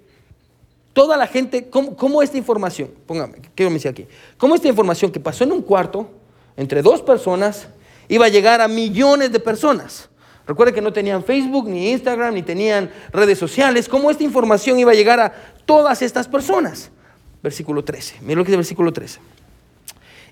toda 0.94 1.16
la 1.16 1.28
gente, 1.28 1.70
¿cómo, 1.70 1.96
cómo 1.96 2.24
esta 2.24 2.40
información? 2.40 2.90
Póngame, 3.06 3.36
quiero 3.54 3.72
decir 3.72 3.92
aquí. 3.92 4.08
¿Cómo 4.40 4.56
esta 4.56 4.68
información 4.68 5.12
que 5.12 5.20
pasó 5.20 5.44
en 5.44 5.52
un 5.52 5.62
cuarto, 5.62 6.10
entre 6.58 6.82
dos 6.82 7.02
personas, 7.02 7.68
iba 8.08 8.26
a 8.26 8.30
llegar 8.30 8.62
a 8.62 8.68
millones 8.68 9.32
de 9.32 9.40
personas? 9.40 10.10
Recuerde 10.48 10.74
que 10.74 10.82
no 10.82 10.94
tenían 10.94 11.24
Facebook, 11.24 11.68
ni 11.68 11.92
Instagram, 11.92 12.36
ni 12.36 12.44
tenían 12.44 12.92
redes 13.12 13.40
sociales. 13.40 13.90
¿Cómo 13.90 14.12
esta 14.12 14.24
información 14.24 14.78
iba 14.78 14.92
a 14.92 14.96
llegar 14.96 15.20
a 15.20 15.34
todas 15.66 16.02
estas 16.02 16.28
personas? 16.28 16.92
Versículo 17.42 17.84
13. 17.84 18.18
Mira 18.22 18.38
lo 18.38 18.44
que 18.44 18.50
dice 18.50 18.56
el 18.56 18.60
versículo 18.60 18.94
13. 18.94 19.20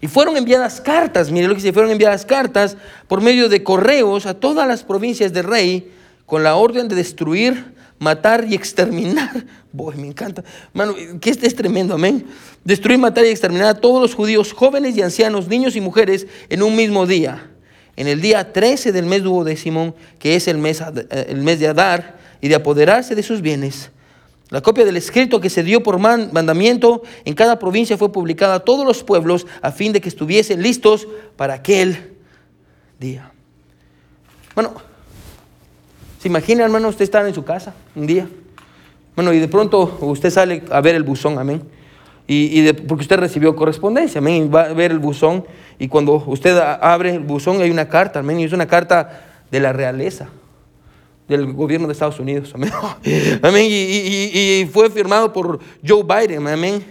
Y 0.02 0.08
fueron 0.08 0.36
enviadas 0.38 0.82
cartas, 0.82 1.32
mire 1.32 1.48
lo 1.48 1.54
que 1.54 1.62
dice, 1.62 1.74
fueron 1.74 1.90
enviadas 1.90 2.26
cartas 2.26 2.76
por 3.08 3.22
medio 3.22 3.48
de 3.48 3.64
correos 3.64 4.26
a 4.26 4.34
todas 4.34 4.68
las 4.68 4.84
provincias 4.84 5.32
del 5.32 5.46
rey 5.46 5.92
con 6.26 6.44
la 6.44 6.56
orden 6.56 6.88
de 6.90 6.96
destruir, 6.96 7.74
matar 8.00 8.46
y 8.48 8.56
exterminar. 8.56 9.46
Me 9.74 10.08
encanta. 10.08 10.44
Mano, 10.74 10.94
que 11.20 11.30
este 11.30 11.48
es 11.48 11.56
tremendo, 11.56 11.96
amén. 11.96 12.26
Destruir, 12.64 13.00
matar 13.00 13.26
y 13.26 13.30
exterminar 13.30 13.68
a 13.68 13.74
todos 13.74 14.02
los 14.02 14.14
judíos, 14.14 14.54
jóvenes 14.54 14.96
y 14.96 15.02
ancianos, 15.02 15.48
niños 15.48 15.76
y 15.76 15.82
mujeres, 15.82 16.28
en 16.50 16.62
un 16.62 16.76
mismo 16.76 17.08
día 17.08 17.50
en 17.96 18.08
el 18.08 18.22
día 18.22 18.52
13 18.52 18.92
del 18.92 19.06
mes 19.06 19.24
duodécimo, 19.24 19.96
que 20.20 20.36
es 20.36 20.48
el 20.48 20.58
mes, 20.58 20.82
eh, 20.82 21.26
el 21.30 21.42
mes 21.42 21.60
de 21.60 21.68
Adar, 21.68 22.18
y 22.42 22.48
de 22.48 22.56
apoderarse 22.56 23.16
de 23.16 23.24
sus 23.24 23.42
bienes. 23.42 23.90
La 24.50 24.62
copia 24.62 24.84
del 24.86 24.98
escrito 24.98 25.40
que 25.40 25.50
se 25.50 25.64
dio 25.64 25.82
por 25.82 25.98
mandamiento 25.98 27.02
en 27.24 27.34
cada 27.34 27.58
provincia 27.58 27.98
fue 27.98 28.12
publicada 28.12 28.56
a 28.56 28.60
todos 28.60 28.86
los 28.86 29.04
pueblos 29.04 29.48
a 29.62 29.72
fin 29.72 29.94
de 29.94 30.02
que 30.02 30.10
estuviesen 30.10 30.62
listos 30.62 31.08
para 31.38 31.56
aquel 31.56 32.18
día. 33.00 33.32
Bueno, 34.54 34.74
¿se 36.24 36.30
imagina, 36.30 36.64
hermano, 36.64 36.88
usted 36.88 37.04
está 37.04 37.28
en 37.28 37.36
su 37.36 37.44
casa 37.44 37.74
un 37.98 38.08
día? 38.08 38.30
Bueno, 39.14 39.34
y 39.34 39.40
de 39.40 39.50
pronto 39.50 39.98
usted 40.00 40.30
sale 40.30 40.64
a 40.72 40.80
ver 40.80 40.96
el 40.96 41.04
buzón, 41.04 41.38
amén. 41.38 41.62
Y, 42.26 42.72
porque 42.72 43.02
usted 43.02 43.18
recibió 43.20 43.54
correspondencia, 43.58 44.20
amén. 44.20 44.50
Va 44.54 44.62
a 44.62 44.74
ver 44.74 44.92
el 44.92 45.00
buzón 45.00 45.46
y 45.78 45.90
cuando 45.90 46.24
usted 46.26 46.58
abre 46.58 47.10
el 47.16 47.20
buzón 47.20 47.62
hay 47.62 47.70
una 47.70 47.90
carta, 47.90 48.20
amén. 48.20 48.40
Y 48.40 48.46
es 48.46 48.54
una 48.54 48.68
carta 48.68 49.22
de 49.52 49.60
la 49.60 49.74
realeza, 49.74 50.30
del 51.28 51.52
gobierno 51.52 51.88
de 51.88 51.92
Estados 51.92 52.22
Unidos, 52.22 52.54
amén. 52.56 52.72
amén. 53.42 53.66
Y, 53.70 54.66
fue 54.72 54.90
firmado 54.90 55.34
por 55.34 55.60
Joe 55.86 56.04
Biden, 56.04 56.48
amén. 56.48 56.86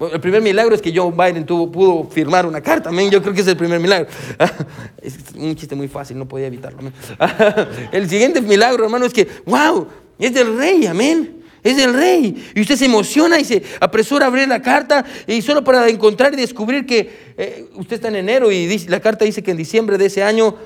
El 0.00 0.20
primer 0.20 0.40
milagro 0.40 0.74
es 0.74 0.80
que 0.80 0.96
Joe 0.96 1.12
Biden 1.12 1.44
pudo 1.44 2.04
firmar 2.04 2.46
una 2.46 2.62
carta, 2.62 2.88
amén. 2.88 3.10
Yo 3.10 3.20
creo 3.20 3.34
que 3.34 3.42
es 3.42 3.46
el 3.46 3.56
primer 3.56 3.78
milagro. 3.78 4.08
Es 5.02 5.16
un 5.34 5.54
chiste 5.56 5.74
muy 5.74 5.88
fácil, 5.88 6.18
no 6.18 6.26
podía 6.26 6.46
evitarlo, 6.46 6.78
amén. 6.78 6.92
El 7.92 8.08
siguiente 8.08 8.40
milagro, 8.40 8.84
hermano, 8.84 9.04
es 9.04 9.12
que, 9.12 9.28
wow, 9.44 9.86
es 10.18 10.32
del 10.32 10.56
rey, 10.56 10.86
amén. 10.86 11.42
Es 11.62 11.78
el 11.78 11.94
rey. 11.94 12.50
Y 12.56 12.60
usted 12.60 12.74
se 12.74 12.86
emociona 12.86 13.38
y 13.38 13.44
se 13.44 13.62
apresura 13.80 14.24
a 14.24 14.28
abrir 14.28 14.48
la 14.48 14.60
carta 14.60 15.04
y 15.28 15.42
solo 15.42 15.62
para 15.62 15.88
encontrar 15.88 16.32
y 16.32 16.36
descubrir 16.36 16.84
que 16.86 17.34
eh, 17.36 17.68
usted 17.76 17.96
está 17.96 18.08
en 18.08 18.16
enero 18.16 18.50
y 18.50 18.78
la 18.88 18.98
carta 18.98 19.24
dice 19.24 19.44
que 19.44 19.52
en 19.52 19.56
diciembre 19.56 19.96
de 19.96 20.06
ese 20.06 20.24
año 20.24 20.56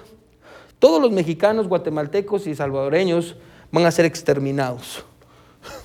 todos 0.79 1.01
los 1.01 1.13
mexicanos, 1.13 1.69
guatemaltecos 1.69 2.47
y 2.47 2.55
salvadoreños 2.55 3.37
van 3.73 3.85
a 3.85 3.91
ser 3.91 4.07
exterminados. 4.07 5.05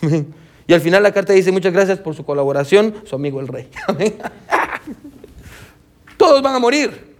Y 0.71 0.73
al 0.73 0.79
final 0.79 1.03
la 1.03 1.11
carta 1.11 1.33
dice 1.33 1.51
muchas 1.51 1.73
gracias 1.73 1.99
por 1.99 2.15
su 2.15 2.23
colaboración, 2.23 2.95
su 3.03 3.13
amigo 3.13 3.41
el 3.41 3.49
rey. 3.49 3.67
Todos 6.17 6.41
van 6.41 6.55
a 6.55 6.59
morir. 6.59 7.13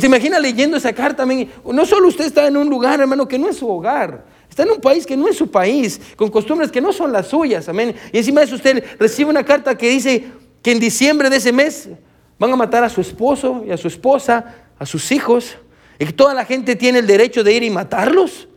¿Se 0.00 0.06
imagina 0.06 0.38
leyendo 0.38 0.78
esa 0.78 0.94
carta? 0.94 1.26
No 1.26 1.84
solo 1.84 2.08
usted 2.08 2.24
está 2.24 2.46
en 2.46 2.56
un 2.56 2.70
lugar, 2.70 2.98
hermano, 2.98 3.28
que 3.28 3.38
no 3.38 3.50
es 3.50 3.58
su 3.58 3.68
hogar. 3.68 4.24
Está 4.48 4.62
en 4.62 4.70
un 4.70 4.80
país 4.80 5.04
que 5.04 5.18
no 5.18 5.28
es 5.28 5.36
su 5.36 5.50
país, 5.50 6.00
con 6.16 6.30
costumbres 6.30 6.72
que 6.72 6.80
no 6.80 6.90
son 6.94 7.12
las 7.12 7.26
suyas, 7.26 7.68
amén. 7.68 7.94
Y 8.10 8.16
encima 8.16 8.40
de 8.40 8.46
eso 8.46 8.54
usted 8.54 8.82
recibe 8.98 9.28
una 9.28 9.44
carta 9.44 9.76
que 9.76 9.90
dice 9.90 10.24
que 10.62 10.72
en 10.72 10.80
diciembre 10.80 11.28
de 11.28 11.36
ese 11.36 11.52
mes 11.52 11.90
van 12.38 12.50
a 12.50 12.56
matar 12.56 12.84
a 12.84 12.88
su 12.88 13.02
esposo 13.02 13.64
y 13.68 13.70
a 13.70 13.76
su 13.76 13.88
esposa, 13.88 14.54
a 14.78 14.86
sus 14.86 15.12
hijos, 15.12 15.58
y 15.98 16.06
que 16.06 16.12
toda 16.14 16.32
la 16.32 16.46
gente 16.46 16.74
tiene 16.74 17.00
el 17.00 17.06
derecho 17.06 17.44
de 17.44 17.52
ir 17.52 17.64
y 17.64 17.68
matarlos. 17.68 18.47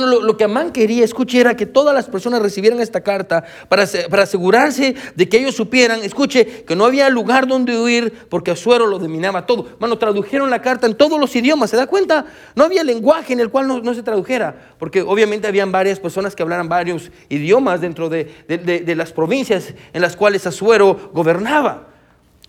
Lo, 0.00 0.36
que 0.36 0.44
Amán 0.44 0.72
quería, 0.72 1.04
escuche, 1.04 1.40
era 1.40 1.56
que 1.56 1.64
todas 1.64 1.94
las 1.94 2.06
personas 2.06 2.42
recibieran 2.42 2.80
esta 2.80 3.00
carta 3.00 3.44
para, 3.68 3.86
para, 4.10 4.24
asegurarse 4.24 4.94
de 5.14 5.28
que 5.28 5.38
ellos 5.38 5.54
supieran, 5.54 6.02
escuche, 6.02 6.64
que 6.64 6.76
no 6.76 6.84
había 6.84 7.08
lugar 7.08 7.46
donde 7.46 7.78
huir 7.78 8.12
porque 8.28 8.50
Azuero 8.50 8.86
lo 8.86 8.98
dominaba 8.98 9.46
todo. 9.46 9.66
Bueno, 9.78 9.96
tradujeron 9.96 10.50
la 10.50 10.60
carta 10.60 10.86
en 10.86 10.94
todos 10.94 11.18
los 11.18 11.34
idiomas, 11.34 11.70
¿se 11.70 11.76
da 11.76 11.86
cuenta? 11.86 12.26
No 12.54 12.64
había 12.64 12.84
lenguaje 12.84 13.32
en 13.32 13.40
el 13.40 13.50
cual 13.50 13.68
no, 13.68 13.94
se 13.94 14.02
tradujera, 14.02 14.74
porque 14.78 15.02
obviamente 15.02 15.46
habían 15.46 15.72
varias 15.72 15.98
personas 15.98 16.36
que 16.36 16.42
hablaran 16.42 16.68
varios 16.68 17.10
idiomas 17.28 17.80
dentro 17.80 18.08
de, 18.08 18.24
de 18.48 18.94
las 18.94 19.12
provincias 19.12 19.72
en 19.92 20.02
las 20.02 20.16
cuales 20.16 20.46
Azuero 20.46 21.10
gobernaba. 21.12 21.88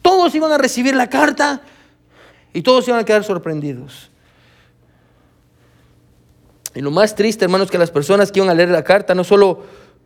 Todos 0.02 0.34
iban 0.36 0.52
a 0.52 0.58
recibir 0.58 0.96
la 0.96 1.10
carta 1.10 1.62
y 2.54 2.62
todos 2.62 2.88
iban 2.88 3.00
a 3.00 3.06
quedar 3.06 3.24
sorprendidos. 3.24 4.10
Y 6.78 6.82
lo 6.82 6.92
más 6.92 7.16
triste, 7.16 7.44
hermanos, 7.44 7.72
que 7.72 7.78
las 7.80 7.90
personas 7.90 8.32
que 8.32 8.38
iban 8.38 8.52
a 8.52 8.54
leer 8.54 8.70
la 8.70 8.84
carta 8.84 9.16
no 9.16 9.24
solo, 9.24 9.64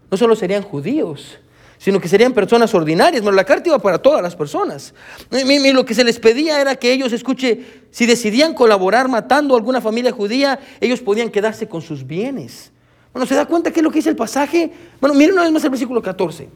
no 0.10 0.16
solo 0.16 0.38
serían 0.38 0.64
judíos, 0.64 1.38
sino 1.78 2.00
que 2.00 2.08
serían 2.08 2.32
personas 2.32 2.74
ordinarias. 2.74 3.22
Pero 3.22 3.36
la 3.36 3.44
carta 3.44 3.68
iba 3.68 3.80
para 3.80 3.98
todas 3.98 4.22
las 4.22 4.38
personas. 4.38 4.94
Y 5.30 5.74
lo 5.74 5.86
que 5.86 5.94
se 5.94 6.06
les 6.06 6.18
pedía 6.18 6.62
era 6.62 6.78
que 6.78 6.94
ellos, 6.94 7.12
escuche, 7.12 7.60
si 7.92 8.06
decidían 8.06 8.54
colaborar 8.54 9.10
matando 9.10 9.54
a 9.54 9.58
alguna 9.58 9.82
familia 9.82 10.14
judía, 10.14 10.62
ellos 10.80 11.02
podían 11.02 11.30
quedarse 11.30 11.68
con 11.68 11.82
sus 11.82 12.08
bienes. 12.08 12.72
Bueno, 13.12 13.26
¿se 13.26 13.36
da 13.36 13.46
cuenta 13.46 13.72
qué 13.72 13.82
es 13.82 13.84
lo 13.84 13.92
que 13.92 13.98
dice 13.98 14.10
el 14.10 14.16
pasaje? 14.16 14.72
Bueno, 15.02 15.14
miren 15.14 15.34
una 15.34 15.44
vez 15.44 15.52
más 15.52 15.64
el 15.66 15.72
versículo 15.72 16.02
14. 16.02 16.48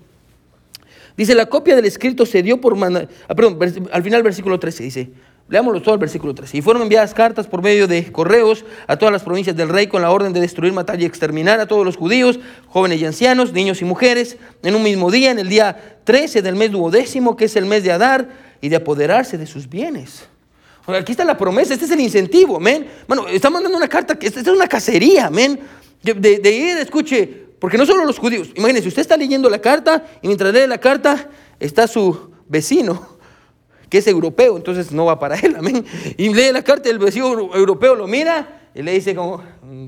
Dice, 1.17 1.35
la 1.35 1.47
copia 1.47 1.75
del 1.75 1.83
escrito 1.83 2.25
se 2.25 2.41
dio 2.41 2.61
por... 2.61 2.77
Ah, 2.81 3.35
perdón, 3.35 3.59
al 3.91 4.01
final 4.01 4.23
versículo 4.23 4.61
13 4.61 4.83
dice, 4.83 5.09
Leámoslo 5.47 5.79
todo 5.79 5.93
el 5.93 5.99
versículo 5.99 6.33
3. 6.33 6.55
Y 6.55 6.61
fueron 6.63 6.81
enviadas 6.81 7.13
cartas 7.13 7.45
por 7.45 7.61
medio 7.61 7.87
de 7.87 8.11
correos 8.11 8.65
a 8.87 8.97
todas 8.97 9.13
las 9.13 9.21
provincias 9.21 9.55
del 9.55 9.69
rey 9.69 9.85
con 9.85 10.01
la 10.01 10.09
orden 10.09 10.33
de 10.33 10.41
destruir, 10.41 10.73
matar 10.73 10.99
y 10.99 11.05
exterminar 11.05 11.59
a 11.59 11.67
todos 11.67 11.85
los 11.85 11.97
judíos, 11.97 12.39
jóvenes 12.67 12.99
y 12.99 13.05
ancianos, 13.05 13.53
niños 13.53 13.79
y 13.81 13.85
mujeres, 13.85 14.37
en 14.63 14.75
un 14.75 14.81
mismo 14.81 15.11
día, 15.11 15.29
en 15.29 15.37
el 15.37 15.47
día 15.47 15.99
13 16.03 16.41
del 16.41 16.55
mes 16.55 16.71
duodécimo, 16.71 17.35
que 17.35 17.45
es 17.45 17.55
el 17.55 17.65
mes 17.65 17.83
de 17.83 17.91
Adar, 17.91 18.27
y 18.59 18.69
de 18.69 18.77
apoderarse 18.77 19.37
de 19.37 19.45
sus 19.45 19.69
bienes. 19.69 20.25
Aquí 20.87 21.11
está 21.11 21.23
la 21.23 21.37
promesa, 21.37 21.73
este 21.73 21.85
es 21.85 21.91
el 21.91 21.99
incentivo, 21.99 22.57
amén. 22.57 22.87
Bueno, 23.07 23.27
está 23.27 23.51
mandando 23.51 23.77
una 23.77 23.87
carta, 23.87 24.17
esta 24.19 24.39
es 24.39 24.47
una 24.47 24.67
cacería, 24.67 25.27
amén. 25.27 25.59
De, 26.01 26.13
de 26.13 26.51
ir, 26.51 26.77
escuche, 26.77 27.45
porque 27.59 27.77
no 27.77 27.85
solo 27.85 28.05
los 28.05 28.17
judíos, 28.17 28.49
imagínense, 28.55 28.87
usted 28.87 29.01
está 29.01 29.17
leyendo 29.17 29.49
la 29.49 29.59
carta 29.59 30.05
y 30.21 30.27
mientras 30.27 30.53
lee 30.53 30.67
la 30.67 30.79
carta 30.79 31.29
está 31.59 31.87
su 31.87 32.31
vecino 32.47 33.14
es 33.97 34.07
europeo, 34.07 34.57
entonces 34.57 34.91
no 34.91 35.05
va 35.05 35.19
para 35.19 35.35
él, 35.35 35.55
amén. 35.57 35.85
Y 36.17 36.33
lee 36.33 36.51
la 36.51 36.63
carta 36.63 36.89
del 36.89 36.99
vecino 36.99 37.55
europeo, 37.55 37.95
lo 37.95 38.07
mira 38.07 38.69
y 38.73 38.81
le 38.81 38.91
dice 38.91 39.15
como, 39.15 39.43
mm, 39.63 39.87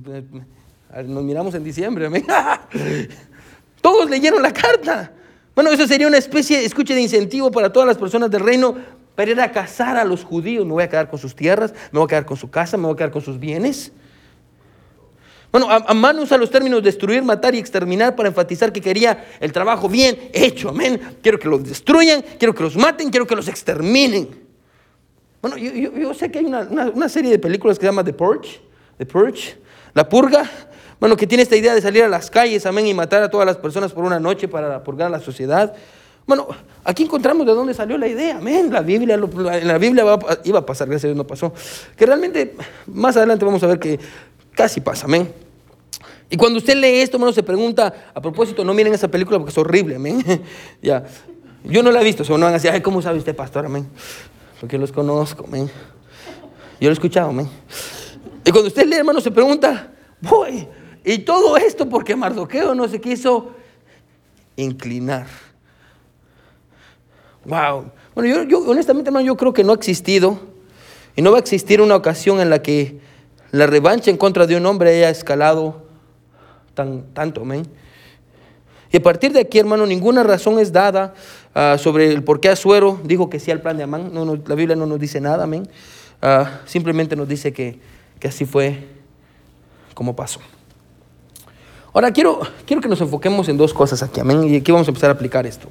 nos 1.05 1.23
miramos 1.23 1.53
en 1.55 1.63
diciembre, 1.63 2.07
amén. 2.07 2.25
Todos 3.81 4.09
leyeron 4.09 4.41
la 4.41 4.53
carta. 4.53 5.11
Bueno, 5.55 5.71
eso 5.71 5.87
sería 5.87 6.07
una 6.07 6.17
especie, 6.17 6.63
escuche, 6.63 6.93
de 6.93 7.01
incentivo 7.01 7.51
para 7.51 7.71
todas 7.71 7.87
las 7.87 7.97
personas 7.97 8.29
del 8.29 8.41
reino 8.41 8.75
para 9.15 9.31
ir 9.31 9.41
a 9.41 9.51
cazar 9.51 9.97
a 9.97 10.03
los 10.03 10.23
judíos. 10.23 10.65
Me 10.65 10.73
voy 10.73 10.83
a 10.83 10.89
quedar 10.89 11.09
con 11.09 11.17
sus 11.17 11.35
tierras, 11.35 11.73
me 11.91 11.99
voy 11.99 12.05
a 12.05 12.09
quedar 12.09 12.25
con 12.25 12.37
su 12.37 12.49
casa, 12.51 12.77
me 12.77 12.83
voy 12.83 12.93
a 12.93 12.97
quedar 12.97 13.11
con 13.11 13.21
sus 13.21 13.39
bienes. 13.39 13.91
Bueno, 15.51 15.67
Amán 15.69 16.19
usa 16.19 16.37
los 16.37 16.49
términos 16.49 16.83
destruir, 16.83 17.23
matar 17.23 17.55
y 17.55 17.57
exterminar 17.57 18.15
para 18.15 18.29
enfatizar 18.29 18.71
que 18.71 18.81
quería 18.81 19.25
el 19.39 19.51
trabajo 19.51 19.87
bien 19.87 20.29
hecho, 20.33 20.69
amén. 20.69 20.99
Quiero 21.21 21.39
que 21.39 21.47
los 21.47 21.63
destruyan, 21.63 22.23
quiero 22.37 22.53
que 22.53 22.63
los 22.63 22.75
maten, 22.75 23.09
quiero 23.09 23.25
que 23.25 23.35
los 23.35 23.47
exterminen. 23.47 24.47
Bueno, 25.41 25.57
yo, 25.57 26.13
sé 26.13 26.29
que 26.29 26.39
hay 26.39 26.45
una, 26.45 27.09
serie 27.09 27.31
de 27.31 27.39
películas 27.39 27.77
que 27.77 27.85
se 27.85 27.87
llama 27.87 28.03
The 28.03 28.13
Purge, 28.13 28.59
The 28.97 29.05
Purge, 29.05 29.57
La 29.93 30.09
Purga, 30.09 30.49
bueno, 30.99 31.15
que 31.15 31.27
tiene 31.27 31.43
esta 31.43 31.55
idea 31.55 31.73
de 31.73 31.81
salir 31.81 32.03
a 32.03 32.09
las 32.09 32.29
calles, 32.29 32.65
amén, 32.65 32.87
y 32.87 32.93
matar 32.93 33.23
a 33.23 33.29
todas 33.29 33.45
las 33.45 33.57
personas 33.57 33.93
por 33.93 34.03
una 34.03 34.19
noche 34.19 34.47
para 34.47 34.83
purgar 34.83 35.07
a 35.07 35.11
la 35.11 35.19
sociedad. 35.19 35.73
Bueno, 36.25 36.47
aquí 36.83 37.03
encontramos 37.03 37.45
de 37.45 37.53
dónde 37.53 37.73
salió 37.73 37.97
la 37.97 38.07
idea, 38.07 38.37
amén. 38.37 38.73
La 38.73 38.81
Biblia, 38.81 39.15
en 39.15 39.67
la 39.67 39.77
Biblia 39.77 40.03
iba 40.43 40.59
a 40.59 40.65
pasar, 40.65 40.89
gracias 40.89 41.05
a 41.05 41.07
Dios 41.07 41.17
no 41.17 41.25
pasó. 41.25 41.53
Que 41.95 42.05
realmente 42.05 42.55
más 42.87 43.15
adelante 43.15 43.45
vamos 43.45 43.63
a 43.63 43.67
ver 43.67 43.79
que 43.79 43.97
Casi 44.57 44.81
pasa, 44.81 45.05
amén. 45.05 45.31
Y 46.31 46.35
cuando 46.35 46.57
usted 46.57 46.75
lee 46.75 47.01
esto, 47.01 47.17
hermano, 47.17 47.31
se 47.31 47.43
pregunta, 47.43 48.11
a 48.11 48.19
propósito, 48.19 48.65
no 48.65 48.73
miren 48.73 48.91
esa 48.91 49.07
película 49.07 49.37
porque 49.37 49.51
es 49.51 49.57
horrible, 49.59 49.97
amén. 49.97 50.23
ya. 50.81 51.05
Yo 51.63 51.83
no 51.83 51.91
la 51.91 52.01
he 52.01 52.03
visto, 52.03 52.23
no 52.23 52.45
van 52.45 52.49
a 52.49 52.53
decir, 52.53 52.71
ay, 52.71 52.81
¿cómo 52.81 52.99
sabe 52.99 53.19
usted, 53.19 53.35
pastor? 53.35 53.67
Amén. 53.67 53.87
porque 54.59 54.79
los 54.79 54.91
conozco, 54.91 55.45
men. 55.45 55.67
Yo 56.81 56.87
lo 56.87 56.89
he 56.89 56.93
escuchado, 56.93 57.31
men. 57.31 57.47
Y 58.43 58.49
cuando 58.49 58.69
usted 58.69 58.87
lee, 58.87 58.95
hermano, 58.95 59.21
se 59.21 59.29
pregunta, 59.29 59.91
voy, 60.21 60.67
y 61.05 61.19
todo 61.19 61.55
esto 61.55 61.87
porque 61.87 62.15
Mardoqueo 62.15 62.73
no 62.73 62.87
se 62.87 62.99
quiso 62.99 63.51
inclinar. 64.55 65.27
Wow. 67.45 67.91
Bueno, 68.15 68.27
yo, 68.27 68.43
yo, 68.43 68.71
honestamente, 68.71 69.09
hermano, 69.09 69.23
yo 69.23 69.37
creo 69.37 69.53
que 69.53 69.63
no 69.63 69.73
ha 69.73 69.75
existido 69.75 70.39
y 71.15 71.21
no 71.21 71.29
va 71.29 71.37
a 71.37 71.41
existir 71.41 71.79
una 71.79 71.95
ocasión 71.95 72.39
en 72.39 72.49
la 72.49 72.63
que 72.63 73.05
la 73.51 73.67
revancha 73.67 74.11
en 74.11 74.17
contra 74.17 74.45
de 74.45 74.55
un 74.55 74.65
hombre 74.65 74.95
haya 74.95 75.09
escalado 75.09 75.83
tan, 76.73 77.03
tanto, 77.13 77.41
amén. 77.41 77.67
Y 78.91 78.97
a 78.97 79.03
partir 79.03 79.33
de 79.33 79.41
aquí, 79.41 79.59
hermano, 79.59 79.85
ninguna 79.85 80.23
razón 80.23 80.59
es 80.59 80.71
dada 80.71 81.13
ah, 81.53 81.77
sobre 81.77 82.11
el 82.11 82.23
por 82.23 82.39
qué 82.39 82.49
Azuero 82.49 82.99
dijo 83.03 83.29
que 83.29 83.39
sí 83.39 83.51
al 83.51 83.61
plan 83.61 83.77
de 83.77 83.83
Amán. 83.83 84.11
No, 84.13 84.25
la 84.35 84.55
Biblia 84.55 84.75
no 84.75 84.85
nos 84.85 84.99
dice 84.99 85.19
nada, 85.19 85.43
amén. 85.43 85.67
Ah, 86.21 86.61
simplemente 86.65 87.15
nos 87.15 87.27
dice 87.27 87.51
que, 87.51 87.79
que 88.19 88.29
así 88.29 88.45
fue 88.45 88.87
como 89.93 90.15
pasó. 90.15 90.39
Ahora 91.93 92.11
quiero, 92.11 92.41
quiero 92.65 92.81
que 92.81 92.87
nos 92.87 93.01
enfoquemos 93.01 93.49
en 93.49 93.57
dos 93.57 93.73
cosas 93.73 94.03
aquí, 94.03 94.19
amén. 94.19 94.47
Y 94.47 94.55
aquí 94.57 94.71
vamos 94.71 94.87
a 94.87 94.91
empezar 94.91 95.09
a 95.09 95.13
aplicar 95.13 95.45
esto. 95.45 95.67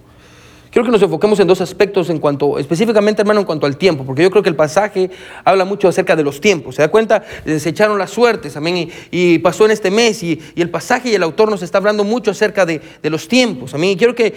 Quiero 0.76 0.84
que 0.84 0.92
nos 0.92 1.00
enfoquemos 1.00 1.40
en 1.40 1.46
dos 1.46 1.62
aspectos 1.62 2.10
en 2.10 2.18
cuanto, 2.18 2.58
específicamente, 2.58 3.22
hermano, 3.22 3.40
en 3.40 3.46
cuanto 3.46 3.64
al 3.64 3.78
tiempo, 3.78 4.04
porque 4.04 4.22
yo 4.22 4.30
creo 4.30 4.42
que 4.42 4.50
el 4.50 4.56
pasaje 4.56 5.08
habla 5.42 5.64
mucho 5.64 5.88
acerca 5.88 6.14
de 6.14 6.22
los 6.22 6.38
tiempos. 6.38 6.74
¿Se 6.74 6.82
da 6.82 6.88
cuenta? 6.88 7.24
Se 7.46 7.70
echaron 7.70 7.96
las 7.96 8.10
suertes, 8.10 8.58
amén, 8.58 8.90
y, 9.10 9.38
pasó 9.38 9.64
en 9.64 9.70
este 9.70 9.90
mes, 9.90 10.22
y, 10.22 10.38
el 10.54 10.68
pasaje 10.68 11.08
y 11.08 11.14
el 11.14 11.22
autor 11.22 11.50
nos 11.50 11.62
está 11.62 11.78
hablando 11.78 12.04
mucho 12.04 12.30
acerca 12.30 12.66
de, 12.66 12.82
los 13.04 13.26
tiempos, 13.26 13.72
amén. 13.72 13.92
Y 13.92 13.96
quiero 13.96 14.14
que, 14.14 14.34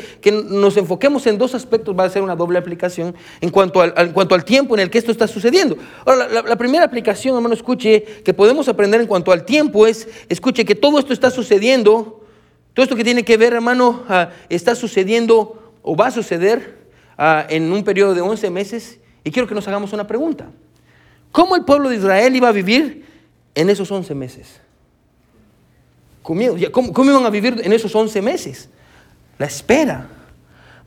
nos 0.49 0.77
enfoquemos 0.77 1.27
en 1.27 1.37
dos 1.37 1.55
aspectos, 1.55 1.93
va 1.93 2.05
a 2.05 2.09
ser 2.09 2.21
una 2.21 2.37
doble 2.37 2.57
aplicación 2.57 3.13
en 3.41 3.49
cuanto 3.49 3.81
al, 3.81 3.93
en 3.97 4.13
cuanto 4.13 4.33
al 4.33 4.45
tiempo 4.45 4.75
en 4.75 4.79
el 4.79 4.89
que 4.89 4.97
esto 4.97 5.11
está 5.11 5.27
sucediendo. 5.27 5.75
Ahora, 6.05 6.29
la, 6.29 6.55
primera 6.55 6.85
aplicación, 6.85 7.35
hermano, 7.35 7.53
escuche, 7.53 8.01
que 8.23 8.33
podemos 8.33 8.69
aprender 8.69 9.01
en 9.01 9.07
cuanto 9.07 9.33
al 9.33 9.43
tiempo 9.43 9.85
es, 9.85 10.07
escuche, 10.29 10.63
que 10.63 10.75
todo 10.75 10.99
esto 10.99 11.11
está 11.11 11.31
sucediendo, 11.31 12.21
todo 12.73 12.85
esto 12.85 12.95
que 12.95 13.03
tiene 13.03 13.25
que 13.25 13.35
ver, 13.35 13.51
hermano, 13.51 14.03
ah, 14.07 14.29
está 14.47 14.73
sucediendo 14.73 15.59
o 15.81 15.95
va 15.95 16.07
a 16.07 16.11
suceder 16.11 16.77
ah, 17.17 17.45
en 17.49 17.71
un 17.71 17.83
periodo 17.83 18.13
de 18.13 18.21
11 18.21 18.49
meses. 18.49 18.99
Y 19.23 19.31
quiero 19.31 19.47
que 19.47 19.55
nos 19.55 19.67
hagamos 19.67 19.93
una 19.93 20.07
pregunta. 20.07 20.47
¿Cómo 21.31 21.55
el 21.55 21.65
pueblo 21.65 21.89
de 21.89 21.97
Israel 21.97 22.35
iba 22.35 22.49
a 22.49 22.51
vivir 22.51 23.05
en 23.55 23.69
esos 23.69 23.91
11 23.91 24.15
meses? 24.15 24.61
¿Cómo, 26.21 26.41
cómo 26.93 27.11
iban 27.11 27.25
a 27.25 27.29
vivir 27.29 27.61
en 27.63 27.73
esos 27.73 27.93
11 27.95 28.21
meses? 28.21 28.69
La 29.37 29.45
espera. 29.45 30.07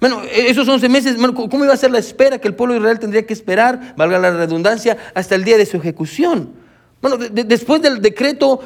Bueno, 0.00 0.22
esos 0.32 0.68
11 0.68 0.88
meses, 0.88 1.16
¿cómo 1.16 1.64
iba 1.64 1.72
a 1.72 1.76
ser 1.76 1.92
la 1.92 2.00
espera 2.00 2.38
que 2.38 2.48
el 2.48 2.54
pueblo 2.54 2.74
de 2.74 2.80
Israel 2.80 2.98
tendría 2.98 3.24
que 3.24 3.32
esperar, 3.32 3.94
valga 3.96 4.18
la 4.18 4.32
redundancia, 4.32 4.96
hasta 5.14 5.36
el 5.36 5.44
día 5.44 5.56
de 5.56 5.64
su 5.64 5.76
ejecución? 5.76 6.54
Bueno, 7.00 7.16
después 7.18 7.82
del 7.82 8.00
decreto 8.00 8.60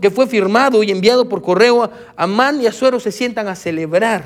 que 0.00 0.10
fue 0.10 0.26
firmado 0.26 0.82
y 0.82 0.90
enviado 0.90 1.28
por 1.28 1.42
correo, 1.42 1.90
Amán 2.16 2.60
y 2.62 2.66
Azuero 2.66 3.00
se 3.00 3.12
sientan 3.12 3.48
a 3.48 3.56
celebrar. 3.56 4.24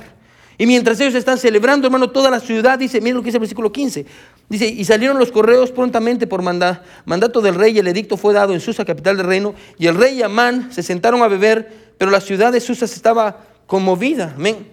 Y 0.62 0.66
mientras 0.66 1.00
ellos 1.00 1.16
están 1.16 1.38
celebrando, 1.38 1.88
hermano, 1.88 2.10
toda 2.10 2.30
la 2.30 2.38
ciudad 2.38 2.78
dice, 2.78 3.00
miren 3.00 3.16
lo 3.16 3.22
que 3.22 3.26
dice 3.26 3.38
el 3.38 3.40
versículo 3.40 3.72
15. 3.72 4.06
Dice, 4.48 4.68
y 4.68 4.84
salieron 4.84 5.18
los 5.18 5.32
correos 5.32 5.72
prontamente 5.72 6.28
por 6.28 6.40
mandato 6.40 7.40
del 7.40 7.56
rey, 7.56 7.74
y 7.74 7.80
el 7.80 7.88
edicto 7.88 8.16
fue 8.16 8.32
dado 8.32 8.54
en 8.54 8.60
Susa, 8.60 8.84
capital 8.84 9.16
del 9.16 9.26
reino, 9.26 9.56
y 9.76 9.88
el 9.88 9.96
rey 9.96 10.18
y 10.18 10.22
Amán 10.22 10.72
se 10.72 10.84
sentaron 10.84 11.20
a 11.20 11.26
beber, 11.26 11.94
pero 11.98 12.12
la 12.12 12.20
ciudad 12.20 12.52
de 12.52 12.60
Susa 12.60 12.84
estaba 12.84 13.40
conmovida. 13.66 14.34
Amén. 14.36 14.68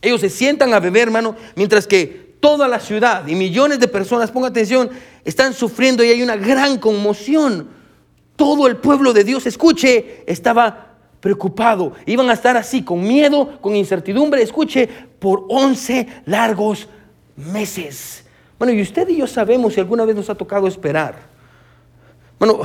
Ellos 0.00 0.22
se 0.22 0.28
sientan 0.28 0.74
a 0.74 0.80
beber, 0.80 1.02
hermano, 1.02 1.36
mientras 1.54 1.86
que 1.86 2.34
toda 2.40 2.66
la 2.66 2.80
ciudad 2.80 3.24
y 3.28 3.36
millones 3.36 3.78
de 3.78 3.86
personas, 3.86 4.32
ponga 4.32 4.48
atención, 4.48 4.90
están 5.24 5.54
sufriendo 5.54 6.02
y 6.02 6.08
hay 6.08 6.22
una 6.24 6.34
gran 6.34 6.78
conmoción. 6.78 7.68
Todo 8.34 8.66
el 8.66 8.76
pueblo 8.78 9.12
de 9.12 9.22
Dios, 9.22 9.46
escuche, 9.46 10.24
estaba 10.26 10.91
preocupado. 11.22 11.92
Iban 12.04 12.28
a 12.28 12.32
estar 12.32 12.56
así, 12.56 12.82
con 12.82 13.00
miedo, 13.00 13.60
con 13.60 13.76
incertidumbre, 13.76 14.42
escuche, 14.42 14.88
por 15.20 15.46
11 15.48 16.24
largos 16.26 16.88
meses. 17.36 18.24
Bueno, 18.58 18.74
y 18.74 18.82
usted 18.82 19.08
y 19.08 19.18
yo 19.18 19.26
sabemos 19.28 19.74
si 19.74 19.80
alguna 19.80 20.04
vez 20.04 20.16
nos 20.16 20.28
ha 20.28 20.34
tocado 20.34 20.66
esperar. 20.66 21.14
Bueno, 22.40 22.62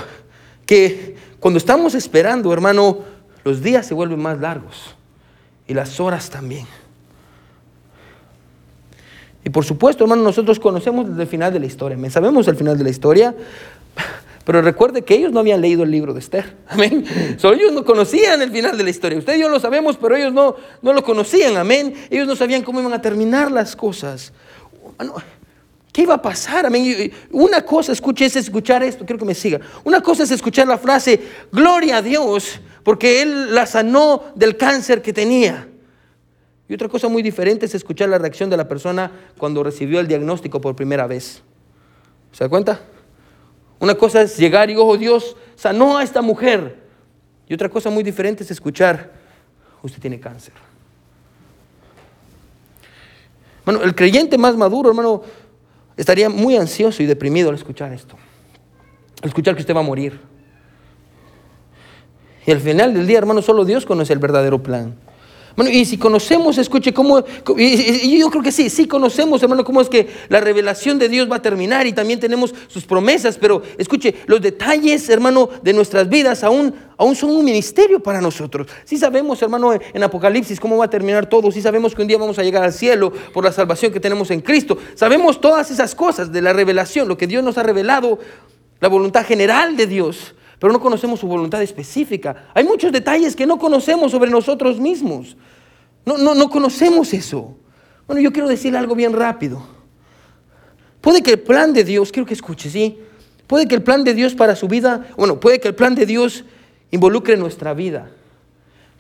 que 0.66 1.16
cuando 1.39 1.60
estamos 1.60 1.93
esperando, 1.93 2.51
hermano, 2.51 2.97
los 3.43 3.62
días 3.62 3.86
se 3.86 3.93
vuelven 3.93 4.20
más 4.20 4.39
largos 4.39 4.95
y 5.68 5.76
las 5.76 5.99
horas 5.99 6.30
también. 6.32 6.66
Y 9.43 9.51
por 9.51 9.66
supuesto, 9.66 10.03
hermano, 10.03 10.24
nosotros 10.24 10.60
conocemos 10.60 11.08
el 11.18 11.28
final 11.28 11.53
de 11.53 11.60
la 11.60 11.68
historia. 11.68 11.97
Sabemos 12.10 12.47
el 12.47 12.55
final 12.55 12.76
de 12.76 12.84
la 12.84 12.89
historia. 12.89 13.36
Pero 14.48 14.62
recuerde 14.62 15.02
que 15.02 15.14
ellos 15.14 15.34
no 15.34 15.41
habían 15.41 15.60
leído 15.60 15.84
el 15.84 15.91
libro 15.91 16.14
de 16.14 16.22
Esther. 16.22 16.56
Amén. 16.70 17.04
Solo 17.38 17.58
ellos 17.58 17.74
no 17.74 17.84
conocían 17.84 18.41
el 18.41 18.50
final 18.50 18.78
de 18.78 18.84
la 18.86 18.89
historia. 18.89 19.20
Usted 19.20 19.36
y 19.36 19.41
yo 19.41 19.50
lo 19.50 19.60
sabemos, 19.60 19.98
pero 19.98 20.16
ellos 20.16 20.32
no, 20.32 20.56
no 20.82 20.93
lo 20.93 21.04
conocían. 21.04 21.58
Amén. 21.58 21.93
Ellos 22.10 22.26
no 22.26 22.34
sabían 22.34 22.64
cómo 22.64 22.80
iban 22.80 22.93
a 22.93 23.02
terminar 23.02 23.52
las 23.52 23.76
cosas. 23.76 24.32
¿Qué 25.91 26.04
iba 26.04 26.14
a 26.14 26.22
pasar? 26.22 26.66
Amén. 26.66 27.12
Una 27.32 27.62
cosa, 27.62 27.91
escuche, 27.91 28.24
es 28.24 28.38
escuchar 28.38 28.84
esto. 28.84 29.06
Quiero 29.06 29.20
que 29.20 29.26
me 29.26 29.36
siga. 29.36 29.60
Una 29.84 30.00
cosa 30.00 30.24
es 30.24 30.32
escuchar 30.32 30.66
la 30.66 30.78
frase, 30.78 31.20
gloria 31.52 31.98
a 31.98 32.02
Dios, 32.02 32.62
porque 32.84 33.22
Él 33.22 33.54
la 33.54 33.66
sanó 33.66 34.32
del 34.34 34.56
cáncer 34.56 35.02
que 35.02 35.12
tenía. 35.12 35.68
Y 36.70 36.74
otra 36.74 36.88
cosa 36.88 37.10
muy 37.10 37.22
diferente 37.22 37.66
es 37.66 37.76
escuchar 37.76 38.08
la 38.08 38.18
reacción 38.18 38.50
de 38.50 38.56
la 38.56 38.70
persona 38.70 39.12
cuando 39.38 39.62
recibió 39.62 40.00
el 40.00 40.08
diagnóstico 40.08 40.62
por 40.62 40.74
primera 40.74 41.06
vez. 41.06 41.43
¿Se 42.32 42.45
da 42.45 42.50
cuenta? 42.50 42.80
Una 43.80 43.96
cosa 43.96 44.22
es 44.22 44.38
llegar 44.38 44.70
y, 44.70 44.76
oh 44.76 44.98
Dios, 44.98 45.36
sanó 45.56 45.98
a 45.98 46.04
esta 46.04 46.22
mujer. 46.22 46.88
Y 47.48 47.54
otra 47.54 47.70
cosa 47.70 47.90
muy 47.90 48.04
diferente 48.04 48.44
es 48.44 48.52
escuchar, 48.52 49.12
usted 49.82 50.02
tiene 50.02 50.20
cáncer. 50.20 50.54
Bueno, 53.64 53.84
el 53.84 53.94
creyente 53.96 54.38
más 54.38 54.56
maduro, 54.56 54.90
hermano, 54.90 55.24
estaría 55.96 56.30
muy 56.30 56.56
ansioso 56.56 57.04
y 57.04 57.06
deprimido 57.06 57.50
al 57.50 57.56
escuchar 57.56 57.92
esto. 57.92 58.16
Al 59.22 59.30
escuchar 59.30 59.56
que 59.56 59.62
usted 59.62 59.76
va 59.76 59.82
a 59.82 59.84
morir. 59.84 60.20
Y 62.46 62.52
al 62.52 62.62
final 62.62 62.94
del 62.94 63.06
día, 63.06 63.18
hermano, 63.18 63.42
solo 63.42 63.66
Dios 63.66 63.86
conoce 63.86 64.14
el 64.14 64.20
verdadero 64.20 64.64
plan. 64.64 64.96
Bueno, 65.58 65.72
y 65.72 65.86
si 65.86 65.97
conocemos, 65.97 66.60
escuche, 66.60 66.93
cómo, 66.93 67.24
y 67.58 68.20
yo 68.20 68.30
creo 68.30 68.43
que 68.43 68.51
sí, 68.51 68.70
sí 68.70 68.88
conocemos, 68.88 69.41
hermano, 69.41 69.64
cómo 69.64 69.82
es 69.82 69.89
que 69.89 70.08
la 70.30 70.39
revelación 70.39 70.99
de 70.99 71.10
Dios 71.10 71.28
va 71.32 71.38
a 71.38 71.41
terminar 71.41 71.88
y 71.88 71.93
también 71.93 72.20
tenemos 72.20 72.53
sus 72.68 72.86
promesas, 72.86 73.39
pero 73.39 73.64
escuche, 73.76 74.14
los 74.28 74.39
detalles, 74.39 75.10
hermano, 75.10 75.49
de 75.64 75.74
nuestras 75.74 76.08
vidas 76.10 76.43
aún, 76.43 76.76
aún 76.95 77.16
son 77.16 77.32
un 77.32 77.43
ministerio 77.43 77.99
para 77.99 78.22
nosotros. 78.22 78.68
Sí 78.86 78.97
sabemos, 78.97 79.41
hermano, 79.41 79.74
en 79.74 80.03
Apocalipsis 80.03 80.60
cómo 80.60 80.78
va 80.78 80.86
a 80.86 80.89
terminar 80.91 81.28
todo, 81.28 81.51
sí 81.51 81.60
sabemos 81.60 81.95
que 81.95 82.03
un 82.03 82.08
día 82.08 82.20
vamos 82.20 82.38
a 82.38 82.43
llegar 82.43 82.64
al 82.64 82.72
cielo 82.72 83.12
por 83.34 83.43
la 83.43 83.51
salvación 83.51 83.91
que 83.91 83.99
tenemos 83.99 84.30
en 84.30 84.41
Cristo. 84.41 84.78
Sabemos 84.93 85.41
todas 85.41 85.72
esas 85.72 85.95
cosas 85.95 86.32
de 86.32 86.43
la 86.43 86.53
revelación, 86.53 87.08
lo 87.08 87.18
que 87.18 87.26
Dios 87.26 87.43
nos 87.43 87.58
ha 87.58 87.64
revelado, 87.64 88.20
la 88.80 88.89
voluntad 88.89 89.26
general 89.26 89.76
de 89.76 89.88
Dios 89.88 90.36
pero 90.60 90.74
no 90.74 90.80
conocemos 90.80 91.20
su 91.20 91.28
voluntad 91.28 91.62
específica. 91.62 92.49
Hay 92.53 92.64
muchos 92.64 92.91
detalles 92.91 93.36
que 93.36 93.45
no 93.45 93.60
conocemos 93.60 94.12
sobre 94.12 94.32
nosotros 94.32 94.80
mismos. 94.80 95.38
No, 96.05 96.18
no, 96.18 96.34
no 96.34 96.49
conocemos 96.49 97.14
eso. 97.14 97.55
Bueno, 98.08 98.22
yo 98.22 98.32
quiero 98.32 98.47
decirle 98.47 98.80
algo 98.80 98.95
bien 98.95 99.14
rápido. 99.14 99.62
Puede 101.01 101.22
que 101.22 101.32
el 101.32 101.39
plan 101.39 101.74
de 101.74 101.84
Dios, 101.84 102.12
quiero 102.12 102.26
que 102.26 102.34
escuche, 102.34 102.70
¿sí? 102.70 102.99
Puede 103.45 103.68
que 103.68 103.76
el 103.76 103.84
plan 103.84 104.03
de 104.03 104.14
Dios 104.14 104.34
para 104.34 104.55
su 104.55 104.68
vida, 104.68 105.08
bueno, 105.16 105.39
puede 105.39 105.60
que 105.60 105.68
el 105.68 105.76
plan 105.76 105.95
de 105.95 106.05
Dios 106.05 106.43
involucre 106.91 107.38
nuestra 107.38 107.74
vida. 107.74 108.10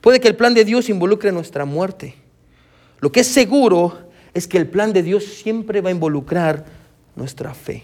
Puede 0.01 0.19
que 0.19 0.27
el 0.27 0.35
plan 0.35 0.53
de 0.53 0.63
Dios 0.63 0.89
involucre 0.89 1.31
nuestra 1.31 1.65
muerte. 1.65 2.15
Lo 2.99 3.11
que 3.11 3.21
es 3.21 3.27
seguro 3.27 3.97
es 4.33 4.47
que 4.47 4.57
el 4.57 4.67
plan 4.67 4.93
de 4.93 5.03
Dios 5.03 5.25
siempre 5.25 5.81
va 5.81 5.89
a 5.89 5.91
involucrar 5.91 6.65
nuestra 7.15 7.53
fe. 7.53 7.83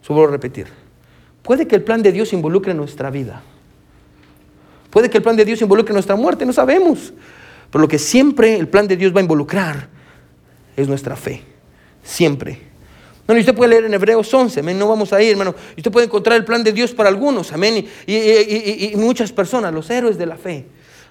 Solo 0.00 0.26
repetir. 0.26 0.81
Puede 1.42 1.66
que 1.66 1.76
el 1.76 1.82
plan 1.82 2.02
de 2.02 2.12
Dios 2.12 2.32
involucre 2.32 2.74
nuestra 2.74 3.10
vida. 3.10 3.42
Puede 4.90 5.10
que 5.10 5.18
el 5.18 5.22
plan 5.22 5.36
de 5.36 5.44
Dios 5.44 5.60
involucre 5.62 5.92
nuestra 5.92 6.16
muerte, 6.16 6.46
no 6.46 6.52
sabemos. 6.52 7.12
Pero 7.70 7.82
lo 7.82 7.88
que 7.88 7.98
siempre 7.98 8.58
el 8.58 8.68
plan 8.68 8.86
de 8.86 8.96
Dios 8.96 9.14
va 9.14 9.20
a 9.20 9.22
involucrar 9.22 9.88
es 10.76 10.86
nuestra 10.86 11.16
fe. 11.16 11.42
Siempre. 12.02 12.72
Bueno, 13.26 13.40
usted 13.40 13.54
puede 13.54 13.70
leer 13.70 13.84
en 13.84 13.94
Hebreos 13.94 14.32
11, 14.32 14.60
amén, 14.60 14.78
no 14.78 14.88
vamos 14.88 15.12
a 15.12 15.22
ir, 15.22 15.30
hermano. 15.30 15.54
Usted 15.76 15.90
puede 15.90 16.06
encontrar 16.06 16.36
el 16.36 16.44
plan 16.44 16.62
de 16.62 16.72
Dios 16.72 16.92
para 16.92 17.08
algunos, 17.08 17.52
amén, 17.52 17.86
y, 18.06 18.92
muchas 18.96 19.32
personas, 19.32 19.72
los 19.72 19.88
héroes 19.90 20.18
de 20.18 20.26
la 20.26 20.36
fe. 20.36 20.66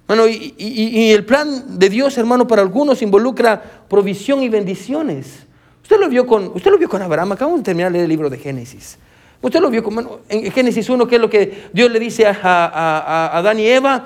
Bueno, 0.05 0.27
y, 0.27 1.11
el 1.11 1.25
plan 1.25 1.79
de 1.79 1.89
Dios, 1.89 2.17
hermano, 2.17 2.47
para 2.47 2.61
algunos 2.61 3.01
involucra 3.01 3.61
provisión 3.89 4.43
y 4.43 4.49
bendiciones. 4.49 5.47
Usted 5.81 5.99
lo 5.99 6.09
vio 6.09 6.27
con, 6.27 6.51
usted 6.53 6.69
lo 6.69 6.77
vio 6.77 6.89
con 6.89 7.01
Abraham, 7.01 7.31
acabamos 7.31 7.61
de 7.61 7.63
terminar 7.63 7.91
de 7.91 7.93
leer 7.93 8.03
el 8.03 8.09
libro 8.09 8.29
de 8.29 8.37
Génesis. 8.37 8.97
Usted 9.41 9.59
lo 9.59 9.69
vio 9.69 9.83
como 9.83 10.19
en 10.29 10.51
Génesis 10.51 10.89
1, 10.89 11.07
que 11.07 11.15
es 11.15 11.21
lo 11.21 11.29
que 11.29 11.69
Dios 11.73 11.91
le 11.91 11.99
dice 11.99 12.25
a, 12.25 13.37
Adán 13.37 13.59
y 13.59 13.67
Eva, 13.67 14.05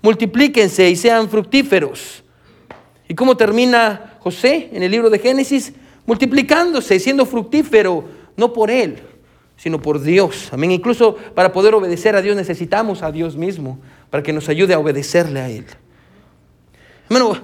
multiplíquense 0.00 0.88
y 0.88 0.96
sean 0.96 1.28
fructíferos. 1.28 2.22
¿Y 3.08 3.14
cómo 3.14 3.36
termina 3.36 4.16
José 4.20 4.70
en 4.72 4.82
el 4.82 4.90
libro 4.90 5.10
de 5.10 5.18
Génesis? 5.18 5.72
multiplicándose, 6.06 6.98
siendo 7.00 7.26
fructífero, 7.26 8.04
no 8.36 8.52
por 8.52 8.70
Él, 8.70 8.98
sino 9.56 9.80
por 9.80 10.00
Dios. 10.00 10.48
Amén. 10.52 10.70
Incluso 10.72 11.16
para 11.34 11.52
poder 11.52 11.74
obedecer 11.74 12.16
a 12.16 12.22
Dios 12.22 12.36
necesitamos 12.36 13.02
a 13.02 13.12
Dios 13.12 13.36
mismo, 13.36 13.78
para 14.10 14.22
que 14.22 14.32
nos 14.32 14.48
ayude 14.48 14.74
a 14.74 14.78
obedecerle 14.78 15.40
a 15.40 15.48
Él. 15.48 15.66
Hermano, 17.08 17.38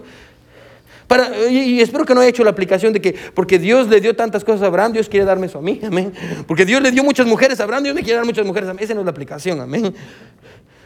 y 1.50 1.80
espero 1.80 2.04
que 2.04 2.14
no 2.14 2.20
haya 2.20 2.30
hecho 2.30 2.44
la 2.44 2.50
aplicación 2.50 2.92
de 2.92 3.00
que 3.00 3.14
porque 3.34 3.58
Dios 3.58 3.88
le 3.88 4.00
dio 4.00 4.14
tantas 4.14 4.44
cosas 4.44 4.62
a 4.62 4.66
Abraham, 4.66 4.92
Dios 4.92 5.08
quiere 5.08 5.26
darme 5.26 5.46
eso 5.46 5.58
a 5.58 5.62
mí. 5.62 5.80
Amén. 5.82 6.12
Porque 6.46 6.64
Dios 6.64 6.80
le 6.80 6.90
dio 6.90 7.02
muchas 7.02 7.26
mujeres 7.26 7.58
a 7.60 7.64
Abraham, 7.64 7.84
Dios 7.84 7.94
me 7.94 8.02
quiere 8.02 8.16
dar 8.16 8.26
muchas 8.26 8.46
mujeres 8.46 8.68
a 8.68 8.74
mí. 8.74 8.80
Esa 8.82 8.94
no 8.94 9.00
es 9.00 9.04
la 9.06 9.10
aplicación. 9.10 9.60
Amén. 9.60 9.92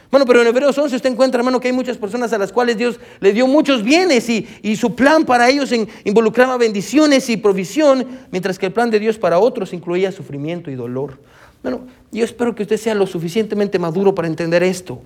Bueno, 0.09 0.25
pero 0.25 0.41
en 0.41 0.47
Hebreos 0.47 0.77
11 0.77 0.95
usted 0.95 1.11
encuentra, 1.11 1.39
hermano, 1.39 1.59
que 1.59 1.67
hay 1.67 1.73
muchas 1.73 1.97
personas 1.97 2.31
a 2.31 2.37
las 2.37 2.51
cuales 2.51 2.77
Dios 2.77 2.99
le 3.19 3.33
dio 3.33 3.47
muchos 3.47 3.83
bienes 3.83 4.29
y, 4.29 4.47
y 4.61 4.75
su 4.77 4.95
plan 4.95 5.25
para 5.25 5.49
ellos 5.49 5.71
involucraba 6.03 6.57
bendiciones 6.57 7.29
y 7.29 7.37
provisión, 7.37 8.07
mientras 8.31 8.57
que 8.57 8.67
el 8.67 8.71
plan 8.71 8.89
de 8.89 8.99
Dios 8.99 9.17
para 9.17 9.39
otros 9.39 9.73
incluía 9.73 10.11
sufrimiento 10.11 10.71
y 10.71 10.75
dolor. 10.75 11.19
Bueno, 11.61 11.81
yo 12.11 12.23
espero 12.23 12.55
que 12.55 12.63
usted 12.63 12.77
sea 12.77 12.95
lo 12.95 13.07
suficientemente 13.07 13.77
maduro 13.77 14.15
para 14.15 14.27
entender 14.27 14.63
esto. 14.63 15.01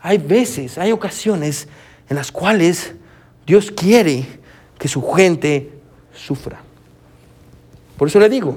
Hay 0.00 0.18
veces, 0.18 0.78
hay 0.78 0.92
ocasiones 0.92 1.68
en 2.08 2.16
las 2.16 2.32
cuales 2.32 2.94
Dios 3.46 3.70
quiere 3.70 4.24
que 4.78 4.88
su 4.88 5.02
gente 5.12 5.70
sufra. 6.14 6.60
Por 7.96 8.08
eso 8.08 8.20
le 8.20 8.28
digo, 8.28 8.56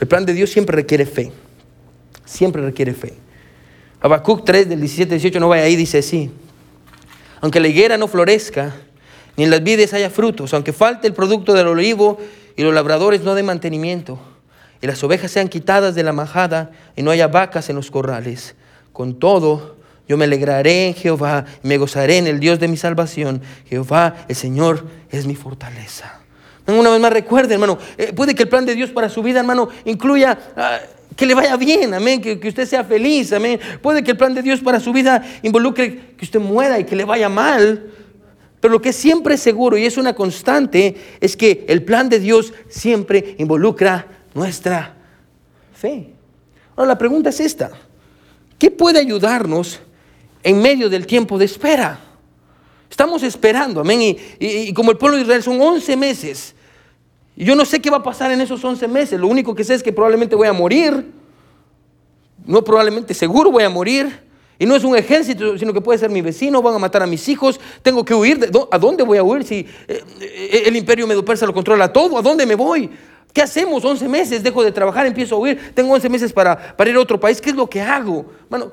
el 0.00 0.06
plan 0.06 0.24
de 0.24 0.32
Dios 0.32 0.50
siempre 0.50 0.76
requiere 0.76 1.04
fe. 1.04 1.32
Siempre 2.24 2.62
requiere 2.62 2.94
fe. 2.94 3.14
Habacuc 4.00 4.44
3 4.44 4.68
del 4.68 4.80
17 4.80 5.14
18 5.14 5.40
no 5.40 5.48
vaya 5.48 5.64
ahí, 5.64 5.74
dice 5.74 5.98
así. 5.98 6.30
Aunque 7.40 7.60
la 7.60 7.68
higuera 7.68 7.96
no 7.96 8.06
florezca, 8.06 8.74
ni 9.36 9.44
en 9.44 9.50
las 9.50 9.62
vides 9.62 9.94
haya 9.94 10.10
frutos, 10.10 10.54
aunque 10.54 10.72
falte 10.72 11.06
el 11.06 11.14
producto 11.14 11.52
del 11.54 11.68
olivo 11.68 12.18
y 12.56 12.62
los 12.62 12.74
labradores 12.74 13.22
no 13.22 13.34
den 13.34 13.46
mantenimiento, 13.46 14.18
y 14.80 14.86
las 14.86 15.02
ovejas 15.02 15.30
sean 15.30 15.48
quitadas 15.48 15.94
de 15.94 16.02
la 16.02 16.12
majada 16.12 16.72
y 16.96 17.02
no 17.02 17.10
haya 17.10 17.28
vacas 17.28 17.68
en 17.70 17.76
los 17.76 17.90
corrales, 17.90 18.54
con 18.92 19.18
todo 19.18 19.77
yo 20.08 20.16
me 20.16 20.24
alegraré 20.24 20.88
en 20.88 20.94
Jehová 20.94 21.44
y 21.62 21.68
me 21.68 21.76
gozaré 21.76 22.16
en 22.16 22.26
el 22.26 22.40
Dios 22.40 22.58
de 22.58 22.66
mi 22.66 22.78
salvación. 22.78 23.42
Jehová, 23.68 24.24
el 24.26 24.34
Señor, 24.34 24.86
es 25.10 25.26
mi 25.26 25.34
fortaleza. 25.34 26.20
Una 26.66 26.90
vez 26.90 27.00
más 27.00 27.12
recuerde, 27.12 27.54
hermano, 27.54 27.78
eh, 27.96 28.12
puede 28.14 28.34
que 28.34 28.44
el 28.44 28.48
plan 28.48 28.64
de 28.64 28.74
Dios 28.74 28.90
para 28.90 29.08
su 29.08 29.22
vida, 29.22 29.40
hermano, 29.40 29.68
incluya... 29.84 30.38
Ah, 30.56 30.78
que 31.16 31.26
le 31.26 31.34
vaya 31.34 31.56
bien, 31.56 31.92
amén, 31.94 32.20
que, 32.20 32.38
usted 32.46 32.64
sea 32.64 32.84
feliz, 32.84 33.32
amén. 33.32 33.58
Puede 33.82 34.04
que 34.04 34.12
el 34.12 34.16
plan 34.16 34.34
de 34.34 34.42
Dios 34.42 34.60
para 34.60 34.78
su 34.78 34.92
vida 34.92 35.24
involucre 35.42 36.14
que 36.16 36.24
usted 36.24 36.38
muera 36.38 36.78
y 36.78 36.84
que 36.84 36.94
le 36.94 37.04
vaya 37.04 37.28
mal, 37.28 37.90
pero 38.60 38.70
lo 38.72 38.80
que 38.80 38.90
es 38.90 38.96
siempre 38.96 39.36
seguro 39.36 39.76
y 39.76 39.84
es 39.84 39.96
una 39.96 40.14
constante 40.14 40.94
es 41.20 41.36
que 41.36 41.64
el 41.68 41.82
plan 41.82 42.08
de 42.08 42.20
Dios 42.20 42.52
siempre 42.68 43.34
involucra 43.38 44.06
nuestra 44.32 44.94
fe. 45.74 46.10
Ahora 46.76 46.90
la 46.90 46.98
pregunta 46.98 47.30
es 47.30 47.40
esta, 47.40 47.72
¿qué 48.56 48.70
puede 48.70 49.00
ayudarnos 49.00 49.80
en 50.42 50.60
medio 50.60 50.88
del 50.88 51.06
tiempo 51.06 51.38
de 51.38 51.44
espera? 51.44 52.00
Estamos 52.90 53.22
esperando, 53.22 53.80
amén, 53.80 54.16
y, 54.38 54.72
como 54.72 54.90
el 54.90 54.96
pueblo 54.96 55.16
de 55.16 55.22
Israel 55.22 55.42
son 55.42 55.60
11 55.60 55.96
meses 55.96 56.54
y 57.38 57.44
yo 57.44 57.54
no 57.54 57.64
sé 57.64 57.80
qué 57.80 57.88
va 57.88 57.98
a 57.98 58.02
pasar 58.02 58.32
en 58.32 58.40
esos 58.40 58.64
11 58.64 58.88
meses. 58.88 59.20
Lo 59.20 59.28
único 59.28 59.54
que 59.54 59.62
sé 59.62 59.74
es 59.74 59.82
que 59.84 59.92
probablemente 59.92 60.34
voy 60.34 60.48
a 60.48 60.52
morir. 60.52 61.12
No 62.44 62.64
probablemente, 62.64 63.14
seguro 63.14 63.52
voy 63.52 63.62
a 63.62 63.70
morir. 63.70 64.26
Y 64.58 64.66
no 64.66 64.74
es 64.74 64.82
un 64.82 64.96
ejército, 64.96 65.56
sino 65.56 65.72
que 65.72 65.80
puede 65.80 66.00
ser 66.00 66.10
mi 66.10 66.20
vecino, 66.20 66.60
van 66.60 66.74
a 66.74 66.78
matar 66.80 67.04
a 67.04 67.06
mis 67.06 67.28
hijos, 67.28 67.60
tengo 67.80 68.04
que 68.04 68.12
huir. 68.12 68.50
¿A 68.72 68.78
dónde 68.78 69.04
voy 69.04 69.18
a 69.18 69.22
huir 69.22 69.44
si 69.44 69.58
eh, 69.86 70.02
eh, 70.20 70.62
el 70.66 70.74
imperio 70.74 71.06
medo 71.06 71.24
persa 71.24 71.46
lo 71.46 71.54
controla 71.54 71.92
todo? 71.92 72.18
¿A 72.18 72.22
dónde 72.22 72.44
me 72.44 72.56
voy? 72.56 72.90
¿Qué 73.32 73.40
hacemos? 73.40 73.84
11 73.84 74.08
meses, 74.08 74.42
dejo 74.42 74.64
de 74.64 74.72
trabajar, 74.72 75.06
empiezo 75.06 75.36
a 75.36 75.38
huir. 75.38 75.72
Tengo 75.74 75.94
11 75.94 76.08
meses 76.08 76.32
para, 76.32 76.76
para 76.76 76.90
ir 76.90 76.96
a 76.96 77.00
otro 77.00 77.20
país. 77.20 77.40
¿Qué 77.40 77.50
es 77.50 77.56
lo 77.56 77.70
que 77.70 77.80
hago? 77.80 78.26
Bueno, 78.50 78.72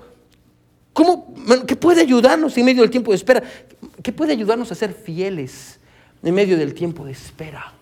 ¿cómo, 0.95 1.35
¿qué 1.67 1.75
puede 1.75 1.99
ayudarnos 1.99 2.57
en 2.57 2.65
medio 2.65 2.81
del 2.81 2.89
tiempo 2.89 3.11
de 3.11 3.17
espera? 3.17 3.43
¿Qué 4.01 4.13
puede 4.13 4.31
ayudarnos 4.31 4.71
a 4.71 4.75
ser 4.75 4.93
fieles 4.93 5.77
en 6.23 6.33
medio 6.33 6.57
del 6.57 6.73
tiempo 6.73 7.03
de 7.03 7.11
espera? 7.11 7.73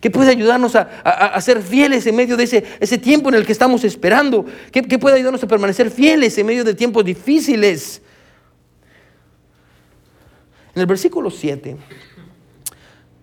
¿Qué 0.00 0.10
puede 0.10 0.30
ayudarnos 0.30 0.74
a, 0.74 1.38
ser 1.42 1.60
fieles 1.60 2.06
en 2.06 2.16
medio 2.16 2.38
de 2.38 2.44
ese, 2.44 2.64
ese, 2.80 2.96
tiempo 2.96 3.28
en 3.28 3.34
el 3.34 3.44
que 3.44 3.52
estamos 3.52 3.84
esperando? 3.84 4.46
¿Qué, 4.72 4.82
puede 4.98 5.16
ayudarnos 5.16 5.42
a 5.42 5.46
permanecer 5.46 5.90
fieles 5.90 6.38
en 6.38 6.46
medio 6.46 6.64
de 6.64 6.72
tiempos 6.72 7.04
difíciles? 7.04 8.00
En 10.74 10.80
el 10.80 10.86
versículo 10.86 11.30
7 11.30 11.76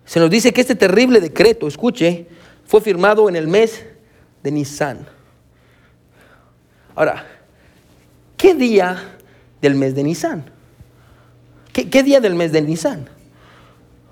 se 0.06 0.20
nos 0.20 0.30
dice 0.30 0.54
que 0.54 0.62
este 0.62 0.76
terrible 0.76 1.20
decreto, 1.20 1.68
escuche, 1.68 2.28
fue 2.66 2.80
firmado 2.80 3.28
en 3.28 3.36
el 3.36 3.48
mes 3.48 3.84
de 4.44 4.52
Nisan. 4.52 5.08
Ahora, 6.94 7.35
¿qué 8.46 8.54
día 8.54 9.18
del 9.60 9.74
mes 9.74 9.96
de 9.96 10.04
Nisan? 10.04 10.46
¿Qué, 11.74 11.90
¿Qué, 11.90 12.04
día 12.04 12.22
del 12.22 12.36
mes 12.36 12.52
de 12.52 12.62
Nisan? 12.62 13.10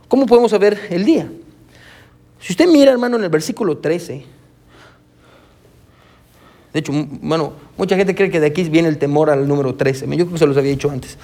¿Cómo 0.07 0.25
podemos 0.25 0.49
saber 0.49 0.87
el 0.89 1.05
día? 1.05 1.31
Si 2.39 2.53
usted 2.53 2.67
mira, 2.67 2.91
hermano, 2.91 3.17
en 3.17 3.25
el 3.25 3.29
versículo 3.29 3.77
13, 3.77 4.25
de 6.73 6.79
hecho, 6.79 6.91
bueno, 7.21 7.53
mucha 7.77 7.95
gente 7.95 8.15
cree 8.15 8.31
que 8.31 8.39
de 8.39 8.47
aquí 8.47 8.63
viene 8.63 8.87
el 8.87 8.97
temor 8.97 9.29
al 9.29 9.47
número 9.47 9.75
13. 9.75 10.07
Yo 10.07 10.25
creo 10.25 10.31
que 10.31 10.39
se 10.39 10.47
los 10.47 10.57
había 10.57 10.71
dicho 10.71 10.89
antes. 10.89 11.15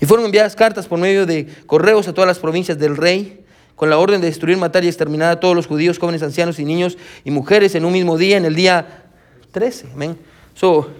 Y 0.00 0.06
fueron 0.06 0.26
enviadas 0.26 0.56
cartas 0.56 0.88
por 0.88 0.98
medio 0.98 1.26
de 1.26 1.46
correos 1.66 2.08
a 2.08 2.12
todas 2.12 2.26
las 2.26 2.40
provincias 2.40 2.76
del 2.76 2.96
rey, 2.96 3.44
con 3.76 3.88
la 3.88 3.98
orden 3.98 4.20
de 4.20 4.26
destruir, 4.26 4.56
matar 4.56 4.82
y 4.82 4.88
exterminar 4.88 5.30
a 5.30 5.38
todos 5.38 5.54
los 5.54 5.68
judíos, 5.68 6.00
jóvenes, 6.00 6.24
ancianos 6.24 6.58
y 6.58 6.64
niños 6.64 6.98
y 7.24 7.30
mujeres 7.30 7.76
en 7.76 7.84
un 7.84 7.92
mismo 7.92 8.18
día, 8.18 8.36
en 8.36 8.46
el 8.46 8.56
día 8.56 9.04
13. 9.52 9.90
Amén. 9.94 10.18
So, 10.54 10.90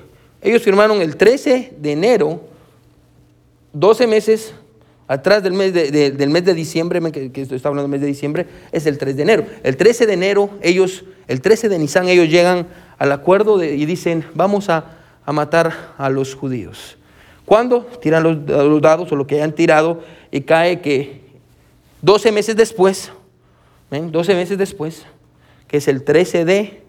ellos 0.42 0.62
firmaron 0.62 1.00
el 1.00 1.16
13 1.16 1.74
de 1.78 1.92
enero, 1.92 2.40
12 3.72 4.06
meses 4.06 4.54
atrás 5.08 5.42
del 5.42 5.54
mes 5.54 5.72
de, 5.72 6.10
del 6.10 6.30
mes 6.30 6.44
de 6.44 6.54
diciembre, 6.54 7.00
que, 7.10 7.32
que 7.32 7.42
estoy 7.42 7.58
hablando 7.64 7.82
del 7.82 7.90
mes 7.90 8.00
de 8.02 8.06
diciembre, 8.06 8.46
es 8.70 8.86
el 8.86 8.98
3 8.98 9.16
de 9.16 9.22
enero. 9.22 9.46
El 9.62 9.76
13 9.76 10.06
de 10.06 10.12
enero, 10.12 10.50
ellos, 10.60 11.04
el 11.26 11.40
13 11.40 11.68
de 11.70 11.78
Nisan, 11.78 12.08
ellos 12.08 12.28
llegan 12.28 12.66
al 12.98 13.12
acuerdo 13.12 13.62
y 13.62 13.84
dicen, 13.86 14.24
vamos 14.34 14.68
a, 14.68 14.94
matar 15.26 15.92
a 15.98 16.08
los 16.08 16.34
judíos. 16.34 16.96
¿Cuándo? 17.44 17.82
Tiran 18.00 18.22
los, 18.22 18.80
dados 18.80 19.12
o 19.12 19.16
lo 19.16 19.26
que 19.26 19.34
hayan 19.34 19.52
tirado 19.52 20.02
y 20.30 20.40
cae 20.40 20.80
que 20.80 21.20
12 22.00 22.32
meses 22.32 22.56
después, 22.56 23.12
12 23.90 24.34
meses 24.34 24.56
después, 24.56 25.04
que 25.66 25.76
es 25.76 25.88
el 25.88 26.02
13 26.02 26.46
de, 26.46 26.82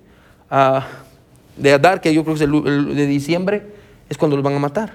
uh, 0.52 0.80
de 1.60 1.74
Adar, 1.74 2.02
que 2.02 2.14
yo 2.14 2.24
creo 2.24 2.36
que 2.36 2.44
es 2.44 2.50
el 2.50 2.96
de 2.96 3.06
diciembre, 3.06 3.64
es 4.10 4.18
cuando 4.18 4.36
los 4.36 4.44
van 4.44 4.56
a 4.56 4.60
matar. 4.60 4.94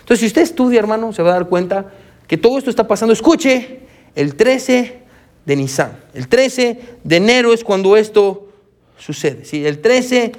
Entonces, 0.00 0.20
si 0.20 0.26
usted 0.26 0.42
estudia, 0.42 0.80
hermano, 0.80 1.12
se 1.12 1.22
va 1.22 1.30
a 1.30 1.34
dar 1.34 1.48
cuenta 1.48 1.92
que 2.26 2.36
todo 2.36 2.58
esto 2.58 2.70
está 2.70 2.88
pasando. 2.88 3.12
Escuche, 3.12 3.80
el 4.14 4.34
13 4.34 5.02
de 5.44 5.56
Nisan. 5.56 5.96
El 6.14 6.28
13 6.28 6.80
de 7.02 7.16
enero 7.16 7.52
es 7.52 7.64
cuando 7.64 7.96
esto 7.96 8.48
sucede. 8.98 9.44
¿sí? 9.44 9.64
El 9.64 9.80
13 9.80 10.32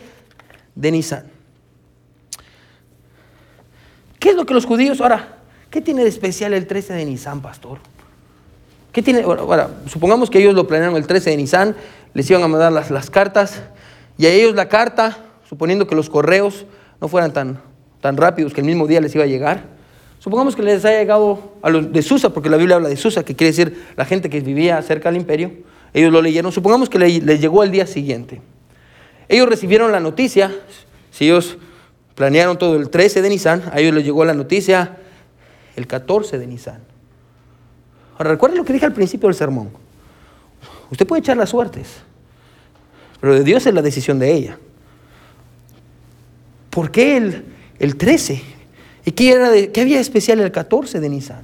de 0.76 0.92
Nisan. 0.92 1.26
¿Qué 4.20 4.30
es 4.30 4.36
lo 4.36 4.46
que 4.46 4.54
los 4.54 4.66
judíos 4.66 5.02
ahora? 5.02 5.40
¿Qué 5.70 5.82
tiene 5.82 6.04
de 6.04 6.10
especial 6.10 6.54
el 6.54 6.68
13 6.68 6.94
de 6.94 7.06
Nisan, 7.06 7.42
pastor? 7.42 7.80
¿Qué 8.92 9.02
tiene? 9.02 9.24
Ahora, 9.24 9.70
supongamos 9.88 10.30
que 10.30 10.40
ellos 10.40 10.54
lo 10.54 10.68
planearon 10.68 10.96
el 10.96 11.08
13 11.08 11.32
de 11.32 11.38
Nisan, 11.38 11.76
les 12.14 12.30
iban 12.30 12.44
a 12.44 12.48
mandar 12.48 12.72
las, 12.72 12.92
las 12.92 13.10
cartas 13.10 13.64
y 14.18 14.28
a 14.28 14.32
ellos 14.32 14.54
la 14.56 14.70
carta, 14.70 15.18
suponiendo 15.48 15.88
que 15.88 15.96
los 15.96 16.10
correos 16.10 16.66
no 17.02 17.08
fueran 17.08 17.34
tan, 17.34 17.62
tan 18.02 18.18
rápidos 18.18 18.54
que 18.54 18.62
el 18.62 18.68
mismo 18.68 18.88
día 18.88 19.02
les 19.02 19.14
iba 19.16 19.24
a 19.24 19.28
llegar, 19.28 19.74
Supongamos 20.24 20.56
que 20.56 20.64
les 20.64 20.86
haya 20.86 21.00
llegado 21.00 21.52
a 21.62 21.70
los 21.70 21.92
de 21.92 22.02
Susa, 22.02 22.30
porque 22.30 22.50
la 22.50 22.56
Biblia 22.56 22.78
habla 22.78 22.88
de 22.88 22.96
Susa, 22.96 23.26
que 23.26 23.36
quiere 23.36 23.52
decir 23.52 23.88
la 23.98 24.06
gente 24.06 24.30
que 24.30 24.40
vivía 24.40 24.82
cerca 24.82 25.12
del 25.12 25.20
imperio. 25.20 25.52
Ellos 25.94 26.14
lo 26.14 26.22
leyeron. 26.22 26.50
Supongamos 26.54 26.90
que 26.90 26.98
les 26.98 27.42
llegó 27.42 27.62
al 27.62 27.72
día 27.72 27.86
siguiente. 27.86 28.40
Ellos 29.28 29.50
recibieron 29.50 29.92
la 29.92 30.00
noticia, 30.00 30.50
si 31.12 31.26
ellos 31.26 31.58
planearon 32.16 32.58
todo 32.58 32.78
el 32.78 32.90
13 32.90 33.22
de 33.22 33.28
Nisan, 33.28 33.64
a 33.74 33.82
ellos 33.82 33.94
les 33.94 34.06
llegó 34.06 34.24
la 34.24 34.34
noticia 34.34 34.96
el 35.76 35.88
14 35.88 36.40
de 36.40 36.48
Nisan. 36.48 36.80
Ahora, 38.18 38.32
recuerden 38.32 38.60
lo 38.60 38.64
que 38.64 38.72
dije 38.72 38.86
al 38.86 38.94
principio 38.94 39.28
del 39.28 39.36
sermón. 39.36 39.72
Usted 40.90 41.06
puede 41.06 41.20
echar 41.20 41.36
las 41.36 41.50
suertes, 41.50 41.98
pero 43.20 43.34
de 43.34 43.44
Dios 43.44 43.66
es 43.66 43.74
la 43.74 43.82
decisión 43.82 44.20
de 44.20 44.32
ella. 44.32 44.58
¿Por 46.74 46.90
qué 46.90 47.18
el, 47.18 47.46
el 47.78 47.98
13? 47.98 48.42
¿Y 49.06 49.12
qué, 49.12 49.32
era 49.32 49.52
de, 49.52 49.72
qué 49.72 49.82
había 49.82 50.00
especial 50.00 50.40
el 50.40 50.52
14 50.52 51.00
de 51.00 51.08
Nisan? 51.08 51.44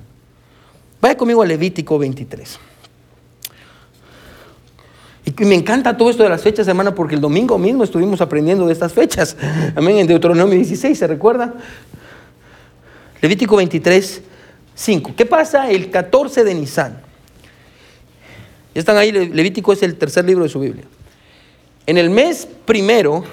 Vaya 1.00 1.16
conmigo 1.16 1.44
a 1.44 1.46
Levítico 1.46 2.00
23. 2.00 2.58
Y 5.26 5.46
me 5.46 5.54
encanta 5.54 5.96
todo 5.96 6.10
esto 6.10 6.24
de 6.24 6.30
las 6.30 6.42
fechas, 6.42 6.68
hermana, 6.68 6.96
porque 6.96 7.14
el 7.14 7.22
domingo 7.22 7.60
mismo 7.60 7.84
estuvimos 7.84 8.22
aprendiendo 8.22 8.66
de 8.66 8.74
estas 8.74 8.92
fechas. 8.92 9.38
Amén, 9.76 10.00
en 10.00 10.08
Deuteronomio 10.08 10.56
16, 10.56 10.98
¿se 10.98 11.06
recuerda? 11.06 11.54
Levítico 13.22 13.56
23, 13.58 14.24
5. 14.74 15.14
¿Qué 15.16 15.28
pasa 15.28 15.70
el 15.70 15.92
14 15.92 16.44
de 16.44 16.56
Nisan? 16.56 17.02
Ya 18.74 18.80
están 18.80 18.98
ahí, 18.98 19.12
Levítico 19.12 19.74
es 19.74 19.84
el 19.84 19.96
tercer 19.96 20.26
libro 20.26 20.44
de 20.44 20.50
su 20.50 20.60
Biblia. 20.60 20.86
En 21.86 22.00
el 22.00 22.10
mes 22.10 22.48
primero, 22.66 23.24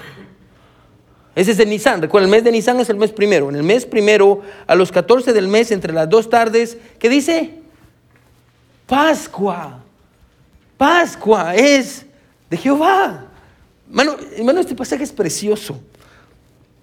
ese 1.37 1.51
es 1.51 1.57
de 1.57 1.67
Nisan, 1.67 2.01
recuerda, 2.01 2.25
el 2.25 2.31
mes 2.31 2.43
de 2.43 2.51
Nisan 2.51 2.79
es 2.79 2.89
el 2.89 2.95
mes 2.95 3.11
primero. 3.11 3.49
En 3.49 3.55
el 3.55 3.61
mes 3.61 3.85
primero, 3.85 4.41
a 4.65 4.73
los 4.73 4.91
14 4.91 5.33
del 5.33 5.47
mes, 5.47 5.69
entre 5.69 5.93
las 5.93 6.09
dos 6.09 6.31
tardes, 6.31 6.79
¿qué 6.97 7.09
dice? 7.09 7.53
Pascua. 8.87 9.83
Pascua 10.77 11.55
es 11.55 12.07
de 12.49 12.57
Jehová. 12.57 13.27
Hermano, 13.87 14.59
este 14.59 14.73
pasaje 14.73 15.03
es 15.03 15.11
precioso. 15.11 15.79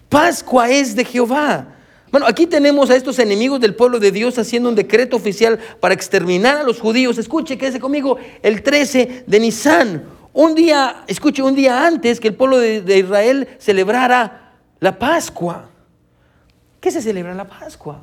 Pascua 0.08 0.70
es 0.70 0.94
de 0.94 1.04
Jehová. 1.04 1.66
Bueno, 2.12 2.28
aquí 2.28 2.46
tenemos 2.46 2.90
a 2.90 2.94
estos 2.94 3.18
enemigos 3.18 3.58
del 3.58 3.74
pueblo 3.74 3.98
de 3.98 4.12
Dios 4.12 4.38
haciendo 4.38 4.68
un 4.68 4.76
decreto 4.76 5.16
oficial 5.16 5.58
para 5.80 5.94
exterminar 5.94 6.58
a 6.58 6.62
los 6.62 6.78
judíos. 6.78 7.18
Escuche, 7.18 7.58
quédese 7.58 7.80
conmigo, 7.80 8.18
el 8.40 8.62
13 8.62 9.24
de 9.26 9.40
Nisan. 9.40 10.04
Un 10.32 10.54
día, 10.54 11.02
escuche, 11.08 11.42
un 11.42 11.56
día 11.56 11.84
antes 11.84 12.20
que 12.20 12.28
el 12.28 12.34
pueblo 12.34 12.58
de 12.58 12.98
Israel 12.98 13.48
celebrara 13.58 14.42
la 14.84 14.98
Pascua. 14.98 15.64
¿Qué 16.78 16.90
se 16.90 17.00
celebra 17.00 17.32
la 17.32 17.46
Pascua? 17.46 18.02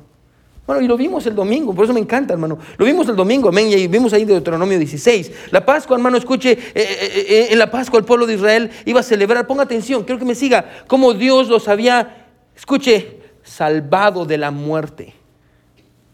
Bueno, 0.66 0.82
y 0.82 0.88
lo 0.88 0.96
vimos 0.96 1.24
el 1.26 1.34
domingo, 1.36 1.72
por 1.72 1.84
eso 1.84 1.94
me 1.94 2.00
encanta, 2.00 2.34
hermano. 2.34 2.58
Lo 2.76 2.84
vimos 2.84 3.08
el 3.08 3.14
domingo, 3.14 3.50
amén, 3.50 3.68
y 3.68 3.86
vimos 3.86 4.12
ahí 4.12 4.24
de 4.24 4.32
Deuteronomio 4.32 4.76
16. 4.80 5.50
La 5.52 5.64
Pascua, 5.64 5.96
hermano, 5.96 6.16
escuche, 6.16 6.50
eh, 6.50 6.58
eh, 6.74 7.26
eh, 7.28 7.48
en 7.50 7.58
la 7.60 7.70
Pascua 7.70 8.00
el 8.00 8.04
pueblo 8.04 8.26
de 8.26 8.34
Israel 8.34 8.68
iba 8.84 8.98
a 8.98 9.04
celebrar, 9.04 9.46
ponga 9.46 9.62
atención, 9.62 10.02
quiero 10.02 10.18
que 10.18 10.24
me 10.24 10.34
siga, 10.34 10.84
cómo 10.88 11.14
Dios 11.14 11.48
los 11.48 11.68
había, 11.68 12.26
escuche, 12.56 13.20
salvado 13.44 14.24
de 14.24 14.38
la 14.38 14.50
muerte. 14.50 15.14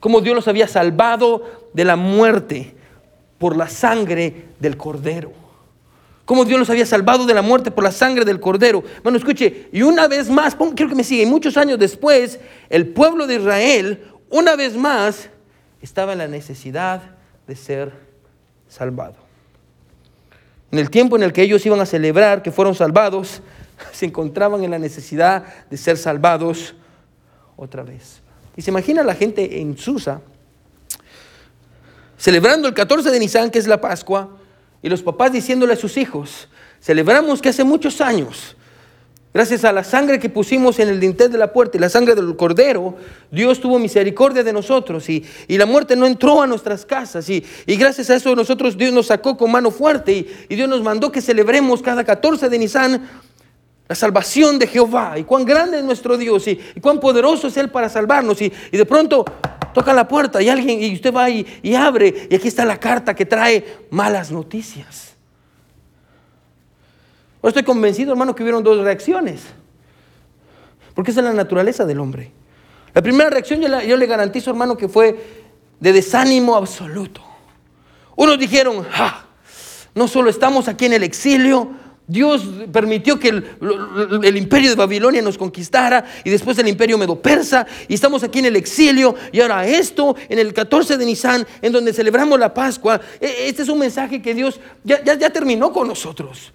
Cómo 0.01 0.21
Dios 0.21 0.37
los 0.37 0.49
había 0.49 0.69
salvado 0.69 1.71
de 1.73 1.85
la 1.87 1.97
muerte 1.97 2.75
por 3.39 3.57
la 3.57 3.71
sangre 3.71 4.49
del 4.61 4.77
cordero. 4.77 5.48
Cómo 6.29 6.45
Dios 6.45 6.61
los 6.61 6.68
había 6.68 6.85
salvado 6.85 7.24
de 7.24 7.33
la 7.33 7.41
muerte 7.41 7.70
por 7.70 7.83
la 7.83 7.91
sangre 7.91 8.22
del 8.22 8.39
cordero. 8.39 8.85
Bueno, 9.03 9.16
escuche, 9.16 9.70
y 9.72 9.81
una 9.81 10.07
vez 10.09 10.29
más, 10.29 10.55
quiero 10.76 10.91
que 10.91 10.95
me 10.95 11.03
siga, 11.03 11.22
y 11.22 11.26
muchos 11.26 11.57
años 11.57 11.79
después, 11.79 12.39
el 12.68 12.89
pueblo 12.89 13.26
de 13.26 13.37
Israel 13.37 14.05
una 14.29 14.55
vez 14.55 14.76
más 14.76 15.31
estaba 15.81 16.12
en 16.12 16.18
la 16.18 16.29
necesidad 16.29 17.01
de 17.47 17.57
ser 17.57 17.95
salvado. 18.68 19.14
En 20.70 20.79
el 20.79 20.91
tiempo 20.91 21.16
en 21.16 21.22
el 21.22 21.33
que 21.33 21.41
ellos 21.41 21.64
iban 21.64 21.81
a 21.81 21.87
celebrar 21.87 22.43
que 22.43 22.53
fueron 22.53 22.74
salvados, 22.74 23.41
se 23.93 24.05
encontraban 24.05 24.62
en 24.62 24.72
la 24.72 24.79
necesidad 24.79 25.45
de 25.70 25.79
ser 25.79 25.97
salvados 25.97 26.74
otra 27.57 27.85
vez. 27.85 28.20
Y 28.55 28.61
se 28.61 28.70
imagina 28.70 29.03
la 29.03 29.14
gente 29.14 29.62
en 29.62 29.79
Susa, 29.79 30.20
celebrando 32.18 32.68
el 32.68 32.74
14 32.74 33.11
de 33.11 33.18
Nisan, 33.18 33.51
que 33.51 33.59
es 33.59 33.66
la 33.66 33.81
Pascua, 33.81 34.38
y 34.83 34.89
los 34.89 35.03
papás 35.03 35.33
diciéndole 35.33 35.72
a 35.72 35.76
sus 35.76 35.97
hijos, 35.97 36.49
celebramos 36.81 37.43
que 37.43 37.49
hace 37.49 37.64
muchos 37.64 38.01
años 38.01 38.57
Gracias 39.35 39.64
a 39.64 39.72
la 39.72 39.85
sangre 39.85 40.18
que 40.18 40.31
pusimos 40.31 40.79
en 40.79 40.89
el 40.89 40.99
dintel 40.99 41.31
de 41.31 41.37
la 41.37 41.53
puerta 41.53 41.76
y 41.76 41.81
la 41.81 41.91
sangre 41.91 42.14
del 42.14 42.35
cordero, 42.35 42.97
Dios 43.31 43.61
tuvo 43.61 43.79
misericordia 43.79 44.43
de 44.43 44.55
nosotros 44.55 45.09
y, 45.11 45.24
la 45.49 45.66
muerte 45.66 45.97
no 45.97 46.07
entró 46.07 46.41
a 46.41 46.47
nuestras 46.47 46.87
casas. 46.87 47.29
Y, 47.29 47.45
gracias 47.66 48.09
a 48.09 48.16
eso 48.16 48.35
nosotros 48.35 48.76
Dios 48.76 48.93
nos 48.93 49.07
sacó 49.07 49.37
con 49.37 49.53
mano 49.53 49.70
fuerte 49.70 50.26
y, 50.49 50.55
Dios 50.57 50.68
nos 50.68 50.83
mandó 50.83 51.12
que 51.12 51.20
celebremos 51.20 51.83
cada 51.83 52.05
14 52.05 52.49
de 52.49 52.59
Nisan 52.59 53.09
la 53.87 53.95
salvación 53.95 54.59
de 54.59 54.66
Jehová 54.66 55.18
y 55.18 55.24
cuán 55.24 55.45
grande 55.45 55.79
es 55.79 55.85
nuestro 55.85 56.16
Dios 56.16 56.49
y, 56.49 56.57
cuán 56.81 56.99
poderoso 56.99 57.49
es 57.49 57.57
Él 57.59 57.70
para 57.70 57.91
salvarnos. 57.91 58.41
Y, 58.41 58.51
de 58.72 58.87
pronto 58.87 59.26
toca 59.79 59.93
la 59.93 60.09
puerta 60.09 60.43
y 60.43 60.49
alguien 60.49 60.83
y 60.83 60.93
usted 60.93 61.14
va 61.14 61.31
y 61.31 61.74
abre 61.74 62.26
y 62.29 62.35
aquí 62.35 62.49
está 62.49 62.64
la 62.64 62.81
carta 62.81 63.14
que 63.14 63.24
trae 63.24 63.87
malas 63.91 64.33
noticias. 64.33 65.14
Yo 67.43 67.49
estoy 67.49 67.62
convencido, 67.62 68.12
hermano, 68.12 68.35
que 68.35 68.43
hubieron 68.43 68.64
dos 68.64 68.83
reacciones. 68.83 69.43
Porque 70.95 71.12
esa 71.12 71.20
es 71.20 71.26
la 71.26 71.33
naturaleza 71.33 71.85
del 71.85 72.01
hombre. 72.01 72.33
La 72.93 73.03
primera 73.03 73.31
reacción 73.31 73.61
yo, 73.61 73.97
le 73.97 74.07
garantizo, 74.07 74.51
hermano, 74.51 74.76
que 74.76 74.89
fue 74.89 75.47
de 75.79 75.93
desánimo 75.93 76.57
absoluto. 76.57 77.22
Unos 78.16 78.39
dijeron, 78.39 78.85
no 79.95 80.09
solo 80.09 80.29
estamos 80.29 80.66
aquí 80.66 80.87
en 80.87 80.95
el 80.95 81.05
exilio, 81.05 81.70
Dios 82.09 82.43
permitió 82.73 83.19
que 83.19 83.29
el, 83.29 84.37
imperio 84.37 84.71
de 84.71 84.77
Babilonia 84.77 85.21
nos 85.21 85.37
conquistara 85.37 86.05
y 86.25 86.31
después 86.31 86.59
el 86.59 86.67
imperio 86.67 86.97
medo-persa 86.97 87.67
y 87.87 87.95
estamos 87.95 88.23
aquí 88.23 88.39
en 88.39 88.47
el 88.47 88.57
exilio 88.57 89.15
y 89.31 89.41
ahora 89.41 89.67
esto 89.67 90.17
en 90.29 90.39
el 90.39 90.55
14 90.55 90.97
de 90.97 91.05
Nisan 91.05 91.47
en 91.61 91.71
donde 91.71 91.93
celebramos 91.93 92.41
la 92.41 92.53
Pascua. 92.55 92.99
E, 93.21 93.49
este 93.49 93.63
es 93.63 93.69
un 93.69 93.79
mensaje 93.79 94.23
que 94.23 94.35
Dios 94.35 94.59
ya, 94.83 95.03
ya 95.05 95.31
terminó 95.31 95.71
con 95.71 95.87
nosotros. 95.87 96.53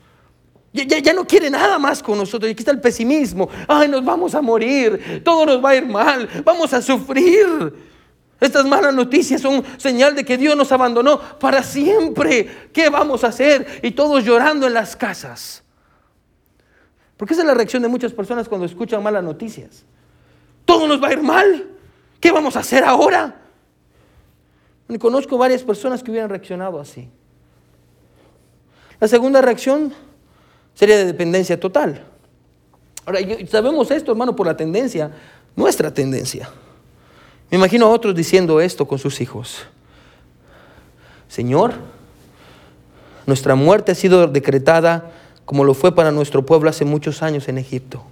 Ya, 0.73 1.13
no 1.13 1.27
quiere 1.27 1.51
nada 1.51 1.77
más 1.77 2.01
con 2.01 2.17
nosotros. 2.17 2.49
Y 2.49 2.53
aquí 2.53 2.61
está 2.61 2.71
el 2.71 2.81
pesimismo. 2.81 3.47
Ay, 3.67 3.87
nos 3.87 4.03
vamos 4.03 4.33
a 4.33 4.41
morir. 4.41 5.21
Todo 5.23 5.45
nos 5.45 5.63
va 5.63 5.69
a 5.69 5.75
ir 5.75 5.85
mal. 5.85 6.27
Vamos 6.43 6.73
a 6.73 6.81
sufrir. 6.81 7.73
Estas 8.43 8.65
malas 8.65 8.93
noticias 8.93 9.41
son 9.41 9.63
señal 9.77 10.15
de 10.15 10.23
que 10.23 10.37
Dios 10.37 10.55
nos 10.55 10.71
abandonó 10.71 11.19
para 11.39 11.63
siempre. 11.63 12.69
¿Qué 12.71 12.89
vamos 12.89 13.23
a 13.23 13.27
hacer? 13.27 13.79
Y 13.81 13.91
todos 13.91 14.23
llorando 14.23 14.67
en 14.67 14.73
las 14.73 14.95
casas. 14.95 15.63
Porque 17.17 17.33
esa 17.33 17.43
es 17.43 17.47
la 17.47 17.53
reacción 17.53 17.81
de 17.81 17.89
muchas 17.89 18.13
personas 18.13 18.49
cuando 18.49 18.65
escuchan 18.65 19.01
malas 19.01 19.23
noticias. 19.23 19.83
Todo 20.65 20.87
nos 20.87 21.01
va 21.01 21.09
a 21.09 21.13
ir 21.13 21.21
mal. 21.21 21.69
¿Qué 22.19 22.31
vamos 22.31 22.55
a 22.55 22.59
hacer 22.59 22.83
ahora? 22.83 23.41
Y 24.89 24.97
conozco 24.97 25.37
varias 25.37 25.63
personas 25.63 26.03
que 26.03 26.11
hubieran 26.11 26.29
reaccionado 26.29 26.79
así. 26.79 27.09
La 28.99 29.07
segunda 29.07 29.41
reacción 29.41 29.93
Sería 30.73 30.97
de 30.97 31.05
dependencia 31.05 31.59
total. 31.59 32.03
Ahora, 33.05 33.19
sabemos 33.49 33.91
esto, 33.91 34.11
hermano, 34.11 34.35
por 34.35 34.47
la 34.47 34.57
tendencia, 34.57 35.11
nuestra 35.55 35.93
tendencia. 35.93 36.49
Me 37.53 37.57
imagino 37.57 37.85
a 37.85 37.89
otros 37.89 38.15
diciendo 38.15 38.59
esto 38.61 38.87
con 38.87 38.97
sus 38.97 39.21
hijos. 39.21 39.59
Señor, 41.27 41.75
nuestra 43.27 43.53
muerte 43.53 43.91
ha 43.91 43.95
sido 43.95 44.25
decretada 44.25 45.11
como 45.45 45.63
lo 45.63 45.75
fue 45.75 45.93
para 45.93 46.11
nuestro 46.11 46.43
pueblo 46.47 46.71
hace 46.71 46.83
muchos 46.83 47.21
años 47.21 47.47
en 47.47 47.59
Egipto. 47.59 48.03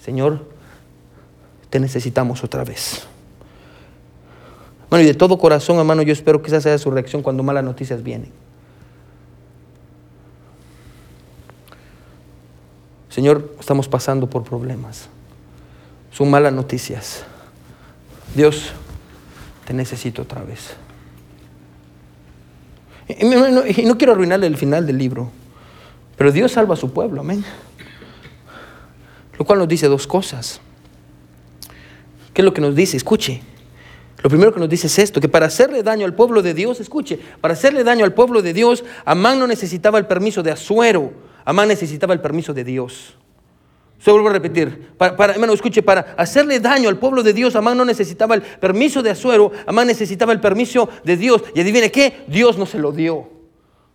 Señor, 0.00 0.46
te 1.68 1.80
necesitamos 1.80 2.44
otra 2.44 2.62
vez. 2.62 3.02
Bueno, 4.88 5.02
y 5.02 5.08
de 5.08 5.14
todo 5.14 5.36
corazón, 5.36 5.78
hermano, 5.78 6.02
yo 6.02 6.12
espero 6.12 6.42
que 6.42 6.46
esa 6.46 6.60
sea 6.60 6.78
su 6.78 6.92
reacción 6.92 7.24
cuando 7.24 7.42
malas 7.42 7.64
noticias 7.64 8.04
vienen. 8.04 8.30
Señor, 13.08 13.52
estamos 13.58 13.88
pasando 13.88 14.30
por 14.30 14.44
problemas. 14.44 15.08
Son 16.12 16.30
malas 16.30 16.52
noticias. 16.52 17.24
Dios, 18.34 18.72
te 19.66 19.74
necesito 19.74 20.22
otra 20.22 20.42
vez. 20.42 20.74
Y 23.08 23.84
no, 23.84 23.98
quiero 23.98 24.12
arruinarle 24.12 24.46
el 24.46 24.56
final 24.56 24.86
del 24.86 24.98
libro, 24.98 25.30
pero 26.16 26.32
Dios 26.32 26.52
salva 26.52 26.74
a 26.74 26.76
su 26.76 26.92
pueblo, 26.92 27.20
amén. 27.20 27.44
Lo 29.38 29.44
cual 29.44 29.58
nos 29.58 29.68
dice 29.68 29.88
dos 29.88 30.06
cosas. 30.06 30.60
¿Qué 32.32 32.40
es 32.40 32.44
lo 32.44 32.54
que 32.54 32.60
nos 32.60 32.74
dice? 32.74 32.96
Escuche. 32.96 33.42
Lo 34.22 34.30
primero 34.30 34.54
que 34.54 34.60
nos 34.60 34.68
dice 34.68 34.86
es 34.86 34.98
esto, 35.00 35.20
que 35.20 35.28
para 35.28 35.46
hacerle 35.46 35.82
daño 35.82 36.06
al 36.06 36.14
pueblo 36.14 36.42
de 36.42 36.54
Dios, 36.54 36.78
escuche, 36.80 37.18
para 37.40 37.54
hacerle 37.54 37.82
daño 37.82 38.04
al 38.04 38.14
pueblo 38.14 38.40
de 38.40 38.52
Dios, 38.52 38.84
Amán 39.04 39.40
no 39.40 39.48
necesitaba 39.48 39.98
el 39.98 40.06
permiso 40.06 40.44
de 40.44 40.52
Azuero, 40.52 41.12
Amán 41.44 41.68
necesitaba 41.68 42.14
el 42.14 42.20
permiso 42.20 42.54
de 42.54 42.62
Dios. 42.62 43.16
Se 44.02 44.10
vuelvo 44.10 44.30
a 44.30 44.32
repetir. 44.32 44.88
Para, 44.98 45.32
hermano, 45.32 45.52
escuche, 45.52 45.80
para 45.80 46.14
hacerle 46.18 46.58
daño 46.58 46.88
al 46.88 46.98
pueblo 46.98 47.22
de 47.22 47.32
Dios, 47.32 47.54
Amán 47.54 47.78
no 47.78 47.84
necesitaba 47.84 48.34
el 48.34 48.42
permiso 48.42 49.00
de 49.00 49.10
Azuero, 49.10 49.52
Amán 49.64 49.86
necesitaba 49.86 50.32
el 50.32 50.40
permiso 50.40 50.88
de 51.04 51.16
Dios. 51.16 51.44
Y 51.54 51.60
adivine 51.60 51.92
qué, 51.92 52.24
Dios 52.26 52.58
no 52.58 52.66
se 52.66 52.80
lo 52.80 52.90
dio. 52.90 53.28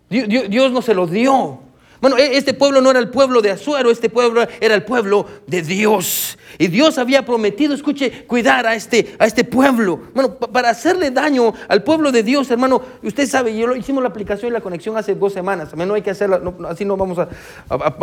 Dios 0.09 0.71
no 0.71 0.81
se 0.81 0.93
lo 0.93 1.07
dio. 1.07 1.59
Bueno, 2.01 2.17
e, 2.17 2.37
este 2.37 2.53
pueblo 2.53 2.81
no 2.81 2.91
era 2.91 2.99
el 2.99 3.09
pueblo 3.09 3.41
de 3.41 3.51
Azuero, 3.51 3.89
este 3.89 4.09
pueblo 4.09 4.45
era 4.59 4.75
el 4.75 4.83
pueblo 4.83 5.25
de 5.47 5.61
Dios. 5.61 6.37
Y 6.59 6.67
Dios 6.67 6.97
había 6.97 7.25
prometido, 7.25 7.73
escuche, 7.73 8.25
cuidar 8.25 8.65
a 8.65 8.75
este, 8.75 9.15
a 9.19 9.25
este 9.25 9.43
pueblo. 9.43 9.99
Bueno, 10.13 10.35
para 10.35 10.69
hacerle 10.69 11.11
daño 11.11 11.53
al 11.67 11.83
pueblo 11.83 12.11
de 12.11 12.23
Dios, 12.23 12.49
hermano, 12.49 12.81
usted 13.03 13.27
sabe, 13.27 13.55
yo 13.55 13.75
hicimos 13.75 14.01
la 14.01 14.09
aplicación 14.09 14.51
y 14.51 14.53
la 14.53 14.61
conexión 14.61 14.97
hace 14.97 15.15
dos 15.15 15.33
semanas. 15.33 15.75
No 15.75 15.93
hay 15.93 16.01
que 16.01 16.11
hacerla, 16.11 16.41
así 16.69 16.85
no 16.85 16.97
vamos 16.97 17.17
a, 17.19 17.27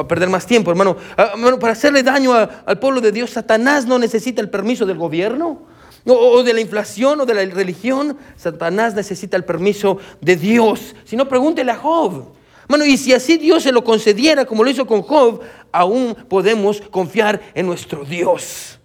perder 0.07 0.29
más 0.29 0.47
tiempo, 0.47 0.71
hermano. 0.71 0.97
Ah, 1.17 1.31
hermano 1.35 1.59
para 1.59 1.73
hacerle 1.73 2.03
daño 2.03 2.33
al 2.35 2.79
pueblo 2.79 3.01
de 3.01 3.13
Dios, 3.13 3.31
Satanás 3.31 3.87
no 3.87 3.99
necesita 3.99 4.41
el 4.41 4.51
permiso 4.51 4.87
del 4.87 4.99
gobierno. 4.99 5.75
O, 6.07 6.43
de 6.43 6.53
la 6.53 6.61
inflación 6.61 7.23
o 7.23 7.25
de 7.25 7.33
la 7.33 7.55
religión, 7.55 8.19
Satanás 8.37 8.95
necesita 8.95 9.39
el 9.39 9.45
permiso 9.45 9.97
de 10.21 10.37
Dios. 10.37 10.95
Si 11.05 11.17
no, 11.17 11.27
pregúntele 11.27 11.73
a 11.73 11.77
Job. 11.77 12.27
Bueno, 12.69 12.85
y 12.85 12.97
si 12.97 13.13
así 13.13 13.37
Dios 13.37 13.63
se 13.63 13.73
lo 13.73 13.85
concediera 13.85 14.45
como 14.45 14.65
lo 14.65 14.71
hizo 14.71 14.87
con 14.87 15.03
Job, 15.03 15.41
aún 15.73 16.15
podemos 16.29 16.81
confiar 16.81 17.41
en 17.55 17.67
nuestro 17.67 18.05
Dios. 18.05 18.79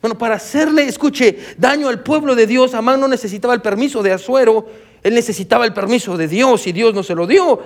Bueno, 0.00 0.16
para 0.16 0.36
hacerle, 0.36 0.84
escuche, 0.84 1.38
daño 1.56 1.88
al 1.88 2.02
pueblo 2.02 2.34
de 2.34 2.46
Dios, 2.46 2.74
Amán 2.74 3.00
no 3.00 3.08
necesitaba 3.08 3.54
el 3.54 3.62
permiso 3.62 4.02
de 4.02 4.12
Azuero 4.12 4.66
Él 5.02 5.14
necesitaba 5.14 5.64
el 5.64 5.72
permiso 5.72 6.16
de 6.16 6.28
Dios 6.28 6.66
y 6.66 6.72
Dios 6.72 6.94
no 6.94 7.02
se 7.02 7.14
lo 7.14 7.26
dio. 7.26 7.60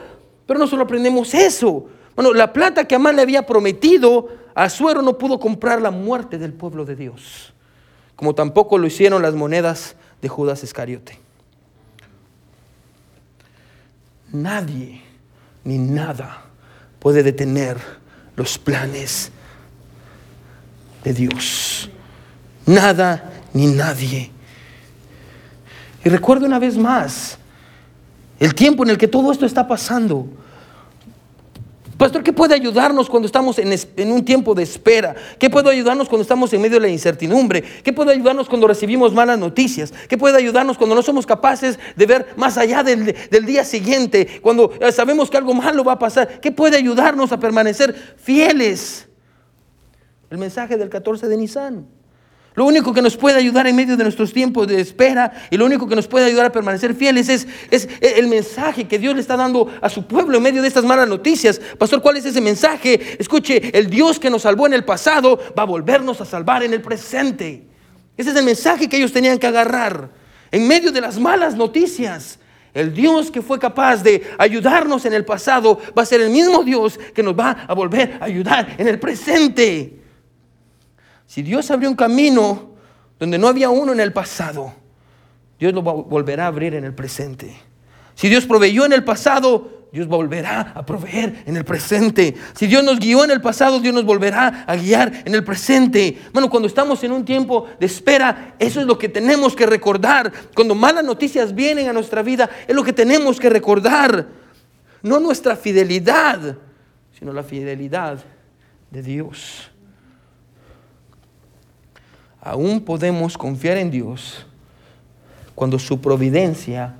Pero 0.46 0.58
no 0.58 0.66
solo 0.66 0.84
aprendemos 0.84 1.34
eso. 1.34 1.86
Bueno, 2.14 2.32
la 2.32 2.52
plata 2.52 2.86
que 2.86 2.94
Amán 2.94 3.16
le 3.16 3.22
había 3.22 3.46
prometido 3.46 4.28
a 4.54 4.68
Suero 4.68 5.02
no 5.02 5.16
pudo 5.18 5.38
comprar 5.38 5.80
la 5.80 5.90
muerte 5.90 6.38
del 6.38 6.52
pueblo 6.52 6.84
de 6.84 6.96
Dios. 6.96 7.52
Como 8.16 8.34
tampoco 8.34 8.78
lo 8.78 8.86
hicieron 8.86 9.22
las 9.22 9.34
monedas 9.34 9.96
de 10.20 10.28
Judas 10.28 10.62
Iscariote. 10.62 11.21
Nadie 14.32 15.02
ni 15.64 15.78
nada 15.78 16.44
puede 16.98 17.22
detener 17.22 17.76
los 18.36 18.58
planes 18.58 19.30
de 21.04 21.12
Dios. 21.12 21.90
Nada 22.66 23.30
ni 23.52 23.66
nadie. 23.66 24.30
Y 26.04 26.08
recuerdo 26.08 26.46
una 26.46 26.58
vez 26.58 26.76
más 26.76 27.38
el 28.40 28.54
tiempo 28.54 28.82
en 28.82 28.90
el 28.90 28.98
que 28.98 29.08
todo 29.08 29.30
esto 29.30 29.46
está 29.46 29.68
pasando. 29.68 30.26
Pastor, 32.02 32.24
¿qué 32.24 32.32
puede 32.32 32.56
ayudarnos 32.56 33.08
cuando 33.08 33.26
estamos 33.26 33.60
en, 33.60 34.10
un 34.10 34.24
tiempo 34.24 34.56
de 34.56 34.64
espera? 34.64 35.14
¿Qué 35.38 35.48
puede 35.48 35.70
ayudarnos 35.70 36.08
cuando 36.08 36.22
estamos 36.22 36.52
en 36.52 36.60
medio 36.60 36.80
de 36.80 36.80
la 36.80 36.88
incertidumbre? 36.88 37.62
¿Qué 37.62 37.92
puede 37.92 38.10
ayudarnos 38.10 38.48
cuando 38.48 38.66
recibimos 38.66 39.14
malas 39.14 39.38
noticias? 39.38 39.94
¿Qué 40.08 40.18
puede 40.18 40.36
ayudarnos 40.36 40.76
cuando 40.76 40.96
no 40.96 41.02
somos 41.02 41.26
capaces 41.26 41.78
de 41.94 42.06
ver 42.06 42.26
más 42.34 42.58
allá 42.58 42.82
del, 42.82 43.14
del 43.30 43.46
día 43.46 43.64
siguiente? 43.64 44.40
Cuando 44.42 44.72
eh, 44.80 44.90
sabemos 44.90 45.30
que 45.30 45.36
algo 45.36 45.54
malo 45.54 45.84
va 45.84 45.92
a 45.92 45.98
pasar. 46.00 46.40
¿Qué 46.40 46.50
puede 46.50 46.76
ayudarnos 46.76 47.30
a 47.30 47.38
permanecer 47.38 47.94
fieles? 48.16 49.06
El 50.28 50.38
mensaje 50.38 50.76
del 50.76 50.88
14 50.88 51.28
de 51.28 51.36
Nisan. 51.36 51.86
Lo 52.54 52.66
único 52.66 52.92
que 52.92 53.00
nos 53.00 53.16
puede 53.16 53.38
ayudar 53.38 53.66
en 53.66 53.74
medio 53.74 53.96
de 53.96 54.04
nuestros 54.04 54.32
tiempos 54.32 54.66
de 54.68 54.80
espera 54.80 55.32
y 55.50 55.56
lo 55.56 55.64
único 55.64 55.88
que 55.88 55.96
nos 55.96 56.06
puede 56.06 56.26
ayudar 56.26 56.46
a 56.46 56.52
permanecer 56.52 56.94
fieles 56.94 57.28
es, 57.30 57.48
es, 57.70 57.88
el 58.00 58.28
mensaje 58.28 58.86
que 58.86 58.98
Dios 58.98 59.14
le 59.14 59.22
está 59.22 59.36
dando 59.36 59.72
a 59.80 59.88
su 59.88 60.06
pueblo 60.06 60.36
en 60.36 60.42
medio 60.42 60.60
de 60.60 60.68
estas 60.68 60.84
malas 60.84 61.08
noticias. 61.08 61.60
Pastor, 61.78 62.02
¿cuál 62.02 62.18
es 62.18 62.26
ese 62.26 62.42
mensaje? 62.42 63.16
Escuche, 63.18 63.76
el 63.76 63.88
Dios 63.88 64.18
que 64.18 64.28
nos 64.28 64.42
salvó 64.42 64.66
en 64.66 64.74
el 64.74 64.84
pasado 64.84 65.38
va 65.58 65.62
a 65.62 65.66
volvernos 65.66 66.20
a 66.20 66.26
salvar 66.26 66.62
en 66.62 66.74
el 66.74 66.82
presente. 66.82 67.64
Ese 68.16 68.30
es 68.30 68.36
el 68.36 68.44
mensaje 68.44 68.88
que 68.88 68.98
ellos 68.98 69.12
tenían 69.12 69.38
que 69.38 69.46
agarrar 69.46 70.10
en 70.50 70.68
medio 70.68 70.92
de 70.92 71.00
las 71.00 71.18
malas 71.18 71.56
noticias. 71.56 72.38
El 72.74 72.92
Dios 72.92 73.30
que 73.30 73.40
fue 73.40 73.58
capaz 73.58 74.02
de 74.02 74.22
ayudarnos 74.38 75.04
en 75.06 75.14
el 75.14 75.24
pasado 75.24 75.78
va 75.96 76.02
a 76.02 76.06
ser 76.06 76.20
el 76.20 76.30
mismo 76.30 76.62
Dios 76.64 76.98
que 77.14 77.22
nos 77.22 77.38
va 77.38 77.64
a 77.66 77.74
volver 77.74 78.18
a 78.20 78.26
ayudar 78.26 78.74
en 78.76 78.88
el 78.88 78.98
presente. 78.98 80.01
Si 81.32 81.40
Dios 81.40 81.70
abrió 81.70 81.88
un 81.88 81.96
camino 81.96 82.72
donde 83.18 83.38
no 83.38 83.48
había 83.48 83.70
uno 83.70 83.94
en 83.94 84.00
el 84.00 84.12
pasado, 84.12 84.74
Dios 85.58 85.72
lo 85.72 85.80
volverá 85.80 86.44
a 86.44 86.48
abrir 86.48 86.74
en 86.74 86.84
el 86.84 86.92
presente. 86.92 87.56
Si 88.14 88.28
Dios 88.28 88.44
proveyó 88.44 88.84
en 88.84 88.92
el 88.92 89.02
pasado, 89.02 89.88
Dios 89.90 90.08
volverá 90.08 90.72
a 90.74 90.84
proveer 90.84 91.42
en 91.46 91.56
el 91.56 91.64
presente. 91.64 92.34
Si 92.54 92.66
Dios 92.66 92.84
nos 92.84 92.98
guió 92.98 93.24
en 93.24 93.30
el 93.30 93.40
pasado, 93.40 93.80
Dios 93.80 93.94
nos 93.94 94.04
volverá 94.04 94.66
a 94.66 94.76
guiar 94.76 95.22
en 95.24 95.34
el 95.34 95.42
presente. 95.42 96.18
Bueno, 96.34 96.50
cuando 96.50 96.68
estamos 96.68 97.02
en 97.02 97.12
un 97.12 97.24
tiempo 97.24 97.66
de 97.80 97.86
espera, 97.86 98.54
eso 98.58 98.80
es 98.82 98.86
lo 98.86 98.98
que 98.98 99.08
tenemos 99.08 99.56
que 99.56 99.64
recordar. 99.64 100.30
Cuando 100.54 100.74
malas 100.74 101.02
noticias 101.02 101.54
vienen 101.54 101.88
a 101.88 101.94
nuestra 101.94 102.20
vida, 102.20 102.50
es 102.68 102.76
lo 102.76 102.84
que 102.84 102.92
tenemos 102.92 103.40
que 103.40 103.48
recordar. 103.48 104.28
No 105.00 105.18
nuestra 105.18 105.56
fidelidad, 105.56 106.58
sino 107.18 107.32
la 107.32 107.42
fidelidad 107.42 108.18
de 108.90 109.02
Dios 109.02 109.71
aún 112.42 112.80
podemos 112.80 113.38
confiar 113.38 113.78
en 113.78 113.90
Dios 113.90 114.44
cuando 115.54 115.78
su 115.78 116.00
providencia 116.00 116.94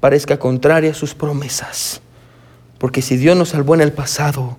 parezca 0.00 0.38
contraria 0.38 0.90
a 0.90 0.94
sus 0.94 1.14
promesas. 1.14 2.00
Porque 2.78 3.00
si 3.00 3.16
Dios 3.16 3.36
nos 3.36 3.50
salvó 3.50 3.74
en 3.74 3.80
el 3.80 3.92
pasado, 3.92 4.58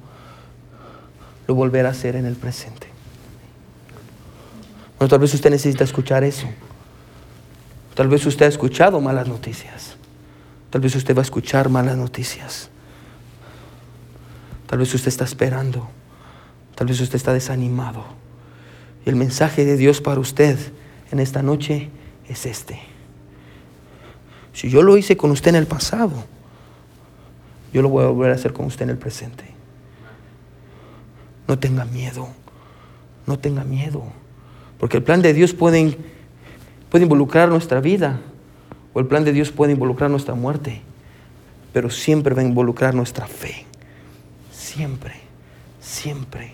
lo 1.46 1.56
volverá 1.56 1.90
a 1.90 1.92
hacer 1.92 2.16
en 2.16 2.26
el 2.26 2.36
presente. 2.36 2.88
Bueno, 4.98 5.10
tal 5.10 5.20
vez 5.20 5.34
usted 5.34 5.52
necesita 5.52 5.84
escuchar 5.84 6.24
eso. 6.24 6.48
Tal 7.94 8.08
vez 8.08 8.26
usted 8.26 8.46
ha 8.46 8.50
escuchado 8.50 9.00
malas 9.02 9.28
noticias. 9.28 9.96
Tal 10.70 10.82
vez 10.82 10.96
usted 10.96 11.16
va 11.16 11.20
a 11.20 11.24
escuchar 11.24 11.70
malas 11.70 11.98
noticias. 11.98 12.70
Tal 14.68 14.80
vez 14.80 14.94
usted 14.94 15.10
está 15.10 15.26
esperando. 15.26 15.88
Tal 16.76 16.88
vez 16.88 17.00
usted 17.00 17.16
está 17.16 17.34
desanimado. 17.34 18.27
El 19.08 19.16
mensaje 19.16 19.64
de 19.64 19.78
Dios 19.78 20.02
para 20.02 20.20
usted 20.20 20.60
en 21.14 21.20
esta 21.22 21.42
noche 21.42 21.90
es 22.28 22.46
este. 22.46 22.78
Si 24.52 24.70
yo 24.70 24.84
lo 24.84 24.98
hice 24.98 25.16
con 25.16 25.32
usted 25.32 25.48
en 25.52 25.56
el 25.56 25.66
pasado, 25.66 26.26
yo 27.72 27.82
lo 27.82 27.88
voy 27.88 28.04
a 28.04 28.08
volver 28.08 28.32
a 28.32 28.36
hacer 28.36 28.52
con 28.52 28.66
usted 28.66 28.82
en 28.82 28.90
el 28.90 28.98
presente. 28.98 29.46
No 31.48 31.58
tenga 31.58 31.86
miedo, 31.86 32.28
no 33.26 33.40
tenga 33.40 33.64
miedo, 33.64 34.04
porque 34.78 34.98
el 34.98 35.04
plan 35.04 35.22
de 35.22 35.34
Dios 35.34 35.54
puede, 35.54 35.98
puede 36.90 37.04
involucrar 37.04 37.48
nuestra 37.48 37.80
vida 37.80 38.20
o 38.94 39.00
el 39.00 39.08
plan 39.08 39.24
de 39.24 39.32
Dios 39.32 39.54
puede 39.54 39.72
involucrar 39.72 40.12
nuestra 40.12 40.36
muerte, 40.36 40.82
pero 41.72 41.90
siempre 41.90 42.36
va 42.36 42.42
a 42.42 42.46
involucrar 42.46 42.94
nuestra 42.94 43.26
fe. 43.26 43.66
Siempre, 44.52 45.14
siempre 45.80 46.52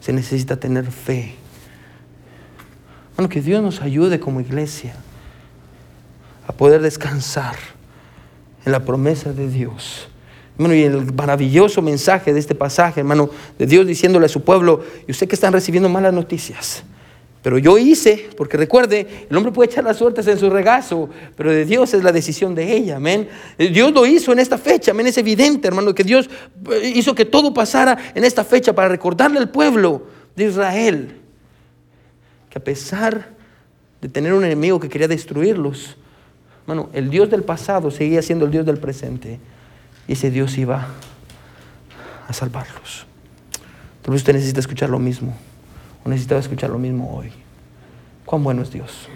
se 0.00 0.14
necesita 0.14 0.56
tener 0.56 0.90
fe 0.90 1.34
bueno, 3.20 3.28
que 3.28 3.42
Dios 3.42 3.62
nos 3.62 3.82
ayude 3.82 4.18
como 4.18 4.40
iglesia 4.40 4.94
a 6.46 6.54
poder 6.54 6.80
descansar 6.80 7.54
en 8.64 8.72
la 8.72 8.82
promesa 8.86 9.34
de 9.34 9.46
Dios. 9.46 10.08
Bueno, 10.56 10.74
y 10.74 10.84
el 10.84 11.12
maravilloso 11.12 11.82
mensaje 11.82 12.32
de 12.32 12.40
este 12.40 12.54
pasaje, 12.54 13.00
hermano, 13.00 13.28
de 13.58 13.66
Dios 13.66 13.86
diciéndole 13.86 14.24
a 14.24 14.28
su 14.30 14.42
pueblo, 14.42 14.82
y 15.06 15.10
usted 15.10 15.28
que 15.28 15.34
están 15.34 15.52
recibiendo 15.52 15.90
malas 15.90 16.14
noticias, 16.14 16.82
pero 17.42 17.58
yo 17.58 17.76
hice, 17.76 18.30
porque 18.38 18.56
recuerde, 18.56 19.26
el 19.28 19.36
hombre 19.36 19.52
puede 19.52 19.70
echar 19.70 19.84
las 19.84 19.98
suertes 19.98 20.26
en 20.26 20.38
su 20.38 20.48
regazo, 20.48 21.10
pero 21.36 21.50
de 21.52 21.66
Dios 21.66 21.92
es 21.92 22.02
la 22.02 22.12
decisión 22.12 22.54
de 22.54 22.74
ella, 22.74 22.96
amén. 22.96 23.28
Dios 23.58 23.92
lo 23.92 24.06
hizo 24.06 24.32
en 24.32 24.38
esta 24.38 24.56
fecha, 24.56 24.92
amén. 24.92 25.08
Es 25.08 25.18
evidente, 25.18 25.68
hermano, 25.68 25.94
que 25.94 26.04
Dios 26.04 26.30
hizo 26.82 27.14
que 27.14 27.26
todo 27.26 27.52
pasara 27.52 27.98
en 28.14 28.24
esta 28.24 28.44
fecha 28.44 28.74
para 28.74 28.88
recordarle 28.88 29.40
al 29.40 29.50
pueblo 29.50 30.06
de 30.34 30.44
Israel 30.44 31.19
que 32.50 32.58
a 32.58 32.62
pesar 32.62 33.28
de 34.00 34.08
tener 34.08 34.34
un 34.34 34.44
enemigo 34.44 34.80
que 34.80 34.88
quería 34.88 35.08
destruirlos, 35.08 35.96
bueno, 36.66 36.90
el 36.92 37.10
Dios 37.10 37.30
del 37.30 37.42
pasado 37.42 37.90
seguía 37.90 38.22
siendo 38.22 38.44
el 38.44 38.50
Dios 38.50 38.66
del 38.66 38.78
presente 38.78 39.40
y 40.06 40.12
ese 40.12 40.30
Dios 40.30 40.58
iba 40.58 40.88
a 42.28 42.32
salvarlos. 42.32 43.06
Entonces 43.96 44.22
usted 44.22 44.34
necesita 44.34 44.60
escuchar 44.60 44.90
lo 44.90 44.98
mismo, 44.98 45.36
o 46.04 46.08
necesitaba 46.08 46.40
escuchar 46.40 46.70
lo 46.70 46.78
mismo 46.78 47.14
hoy. 47.16 47.30
Cuán 48.24 48.42
bueno 48.42 48.62
es 48.62 48.70
Dios. 48.70 49.08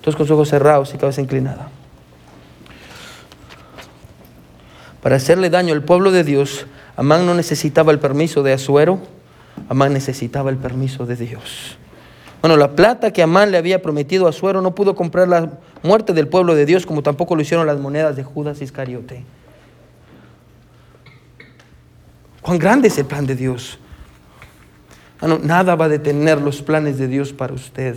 Todos 0.00 0.16
con 0.16 0.26
sus 0.26 0.34
ojos 0.34 0.48
cerrados 0.48 0.94
y 0.94 0.98
cabeza 0.98 1.20
inclinada. 1.20 1.68
Para 5.02 5.16
hacerle 5.16 5.50
daño 5.50 5.72
al 5.72 5.84
pueblo 5.84 6.10
de 6.10 6.24
Dios, 6.24 6.66
Amán 6.96 7.26
no 7.26 7.34
necesitaba 7.34 7.92
el 7.92 7.98
permiso 7.98 8.42
de 8.42 8.52
Azuero, 8.52 9.00
Amán 9.68 9.92
necesitaba 9.92 10.50
el 10.50 10.56
permiso 10.56 11.06
de 11.06 11.16
Dios. 11.16 11.76
Bueno, 12.40 12.56
la 12.56 12.76
plata 12.76 13.12
que 13.12 13.22
Amán 13.22 13.50
le 13.50 13.58
había 13.58 13.82
prometido 13.82 14.28
a 14.28 14.32
Suero 14.32 14.60
no 14.60 14.74
pudo 14.74 14.94
comprar 14.94 15.26
la 15.26 15.58
muerte 15.82 16.12
del 16.12 16.28
pueblo 16.28 16.54
de 16.54 16.66
Dios, 16.66 16.86
como 16.86 17.02
tampoco 17.02 17.34
lo 17.34 17.42
hicieron 17.42 17.66
las 17.66 17.80
monedas 17.80 18.14
de 18.16 18.22
Judas 18.22 18.60
Iscariote. 18.62 19.24
Cuán 22.42 22.58
grande 22.58 22.88
es 22.88 22.98
el 22.98 23.06
plan 23.06 23.26
de 23.26 23.34
Dios. 23.34 23.78
Bueno, 25.20 25.40
nada 25.42 25.74
va 25.74 25.86
a 25.86 25.88
detener 25.88 26.40
los 26.40 26.62
planes 26.62 26.98
de 26.98 27.08
Dios 27.08 27.32
para 27.32 27.54
usted. 27.54 27.96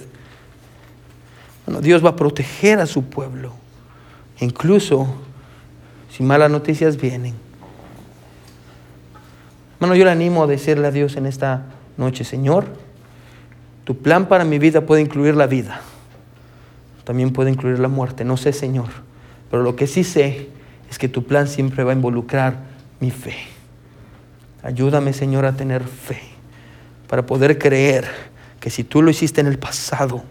Bueno, 1.66 1.82
Dios 1.82 2.04
va 2.04 2.10
a 2.10 2.16
proteger 2.16 2.80
a 2.80 2.88
su 2.88 3.04
pueblo, 3.04 3.54
incluso 4.40 5.08
si 6.10 6.24
malas 6.24 6.50
noticias 6.50 6.98
vienen. 6.98 7.36
Bueno, 9.80 9.96
yo 9.96 10.04
le 10.04 10.12
animo 10.12 10.44
a 10.44 10.48
decirle 10.48 10.88
a 10.88 10.92
Dios 10.92 11.16
en 11.16 11.28
esta 11.28 11.66
noche, 11.98 12.24
Señor, 12.24 12.66
tu 13.90 13.98
plan 13.98 14.28
para 14.28 14.46
mi 14.46 14.60
vida 14.60 14.82
puede 14.82 15.02
incluir 15.02 15.36
la 15.36 15.48
vida. 15.48 15.82
También 17.06 17.34
puede 17.34 17.50
incluir 17.50 17.80
la 17.80 17.88
muerte. 17.88 18.24
No 18.24 18.38
sé, 18.38 18.54
Señor. 18.54 18.90
Pero 19.50 19.64
lo 19.64 19.76
que 19.76 19.88
sí 19.88 20.04
sé 20.04 20.48
es 20.92 21.00
que 21.00 21.10
tu 21.10 21.26
plan 21.26 21.48
siempre 21.48 21.84
va 21.84 21.92
a 21.92 21.96
involucrar 21.96 22.58
mi 23.00 23.10
fe. 23.10 23.34
Ayúdame, 24.62 25.12
Señor, 25.12 25.44
a 25.48 25.54
tener 25.54 25.84
fe. 25.84 26.20
Para 27.08 27.26
poder 27.26 27.58
creer 27.58 28.06
que 28.60 28.70
si 28.70 28.84
tú 28.84 29.02
lo 29.02 29.10
hiciste 29.10 29.42
en 29.42 29.48
el 29.48 29.58
pasado, 29.58 30.24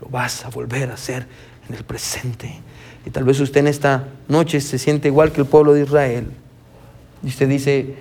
lo 0.00 0.08
vas 0.08 0.46
a 0.46 0.48
volver 0.48 0.90
a 0.90 0.94
hacer 0.94 1.26
en 1.68 1.74
el 1.74 1.84
presente. 1.84 2.60
Y 3.04 3.10
tal 3.10 3.24
vez 3.24 3.38
usted 3.40 3.60
en 3.60 3.66
esta 3.66 4.08
noche 4.26 4.58
se 4.62 4.78
siente 4.78 5.08
igual 5.08 5.32
que 5.32 5.42
el 5.42 5.46
pueblo 5.46 5.74
de 5.74 5.82
Israel. 5.82 6.30
Y 7.22 7.26
usted 7.26 7.46
dice, 7.46 7.94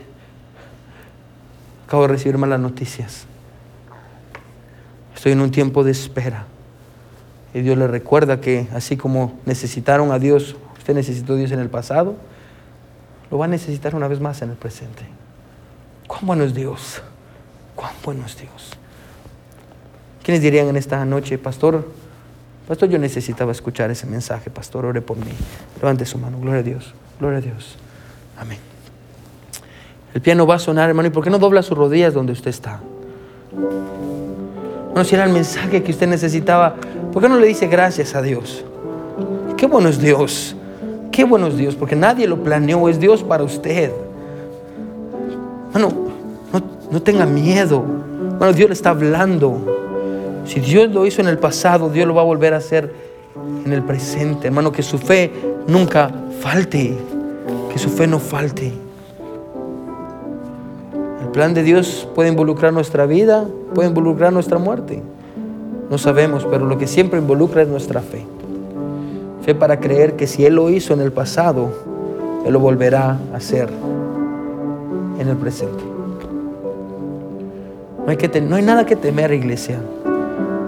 acabo 1.86 2.04
de 2.04 2.08
recibir 2.08 2.38
malas 2.38 2.62
noticias. 2.62 3.28
Estoy 5.26 5.34
en 5.34 5.42
un 5.42 5.50
tiempo 5.50 5.84
de 5.84 5.90
espera. 5.90 6.46
Y 7.52 7.62
Dios 7.62 7.78
le 7.78 7.88
recuerda 7.88 8.40
que 8.40 8.68
así 8.74 8.96
como 8.96 9.40
necesitaron 9.46 10.12
a 10.12 10.20
Dios 10.20 10.56
Usted 10.86 10.94
necesitó 10.94 11.34
a 11.34 11.38
Dios 11.38 11.52
en 11.52 11.58
el 11.58 11.70
pasado, 11.72 12.16
lo 13.32 13.40
va 13.40 13.46
a 13.46 13.48
necesitar 13.48 13.96
una 13.96 14.08
vez 14.08 14.20
más 14.20 14.44
en 14.44 14.52
el 14.52 14.56
presente. 14.56 15.02
¿Cuán 16.06 16.28
bueno 16.28 16.44
es 16.44 16.54
Dios? 16.54 17.02
¿Cuán 17.76 17.92
bueno 18.04 18.24
es 18.24 18.38
Dios? 18.38 18.74
¿Quiénes 20.22 20.44
dirían 20.44 20.68
en 20.68 20.76
esta 20.76 21.04
noche, 21.06 21.40
pastor? 21.40 21.92
Pastor, 22.68 22.88
yo 22.90 23.00
necesitaba 23.00 23.52
escuchar 23.52 23.90
ese 23.90 24.06
mensaje, 24.06 24.52
pastor, 24.52 24.86
ore 24.86 25.02
por 25.02 25.18
mí. 25.18 25.32
Levante 25.82 26.06
su 26.06 26.20
mano, 26.20 26.38
gloria 26.40 26.60
a 26.60 26.64
Dios, 26.64 26.94
gloria 27.20 27.40
a 27.40 27.42
Dios. 27.42 27.78
Amén. 28.38 28.60
El 30.14 30.22
piano 30.22 30.46
va 30.46 30.54
a 30.54 30.60
sonar, 30.60 30.90
hermano, 30.90 31.08
¿y 31.08 31.12
por 31.12 31.24
qué 31.24 31.32
no 31.32 31.40
dobla 31.40 31.64
sus 31.64 31.76
rodillas 31.76 32.14
donde 32.14 32.34
usted 32.34 32.52
está? 32.52 32.80
Bueno, 34.96 35.10
si 35.10 35.14
era 35.14 35.26
el 35.26 35.34
mensaje 35.34 35.84
que 35.84 35.92
usted 35.92 36.08
necesitaba, 36.08 36.76
¿por 37.12 37.22
qué 37.22 37.28
no 37.28 37.38
le 37.38 37.48
dice 37.48 37.68
gracias 37.68 38.16
a 38.16 38.22
Dios? 38.22 38.64
Qué 39.58 39.66
bueno 39.66 39.90
es 39.90 40.00
Dios, 40.00 40.56
qué 41.12 41.26
bueno 41.26 41.48
es 41.48 41.58
Dios, 41.58 41.76
porque 41.76 41.98
nadie 41.98 42.26
lo 42.30 42.42
planeó, 42.42 42.88
es 42.88 42.98
Dios 42.98 43.22
para 43.22 43.44
usted. 43.44 43.92
Bueno, 45.74 45.90
no, 46.54 46.62
no 46.90 47.02
tenga 47.02 47.26
miedo. 47.26 47.84
Bueno, 48.40 48.54
Dios 48.54 48.70
le 48.70 48.74
está 48.74 48.92
hablando. 48.92 49.58
Si 50.46 50.62
Dios 50.62 50.90
lo 50.92 51.06
hizo 51.06 51.20
en 51.20 51.28
el 51.28 51.40
pasado, 51.40 51.90
Dios 51.90 52.08
lo 52.08 52.16
va 52.16 52.22
a 52.22 52.26
volver 52.26 52.54
a 52.54 52.58
hacer 52.60 52.94
en 53.66 53.74
el 53.74 53.84
presente. 53.84 54.48
Hermano, 54.48 54.72
que 54.72 54.82
su 54.82 54.98
fe 54.98 55.30
nunca 55.68 56.10
falte. 56.40 56.98
Que 57.70 57.78
su 57.78 57.90
fe 57.90 58.08
no 58.08 58.18
falte. 58.18 58.72
Plan 61.36 61.54
de 61.54 61.64
Dios 61.64 62.08
puede 62.16 62.30
involucrar 62.30 62.72
nuestra 62.72 63.06
vida, 63.06 63.46
puede 63.74 63.90
involucrar 63.90 64.32
nuestra 64.32 64.58
muerte. 64.58 65.04
No 65.90 65.98
sabemos, 65.98 66.48
pero 66.50 66.66
lo 66.66 66.78
que 66.78 66.88
siempre 66.88 67.20
involucra 67.20 67.62
es 67.62 67.68
nuestra 67.68 68.00
fe. 68.00 68.26
Fe 69.42 69.54
para 69.54 69.82
creer 69.82 70.16
que 70.16 70.28
si 70.28 70.46
Él 70.46 70.56
lo 70.56 70.70
hizo 70.70 70.94
en 70.94 71.02
el 71.02 71.12
pasado, 71.12 71.72
Él 72.46 72.54
lo 72.54 72.62
volverá 72.62 73.20
a 73.34 73.36
hacer 73.36 73.68
en 75.20 75.28
el 75.28 75.36
presente. 75.36 75.84
No 78.06 78.10
hay, 78.10 78.16
que 78.16 78.40
no 78.40 78.56
hay 78.56 78.64
nada 78.64 78.86
que 78.86 78.96
temer, 78.96 79.34
iglesia. 79.34 79.78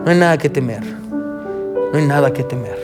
No 0.03 0.11
hay 0.11 0.19
nada 0.19 0.37
que 0.37 0.49
temer. 0.49 0.83
No 1.93 1.97
hay 1.97 2.05
nada 2.05 2.33
que 2.33 2.43
temer. 2.43 2.77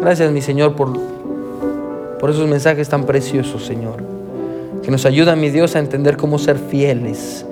Gracias, 0.00 0.32
mi 0.32 0.40
Señor, 0.40 0.74
por, 0.74 0.90
por 2.18 2.30
esos 2.30 2.48
mensajes 2.48 2.88
tan 2.88 3.04
preciosos, 3.04 3.62
Señor. 3.66 4.13
Que 4.84 4.90
nos 4.90 5.06
ayudan, 5.06 5.40
mi 5.40 5.50
Dios, 5.50 5.76
a 5.76 5.78
entender 5.78 6.16
cómo 6.16 6.38
ser 6.38 6.58
fieles 6.58 7.46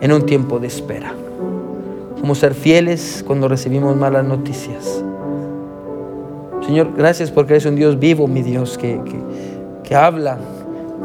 en 0.00 0.12
un 0.12 0.26
tiempo 0.26 0.58
de 0.58 0.68
espera. 0.68 1.12
Cómo 2.20 2.34
ser 2.34 2.54
fieles 2.54 3.24
cuando 3.26 3.48
recibimos 3.48 3.96
malas 3.96 4.24
noticias. 4.24 5.02
Señor, 6.64 6.92
gracias 6.96 7.30
porque 7.30 7.54
eres 7.54 7.66
un 7.66 7.76
Dios 7.76 7.98
vivo, 7.98 8.26
mi 8.28 8.42
Dios, 8.42 8.78
que, 8.78 9.00
que, 9.04 9.88
que 9.88 9.94
habla. 9.94 10.38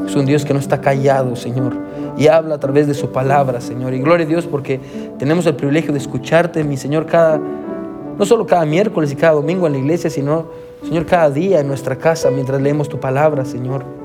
Es 0.05 0.15
un 0.15 0.25
Dios 0.25 0.45
que 0.45 0.53
no 0.53 0.59
está 0.59 0.79
callado, 0.79 1.35
Señor 1.35 1.89
y 2.19 2.27
habla 2.27 2.55
a 2.55 2.59
través 2.59 2.85
de 2.85 2.93
su 2.93 3.11
palabra, 3.11 3.61
Señor. 3.61 3.93
Y 3.93 3.99
gloria 3.99 4.25
a 4.25 4.29
Dios 4.29 4.45
porque 4.45 4.79
tenemos 5.17 5.45
el 5.45 5.55
privilegio 5.55 5.93
de 5.93 5.99
escucharte, 5.99 6.65
mi 6.65 6.75
Señor, 6.75 7.05
cada, 7.05 7.39
no 7.39 8.25
solo 8.25 8.45
cada 8.45 8.65
miércoles 8.65 9.13
y 9.13 9.15
cada 9.15 9.33
domingo 9.33 9.67
en 9.67 9.73
la 9.73 9.79
iglesia, 9.79 10.09
sino, 10.09 10.47
Señor, 10.83 11.05
cada 11.05 11.29
día 11.29 11.61
en 11.61 11.67
nuestra 11.69 11.95
casa 11.95 12.29
mientras 12.29 12.61
leemos 12.61 12.89
tu 12.89 12.99
palabra, 12.99 13.45
Señor. 13.45 13.98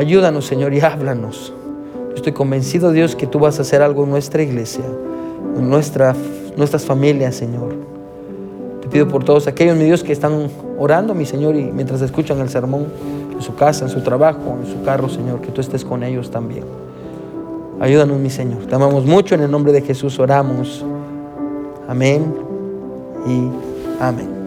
Ayúdanos, 0.00 0.46
Señor, 0.46 0.72
y 0.72 0.80
háblanos. 0.80 1.52
estoy 2.16 2.32
convencido, 2.32 2.90
Dios, 2.90 3.14
que 3.14 3.26
tú 3.26 3.38
vas 3.38 3.58
a 3.58 3.62
hacer 3.62 3.82
algo 3.82 4.04
en 4.04 4.10
nuestra 4.10 4.42
iglesia, 4.42 4.86
en 5.54 5.68
nuestra, 5.68 6.16
nuestras 6.56 6.86
familias, 6.86 7.34
Señor. 7.34 7.74
Te 8.80 8.88
pido 8.88 9.06
por 9.08 9.24
todos 9.24 9.46
aquellos, 9.46 9.76
mi 9.76 9.84
Dios, 9.84 10.02
que 10.02 10.14
están 10.14 10.48
orando, 10.78 11.14
mi 11.14 11.26
Señor, 11.26 11.54
y 11.54 11.64
mientras 11.64 12.00
escuchan 12.00 12.38
el 12.40 12.48
sermón 12.48 12.86
en 13.30 13.42
su 13.42 13.54
casa, 13.56 13.84
en 13.84 13.90
su 13.90 14.00
trabajo, 14.00 14.56
en 14.64 14.72
su 14.72 14.82
carro, 14.84 15.10
Señor, 15.10 15.42
que 15.42 15.48
tú 15.48 15.60
estés 15.60 15.84
con 15.84 16.02
ellos 16.02 16.30
también. 16.30 16.64
Ayúdanos, 17.78 18.18
mi 18.18 18.30
Señor. 18.30 18.64
Te 18.64 18.74
amamos 18.74 19.04
mucho. 19.04 19.34
En 19.34 19.42
el 19.42 19.50
nombre 19.50 19.70
de 19.70 19.82
Jesús 19.82 20.18
oramos. 20.18 20.82
Amén 21.86 22.24
y 23.26 24.02
amén. 24.02 24.39